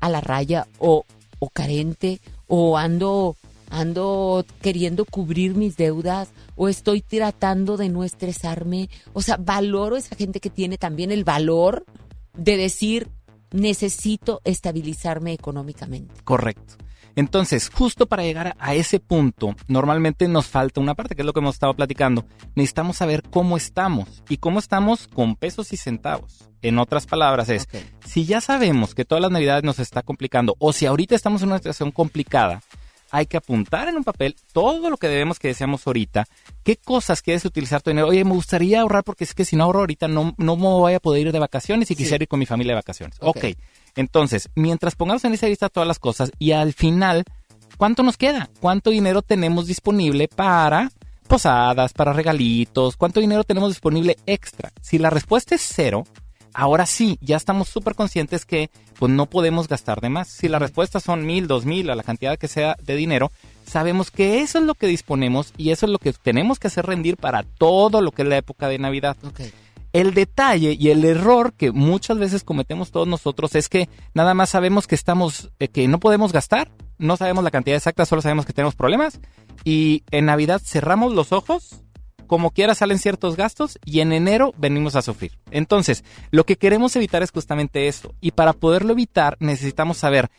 [0.00, 1.04] a la raya o,
[1.38, 3.36] o carente o ando
[3.70, 8.88] ando queriendo cubrir mis deudas o estoy tratando de no estresarme.
[9.12, 11.84] O sea, valoro esa gente que tiene también el valor
[12.36, 13.08] de decir
[13.50, 16.14] necesito estabilizarme económicamente.
[16.24, 16.74] Correcto.
[17.16, 21.26] Entonces, justo para llegar a, a ese punto, normalmente nos falta una parte, que es
[21.26, 22.26] lo que hemos estado platicando.
[22.54, 26.50] Necesitamos saber cómo estamos y cómo estamos con pesos y centavos.
[26.60, 27.68] En otras palabras es,
[28.04, 31.48] si ya sabemos que todas las navidades nos está complicando o si ahorita estamos en
[31.48, 32.60] una situación complicada,
[33.10, 36.26] hay que apuntar en un papel todo lo que debemos que deseamos ahorita,
[36.64, 38.08] qué cosas quieres utilizar tu dinero.
[38.08, 40.94] Oye, me gustaría ahorrar porque es que si no ahorro ahorita no, no me voy
[40.94, 42.02] a poder ir de vacaciones y Sí.
[42.02, 43.16] quisiera ir con mi familia de vacaciones.
[43.20, 43.36] Ok.
[43.36, 43.44] ok.
[43.96, 47.24] Entonces, mientras pongamos en esa lista todas las cosas y al final,
[47.78, 48.50] ¿cuánto nos queda?
[48.60, 50.90] ¿Cuánto dinero tenemos disponible para
[51.26, 52.96] posadas, para regalitos?
[52.96, 54.70] ¿Cuánto dinero tenemos disponible extra?
[54.82, 56.04] Si la respuesta es cero,
[56.52, 60.28] ahora sí, ya estamos súper conscientes que pues no podemos gastar de más.
[60.28, 63.30] Si la respuesta son mil, dos mil, a la cantidad que sea de dinero,
[63.66, 66.86] sabemos que eso es lo que disponemos y eso es lo que tenemos que hacer
[66.86, 69.16] rendir para todo lo que es la época de Navidad.
[69.92, 74.50] El detalle y el error que muchas veces cometemos todos nosotros es que nada más
[74.50, 78.44] sabemos que estamos, eh, que no podemos gastar, no sabemos la cantidad exacta, solo sabemos
[78.44, 79.20] que tenemos problemas
[79.64, 81.82] y en Navidad cerramos los ojos,
[82.26, 85.32] como quiera salen ciertos gastos y en enero venimos a sufrir.
[85.50, 90.30] Entonces, lo que queremos evitar es justamente eso y para poderlo evitar necesitamos saber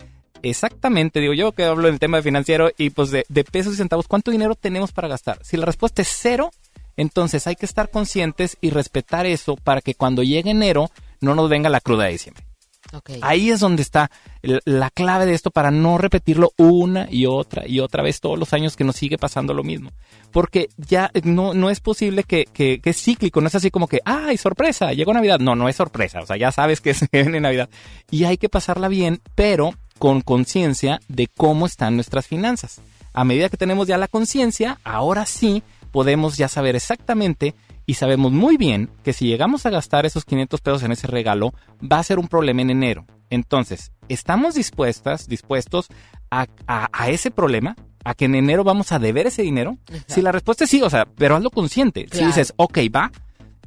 [0.44, 4.08] exactamente, digo yo que hablo del tema financiero y pues de, de pesos y centavos,
[4.08, 5.40] ¿cuánto dinero tenemos para gastar?
[5.44, 6.52] Si la respuesta es cero,
[6.98, 10.90] Entonces hay que estar conscientes y respetar eso para que cuando llegue enero
[11.22, 12.47] no nos venga la cruda de diciembre.
[13.22, 14.10] Ahí es donde está
[14.42, 18.54] la clave de esto para no repetirlo una y otra y otra vez todos los
[18.54, 19.92] años que nos sigue pasando lo mismo.
[20.32, 23.88] Porque ya no, no es posible que, que, que es cíclico, no es así como
[23.88, 24.94] que, ¡ay, sorpresa!
[24.94, 25.40] Llegó Navidad.
[25.40, 27.70] No, no es sorpresa, o sea, ya sabes que se viene Navidad.
[28.12, 32.82] Y hay que pasarla bien, pero con conciencia de cómo están nuestras finanzas.
[33.14, 37.56] A medida que tenemos ya la conciencia, ahora sí podemos ya saber exactamente
[37.88, 41.54] y sabemos muy bien que si llegamos a gastar esos 500 pesos en ese regalo,
[41.82, 43.06] va a ser un problema en enero.
[43.32, 45.88] Entonces, ¿estamos dispuestas, dispuestos
[46.30, 47.76] a, a- a ese problema?
[48.04, 49.78] ¿A que en enero vamos a deber ese dinero?
[50.06, 52.08] Si la respuesta es sí, o sea, pero hazlo consciente.
[52.12, 53.12] Si dices, ok, va,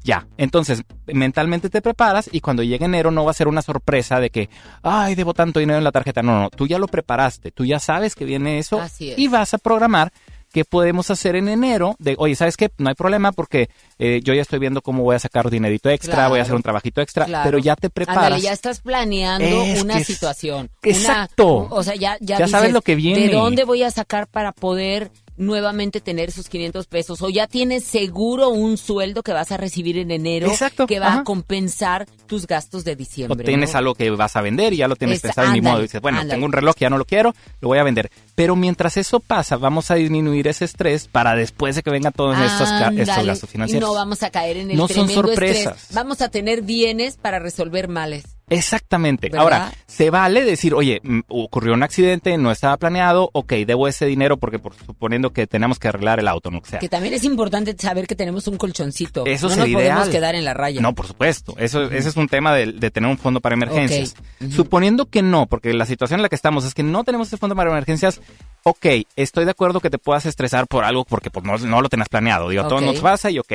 [0.02, 0.26] ya.
[0.38, 4.30] Entonces, mentalmente te preparas y cuando llegue enero no va a ser una sorpresa de
[4.30, 4.48] que,
[4.82, 6.22] ay, debo tanto dinero en la tarjeta.
[6.22, 9.18] No, no, tú ya lo preparaste, tú ya sabes que viene eso Así es.
[9.18, 10.10] y vas a programar
[10.52, 11.94] qué podemos hacer en enero.
[11.98, 12.70] De, oye, ¿sabes qué?
[12.78, 13.68] No hay problema porque
[13.98, 16.30] eh, yo ya estoy viendo cómo voy a sacar dinerito extra, Claro.
[16.30, 17.44] voy a hacer un trabajito extra, Claro.
[17.44, 18.24] pero ya te preparas.
[18.24, 20.70] Ándale, ya estás planeando Es una es- situación.
[20.82, 21.68] Una- Exacto.
[21.70, 23.28] o sea, ya, ya, Ya sabes lo que viene.
[23.28, 25.10] ¿De dónde voy a sacar para poder
[25.40, 27.20] nuevamente tener esos 500 pesos?
[27.22, 31.08] O ya tienes seguro un sueldo que vas a recibir en enero Exacto, que va
[31.08, 31.20] ajá.
[31.20, 33.44] a compensar tus gastos de o diciembre.
[33.44, 33.78] tienes ¿no?
[33.78, 35.82] algo que vas a vender y ya lo tienes Esa- pensado ni ándale, modo.
[35.82, 36.34] Dices, bueno, ándale.
[36.36, 38.10] tengo un reloj que ya no lo quiero, lo voy a vender.
[38.34, 42.38] Pero mientras eso pasa, vamos a disminuir ese estrés para después de que vengan todos
[42.38, 43.88] estos, gastos Y financieros.
[43.88, 45.74] no vamos a caer en el No son sorpresas.
[45.76, 45.94] estrés.
[45.94, 48.24] Vamos a tener bienes para resolver males.
[48.50, 49.28] Exactamente.
[49.28, 49.42] ¿Verdad?
[49.42, 54.06] Ahora, se vale decir, oye, mm, ocurrió un accidente, no estaba planeado, ok, debo ese
[54.06, 56.78] dinero porque por suponiendo que tenemos que arreglar el auto, no que sea.
[56.80, 59.24] Que también es importante saber que tenemos un colchoncito.
[59.26, 60.80] Eso no nos podemos quedar en la raya.
[60.80, 61.54] No, por supuesto.
[61.58, 64.14] Eso, Ese es un tema de, de tener un fondo para emergencias.
[64.50, 67.36] Suponiendo que no, porque la situación en la que estamos es que no tenemos ese
[67.36, 68.20] fondo para emergencias,
[68.64, 68.86] ok,
[69.16, 72.08] estoy de acuerdo que te puedas estresar por algo porque pues, no, no lo tenías
[72.08, 72.48] planeado.
[72.48, 72.84] Digo, todo Ok.
[72.84, 73.52] nos pasa y ok.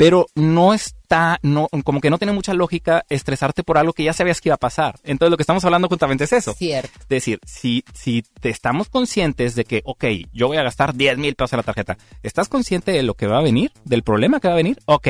[0.00, 4.14] Pero no está, no, como que no tiene mucha lógica estresarte por algo que ya
[4.14, 4.98] sabías que iba a pasar.
[5.04, 6.54] Entonces lo que estamos hablando justamente es eso.
[6.54, 6.98] Cierto.
[7.00, 11.18] Es decir, si, si te estamos conscientes de que, ok, yo voy a gastar 10
[11.18, 13.72] mil pesos en la tarjeta, ¿estás consciente de lo que va a venir?
[13.84, 14.78] ¿Del problema que va a venir?
[14.86, 15.08] Ok.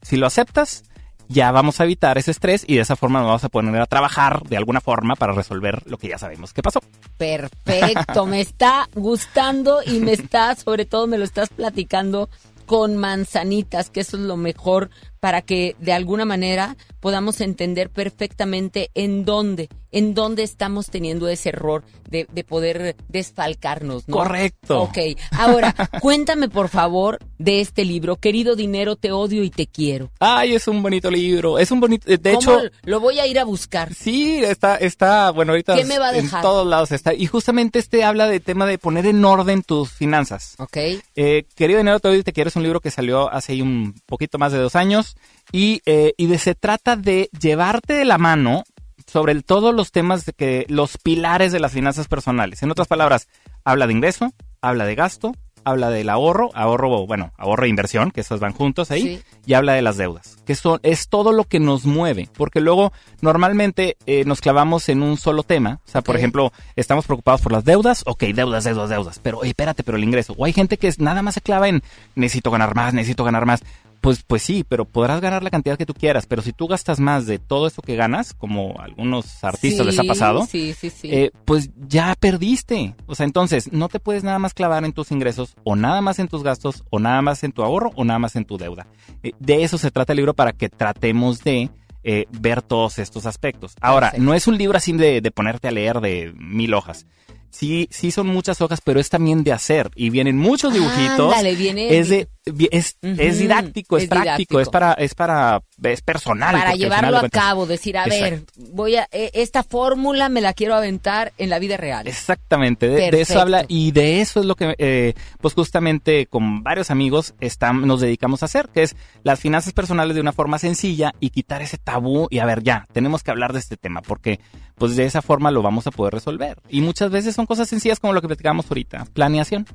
[0.00, 0.84] Si lo aceptas,
[1.28, 3.84] ya vamos a evitar ese estrés y de esa forma nos vamos a poner a
[3.84, 6.80] trabajar de alguna forma para resolver lo que ya sabemos que pasó.
[7.18, 12.30] Perfecto, me está gustando y me está, sobre todo me lo estás platicando
[12.66, 14.90] con manzanitas, que eso es lo mejor
[15.20, 21.50] para que de alguna manera podamos entender perfectamente en dónde, en dónde estamos teniendo ese
[21.50, 24.16] error de, de poder desfalcarnos, ¿no?
[24.16, 24.82] Correcto.
[24.82, 24.98] Ok,
[25.30, 30.10] ahora, cuéntame por favor de este libro, Querido Dinero, te odio y te quiero.
[30.18, 31.58] Ay, es un bonito libro.
[31.58, 33.94] Es un bonito, de ¿Cómo hecho, lo voy a ir a buscar?
[33.94, 36.42] Sí, está, está, bueno, ahorita ¿Qué me va a en dejar?
[36.42, 37.14] todos lados está.
[37.14, 40.54] Y justamente este habla de tema de poner en orden tus finanzas.
[40.58, 40.76] Ok.
[41.14, 43.94] Eh, Querido Dinero, te, Odio y te quiero es un libro que salió hace un
[44.06, 45.05] poquito más de dos años
[45.52, 48.64] y, eh, y de, se trata de llevarte de la mano
[49.06, 52.62] sobre todos los temas de que los pilares de las finanzas personales.
[52.62, 53.28] En otras palabras,
[53.64, 58.20] habla de ingreso, habla de gasto, habla del ahorro, ahorro, bueno, ahorro e inversión, que
[58.20, 59.22] esos van juntos ahí, Sí.
[59.46, 62.92] y habla de las deudas, que son, es todo lo que nos mueve, porque luego
[63.20, 67.50] normalmente eh, nos clavamos en un solo tema, o sea, por ejemplo, estamos preocupados por
[67.50, 70.86] las deudas, ok, deudas, deudas, deudas, pero espérate, pero el ingreso, o hay gente que
[70.86, 71.82] es, nada más se clava en
[72.14, 73.64] necesito ganar más, necesito ganar más,
[74.06, 77.00] pues, pues sí, pero podrás ganar la cantidad que tú quieras, pero si tú gastas
[77.00, 80.90] más de todo eso que ganas, como a algunos artistas les ha pasado, Sí, sí,
[80.90, 81.08] sí.
[81.12, 82.94] eh, pues ya perdiste.
[83.06, 86.20] O sea, entonces no te puedes nada más clavar en tus ingresos o nada más
[86.20, 88.86] en tus gastos o nada más en tu ahorro o nada más en tu deuda.
[89.24, 91.68] Eh, de eso se trata el libro para que tratemos de
[92.04, 93.74] eh, ver todos estos aspectos.
[93.80, 94.24] Ahora, Perfecto.
[94.24, 97.06] no es un libro así de, de ponerte a leer de mil hojas.
[97.50, 101.32] Sí, sí son muchas hojas, pero es también de hacer y vienen muchos dibujitos.
[101.32, 102.28] Ándale, viene- es de
[102.70, 104.60] es, es didáctico, es, es práctico, didáctico.
[104.60, 106.54] es para es para es personal.
[106.54, 110.74] para llevarlo a cabo, decir, a ver, voy a eh, esta fórmula me la quiero
[110.74, 112.06] aventar en la vida real.
[112.06, 116.62] Exactamente, de, de eso habla y de eso es lo que, eh, pues justamente con
[116.62, 120.58] varios amigos están, nos dedicamos a hacer, que es las finanzas personales de una forma
[120.58, 124.02] sencilla y quitar ese tabú y a ver, ya, tenemos que hablar de este tema
[124.02, 124.40] porque
[124.76, 126.58] pues de esa forma lo vamos a poder resolver.
[126.68, 129.66] Y muchas veces son cosas sencillas como lo que platicábamos ahorita, planeación.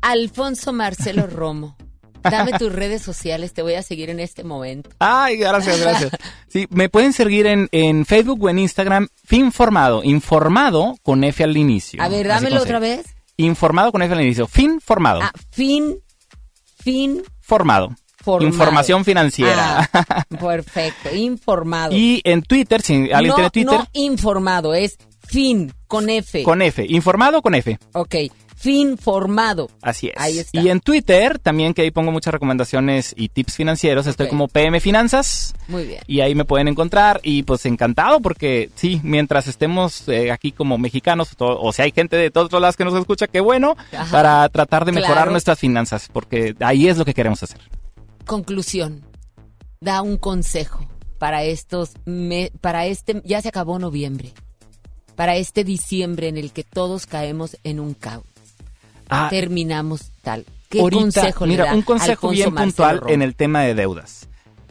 [0.00, 1.76] Alfonso Marcelo Romo,
[2.22, 4.90] dame tus redes sociales, te voy a seguir en este momento.
[4.98, 6.10] Ay, gracias, gracias.
[6.48, 11.56] Sí, me pueden seguir en, en Facebook o en Instagram, Finformado, informado con F al
[11.56, 12.02] inicio.
[12.02, 13.06] A ver, dámelo otra vez.
[13.38, 15.20] Informado con F al inicio, Finformado.
[15.22, 15.96] Ah, fin,
[16.76, 17.94] fin, Formado.
[18.22, 18.48] Formado.
[18.48, 19.90] Información financiera.
[19.92, 21.92] Ah, perfecto, informado.
[21.96, 24.96] y en Twitter, si alguien no, tiene Twitter, no informado, es
[25.26, 26.42] fin, con F.
[26.44, 26.86] con F.
[26.88, 27.78] Informado con F.
[27.94, 28.14] Ok,
[28.62, 29.68] fin formado.
[29.82, 30.14] Así es.
[30.16, 30.60] Ahí está.
[30.60, 34.78] Y en Twitter también, que ahí pongo muchas recomendaciones y tips financieros, estoy como PM
[34.80, 35.54] Finanzas.
[35.66, 36.00] Muy bien.
[36.06, 40.78] Y ahí me pueden encontrar y pues encantado porque sí, mientras estemos eh, aquí como
[40.78, 44.10] mexicanos, o sea, hay gente de todos los lados que nos escucha, qué bueno, Ajá.
[44.12, 45.30] para tratar de mejorar Claro.
[45.32, 47.58] nuestras finanzas, porque ahí es lo que queremos hacer.
[48.26, 49.02] Conclusión.
[49.80, 50.86] Da un consejo
[51.18, 54.32] para estos, me- para este, ya se acabó noviembre,
[55.16, 58.24] para este diciembre en el que todos caemos en un caos.
[59.12, 60.44] Ah, Terminamos tal.
[60.68, 63.12] ¿Qué Ahorita, consejo le mira, da un consejo Alfonso bien puntual Romo?
[63.12, 64.28] en el tema de deudas.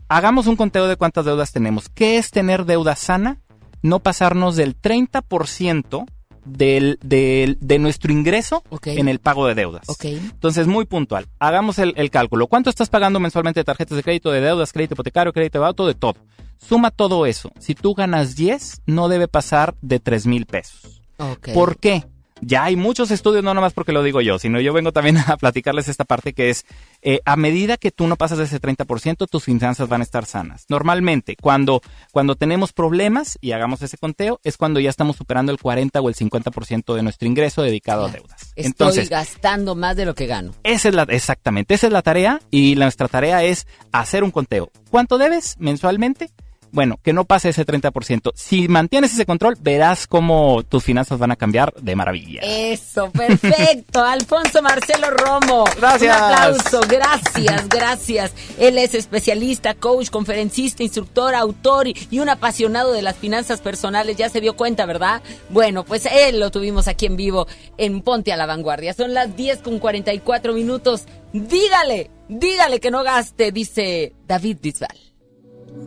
[0.09, 1.89] Hagamos un conteo de cuántas deudas tenemos.
[1.89, 3.37] ¿Qué es tener deuda sana?
[3.83, 6.05] No pasarnos del 30%
[6.45, 8.63] del, del- de nuestro ingreso
[8.99, 9.87] en el pago de deudas.
[10.15, 11.27] Entonces, muy puntual.
[11.39, 12.47] Hagamos el, el cálculo.
[12.47, 15.85] ¿Cuánto estás pagando mensualmente de tarjetas de crédito, de deudas, crédito hipotecario, crédito de auto,
[15.87, 16.15] de todo?
[16.57, 17.51] Suma todo eso.
[17.59, 21.01] Si tú ganas 10, no debe pasar de 3 mil pesos.
[21.17, 21.49] Ok.
[21.53, 22.05] ¿Por qué?
[22.41, 25.37] Ya hay muchos estudios, no nomás porque lo digo yo, sino yo vengo también a
[25.37, 26.65] platicarles esta parte que es,
[27.01, 30.25] eh, a medida que tú no pasas de ese 30%, tus finanzas van a estar
[30.25, 30.65] sanas.
[30.67, 31.81] Normalmente, cuando,
[32.11, 36.09] cuando tenemos problemas y hagamos ese conteo, es cuando ya estamos superando el 40 o
[36.09, 38.41] el 50% de nuestro ingreso dedicado a deudas.
[38.55, 40.53] Estoy Entonces, gastando más de lo que gano.
[40.63, 44.71] esa es la, exactamente, esa es la tarea y nuestra tarea es hacer un conteo.
[44.89, 46.31] ¿Cuánto debes mensualmente?
[46.71, 48.31] Bueno, que no pase ese 30%.
[48.33, 52.41] Si mantienes ese control, verás cómo tus finanzas van a cambiar de maravilla.
[52.43, 54.01] Eso, perfecto.
[54.03, 55.65] Alfonso Marcelo Romo.
[55.77, 56.15] Gracias.
[56.15, 58.33] Un aplauso, gracias, gracias.
[58.57, 64.15] Él es especialista, coach, conferencista, instructor, autor y, un apasionado de las finanzas personales.
[64.15, 65.21] Ya se dio cuenta, ¿verdad?
[65.49, 68.93] Bueno, pues él lo tuvimos aquí en vivo en Ponte a la Vanguardia.
[68.93, 71.03] Son las 10 con 44 minutos.
[71.33, 75.10] Dígale, dígale que no gaste, dice David Bisbal.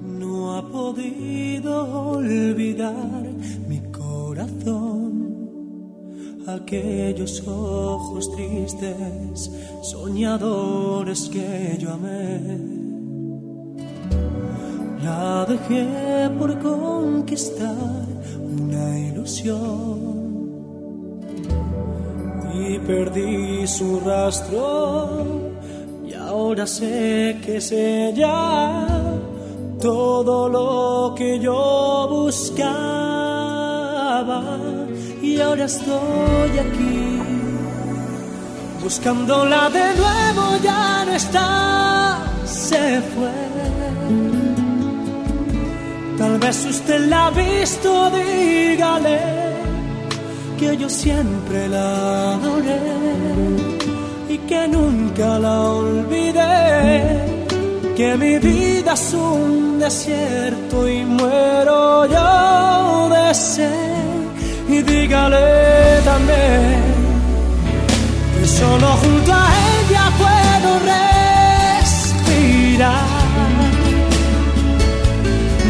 [0.02, 3.24] No ha podido olvidar
[3.68, 5.14] mi corazón.
[6.46, 9.50] Aquellos ojos tristes,
[9.82, 12.84] soñadores que yo amé.
[15.02, 18.06] La dejé por conquistar
[18.40, 20.14] una ilusión.
[22.54, 25.52] Y perdí su rastro.
[26.06, 29.04] Y ahora sé que es ella
[29.80, 32.64] todo lo que yo buscaba
[35.22, 37.18] y ahora estoy aquí
[38.82, 43.44] buscándola de nuevo ya no está se fue.
[46.18, 49.20] Tal vez usted la ha visto dígale
[50.58, 52.80] que yo siempre la adoré
[54.28, 57.33] y que nunca la olvidé
[57.96, 64.24] que mi vida es un desierto y muero yo de sed.
[64.68, 66.82] Y dígale también
[68.34, 69.48] que solo junto a
[69.78, 70.70] ella puedo
[71.78, 73.04] respirar.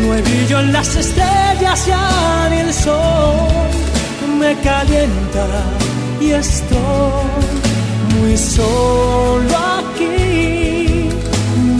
[0.00, 3.70] No hay brillo en las estrellas ya ni el sol.
[4.38, 5.46] Me calienta
[6.20, 7.24] y estoy
[8.18, 9.73] muy solo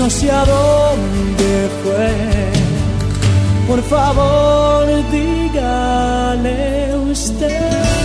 [0.05, 2.12] no sé a dónde fue.
[3.66, 8.05] Por favor, dígale usted.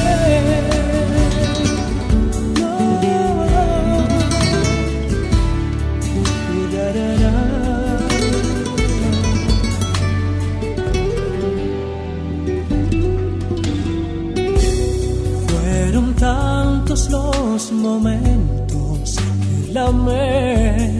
[16.19, 20.99] Tantos los momentos que la amé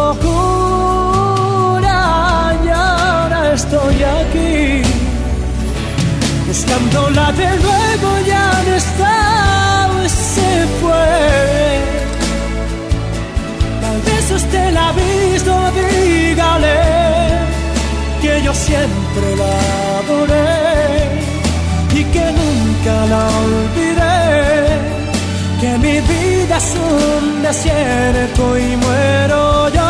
[3.71, 4.81] estoy aquí
[6.45, 11.09] buscándola de nuevo ya no está se fue.
[13.81, 16.79] Tal vez usted la ha visto dígale
[18.21, 19.53] que yo siempre la
[19.99, 20.51] adoré
[21.99, 24.91] y que nunca la olvidé
[25.61, 29.80] que mi vida es un desierto y muero yo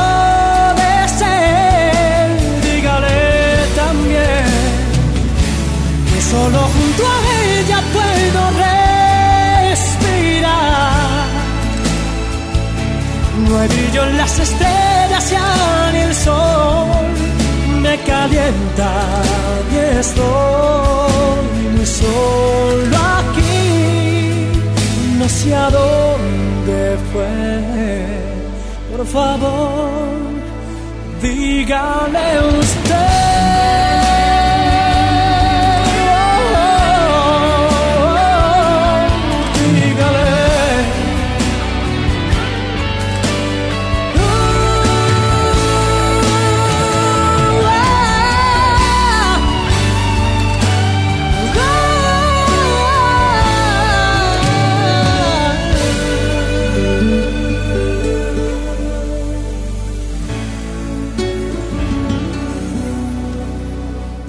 [6.32, 8.42] solo junto a ella puedo
[9.68, 10.52] respirar.
[13.46, 17.06] No hay brillo en las estrellas ya ni el sol
[17.84, 18.92] me calienta
[19.74, 23.66] y estoy muy solo aquí.
[25.20, 26.80] No sé a dónde
[27.12, 27.34] fue.
[28.92, 29.90] Por favor,
[31.22, 32.26] dígale
[32.60, 34.01] usted.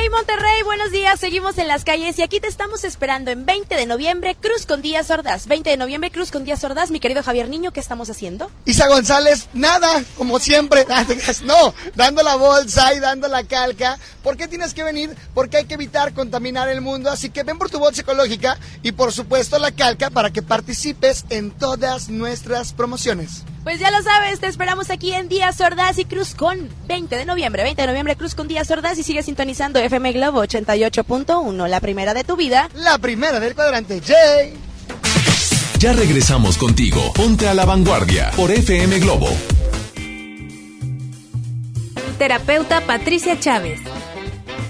[0.00, 1.18] Hey Monterrey, buenos días.
[1.18, 4.80] Seguimos en las calles y aquí te estamos esperando en 20 de noviembre, Cruz con
[4.80, 5.48] Díaz Ordaz.
[5.48, 6.92] 20 de noviembre, Cruz con Díaz Ordaz.
[6.92, 8.48] Mi querido Javier Niño, ¿qué estamos haciendo?
[8.64, 10.86] Isa González, nada, como siempre.
[11.44, 13.98] No, dando la bolsa y dando la calca.
[14.22, 15.16] ¿Por qué tienes que venir?
[15.34, 17.10] Porque hay que evitar contaminar el mundo.
[17.10, 21.24] Así que ven por tu bolsa ecológica y por supuesto la calca para que participes
[21.30, 23.42] en todas nuestras promociones.
[23.68, 27.26] Pues ya lo sabes, te esperamos aquí en Díaz Ordaz y Cruz con 20 de
[27.26, 27.64] noviembre.
[27.64, 32.14] 20 de noviembre, Cruz con Díaz Ordaz y sigue sintonizando FM Globo 88.1, la primera
[32.14, 32.70] de tu vida.
[32.72, 34.54] La primera del cuadrante, Jay.
[35.80, 37.12] Ya regresamos contigo.
[37.12, 39.28] Ponte a la vanguardia por FM Globo.
[42.16, 43.80] Terapeuta Patricia Chávez.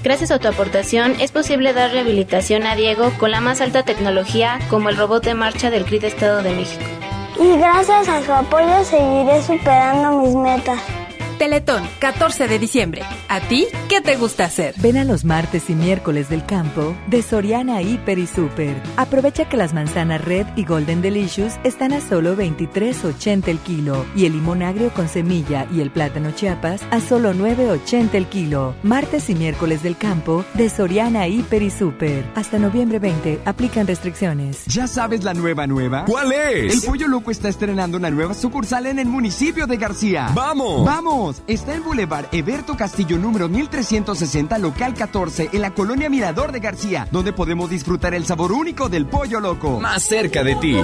[0.02, 4.58] Gracias a tu aportación es posible dar rehabilitación a Diego con la más alta tecnología
[4.68, 6.97] como el robot de marcha del CRIT Estado de México.
[7.40, 10.97] Y gracias a su apoyo seguiré superando mis metas.
[11.38, 13.02] Teletón, 14 de diciembre.
[13.28, 14.74] ¿A ti qué te gusta hacer?
[14.78, 18.74] Ven a los martes y miércoles del campo de Soriana Hiper y Super.
[18.96, 24.26] Aprovecha que las manzanas Red y Golden Delicious están a solo 23.80 el kilo y
[24.26, 28.74] el limón agrio con semilla y el plátano Chiapas a solo 9.80 el kilo.
[28.82, 32.28] Martes y miércoles del campo de Soriana Hiper y Super.
[32.34, 34.64] Hasta noviembre 20 aplican restricciones.
[34.66, 36.04] ¿Ya sabes la nueva nueva?
[36.04, 36.74] ¿Cuál es?
[36.74, 40.30] El Pollo Loco está estrenando una nueva sucursal en el municipio de García.
[40.34, 40.84] ¡Vamos!
[40.84, 41.27] ¡Vamos!
[41.46, 47.06] Está en Boulevard Eberto Castillo número 1360, local 14, en la colonia Mirador de García,
[47.10, 49.78] donde podemos disfrutar el sabor único del Pollo Loco.
[49.80, 50.76] Más cerca de ti.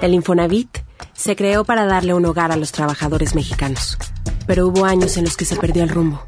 [0.00, 0.78] El Infonavit
[1.14, 3.96] se creó para darle un hogar a los trabajadores mexicanos,
[4.46, 6.26] pero hubo años en los que se perdió el rumbo.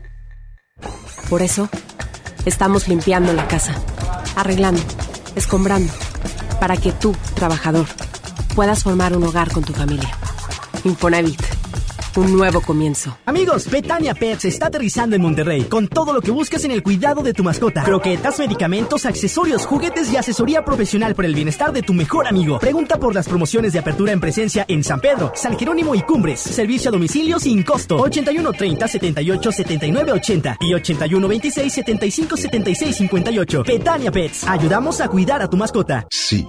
[1.28, 1.68] Por eso,
[2.44, 3.74] estamos limpiando la casa,
[4.34, 4.82] arreglando,
[5.34, 5.92] escombrando,
[6.58, 7.86] para que tú, trabajador,
[8.56, 10.10] puedas formar un hogar con tu familia.
[10.84, 11.42] Infonavit,
[12.16, 13.18] un nuevo comienzo.
[13.26, 17.22] Amigos, Betania Pets está aterrizando en Monterrey con todo lo que buscas en el cuidado
[17.22, 17.84] de tu mascota.
[17.84, 22.58] Croquetas, medicamentos, accesorios, juguetes y asesoría profesional por el bienestar de tu mejor amigo.
[22.58, 26.40] Pregunta por las promociones de apertura en presencia en San Pedro, San Jerónimo y Cumbres.
[26.40, 27.96] Servicio a domicilio sin costo.
[27.96, 33.64] 81 30 78 79 80 y 81 26 75 76 58.
[33.64, 34.48] Betania Pets.
[34.48, 36.06] Ayudamos a cuidar a tu mascota.
[36.10, 36.48] Sí,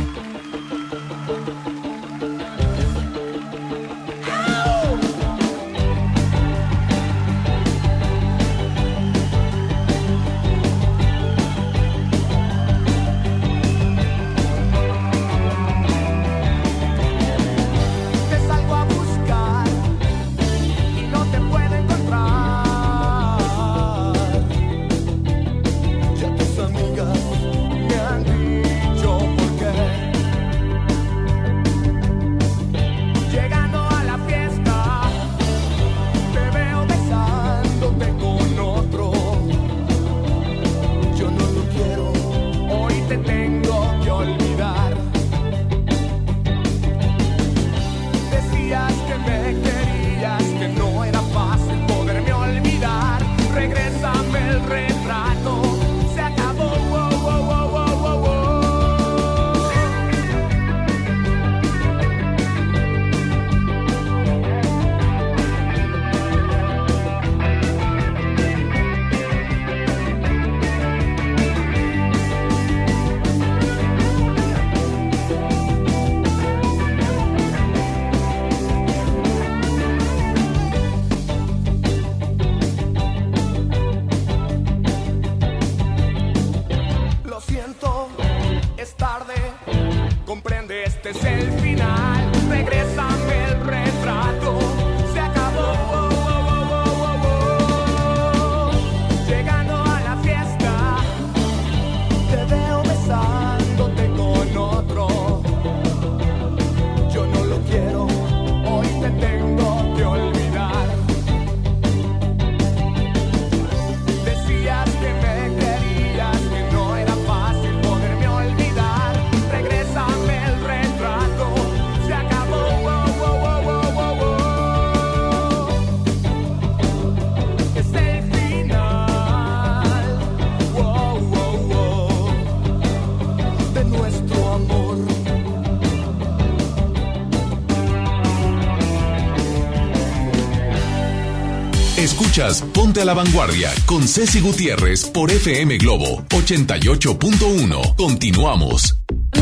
[142.73, 147.95] Ponte a la Vanguardia con Ceci Gutiérrez por FM Globo 88.1.
[147.95, 149.00] Continuamos.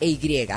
[0.00, 0.48] e Y.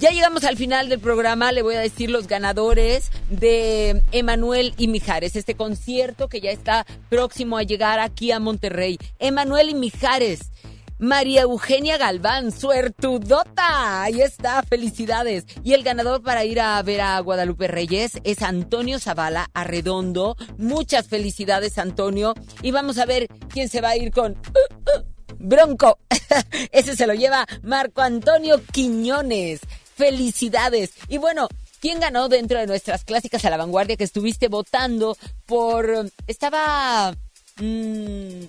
[0.00, 4.88] Ya llegamos al final del programa, le voy a decir los ganadores de Emanuel y
[4.88, 8.98] Mijares, este concierto que ya está próximo a llegar aquí a Monterrey.
[9.20, 10.50] Emanuel y Mijares.
[10.98, 14.02] María Eugenia Galván, suertudota.
[14.02, 15.46] Ahí está, felicidades.
[15.64, 20.36] Y el ganador para ir a ver a Guadalupe Reyes es Antonio Zavala Arredondo.
[20.58, 22.34] Muchas felicidades, Antonio.
[22.62, 24.32] Y vamos a ver quién se va a ir con...
[24.32, 25.11] uh, uh,
[25.42, 25.98] Bronco.
[26.72, 29.60] Ese se lo lleva Marco Antonio Quiñones.
[29.96, 30.92] Felicidades.
[31.08, 31.48] Y bueno,
[31.80, 35.16] ¿quién ganó dentro de nuestras clásicas a la vanguardia que estuviste votando
[35.46, 36.10] por...
[36.26, 37.14] Estaba...
[37.60, 38.44] mm,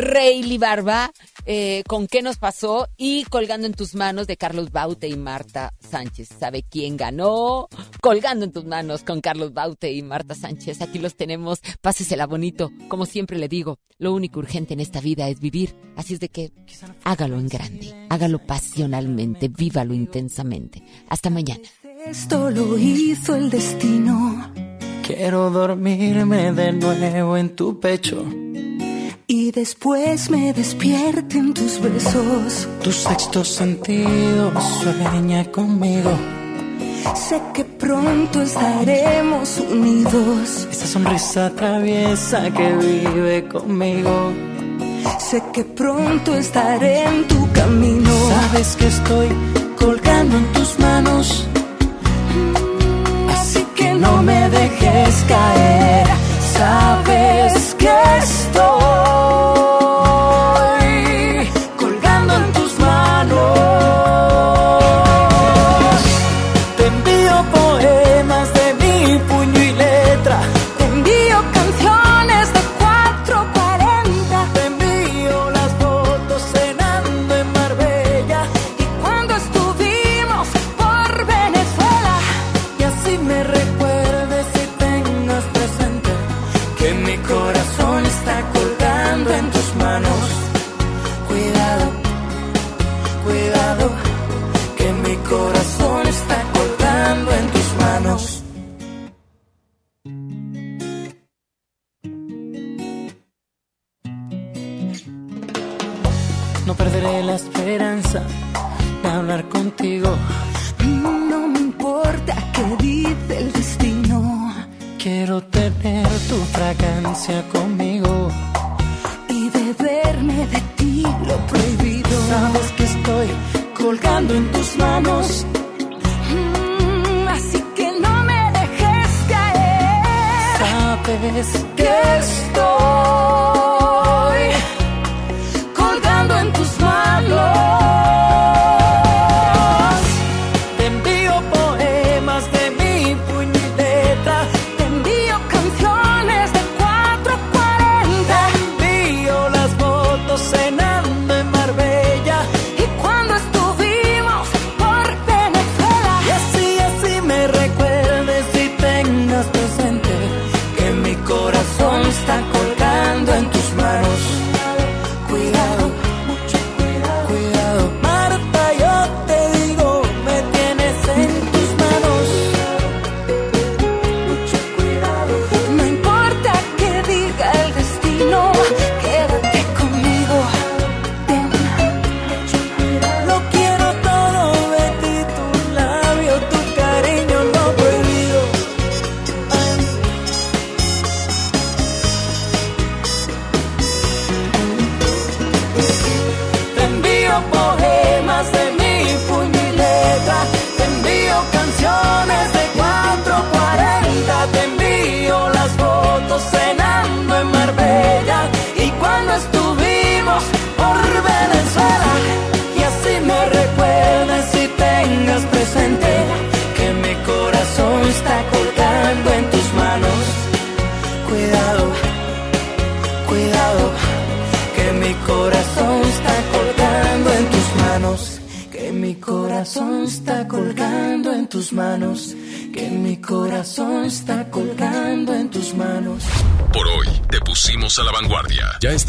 [0.00, 1.12] Rayleigh Barba,
[1.44, 5.74] eh, con qué nos pasó y colgando en tus manos de Carlos Baute y Marta
[5.78, 6.28] Sánchez.
[6.38, 7.68] ¿Sabe quién ganó?
[8.00, 10.80] Colgando en tus manos con Carlos Baute y Marta Sánchez.
[10.82, 11.60] Aquí los tenemos.
[11.80, 12.70] Pásesela bonito.
[12.88, 15.76] Como siempre le digo, lo único urgente en esta vida es vivir.
[15.96, 16.52] Así es de que
[17.04, 20.82] hágalo en grande, hágalo pasionalmente, vívalo intensamente.
[21.08, 21.60] Hasta mañana.
[22.06, 24.69] Esto lo hizo el destino.
[25.16, 28.24] Quiero dormirme de nuevo en tu pecho.
[29.26, 32.68] Y después me despierten tus besos.
[32.80, 36.12] Tu sexto sentido sueña conmigo.
[37.16, 40.68] Sé que pronto estaremos unidos.
[40.70, 44.32] Esa sonrisa traviesa que vive conmigo.
[45.18, 48.12] Sé que pronto estaré en tu camino.
[48.28, 49.28] Sabes que estoy
[49.76, 51.49] colgando en tus manos.
[54.00, 56.06] No me dejes caer.
[56.40, 56.99] Sabes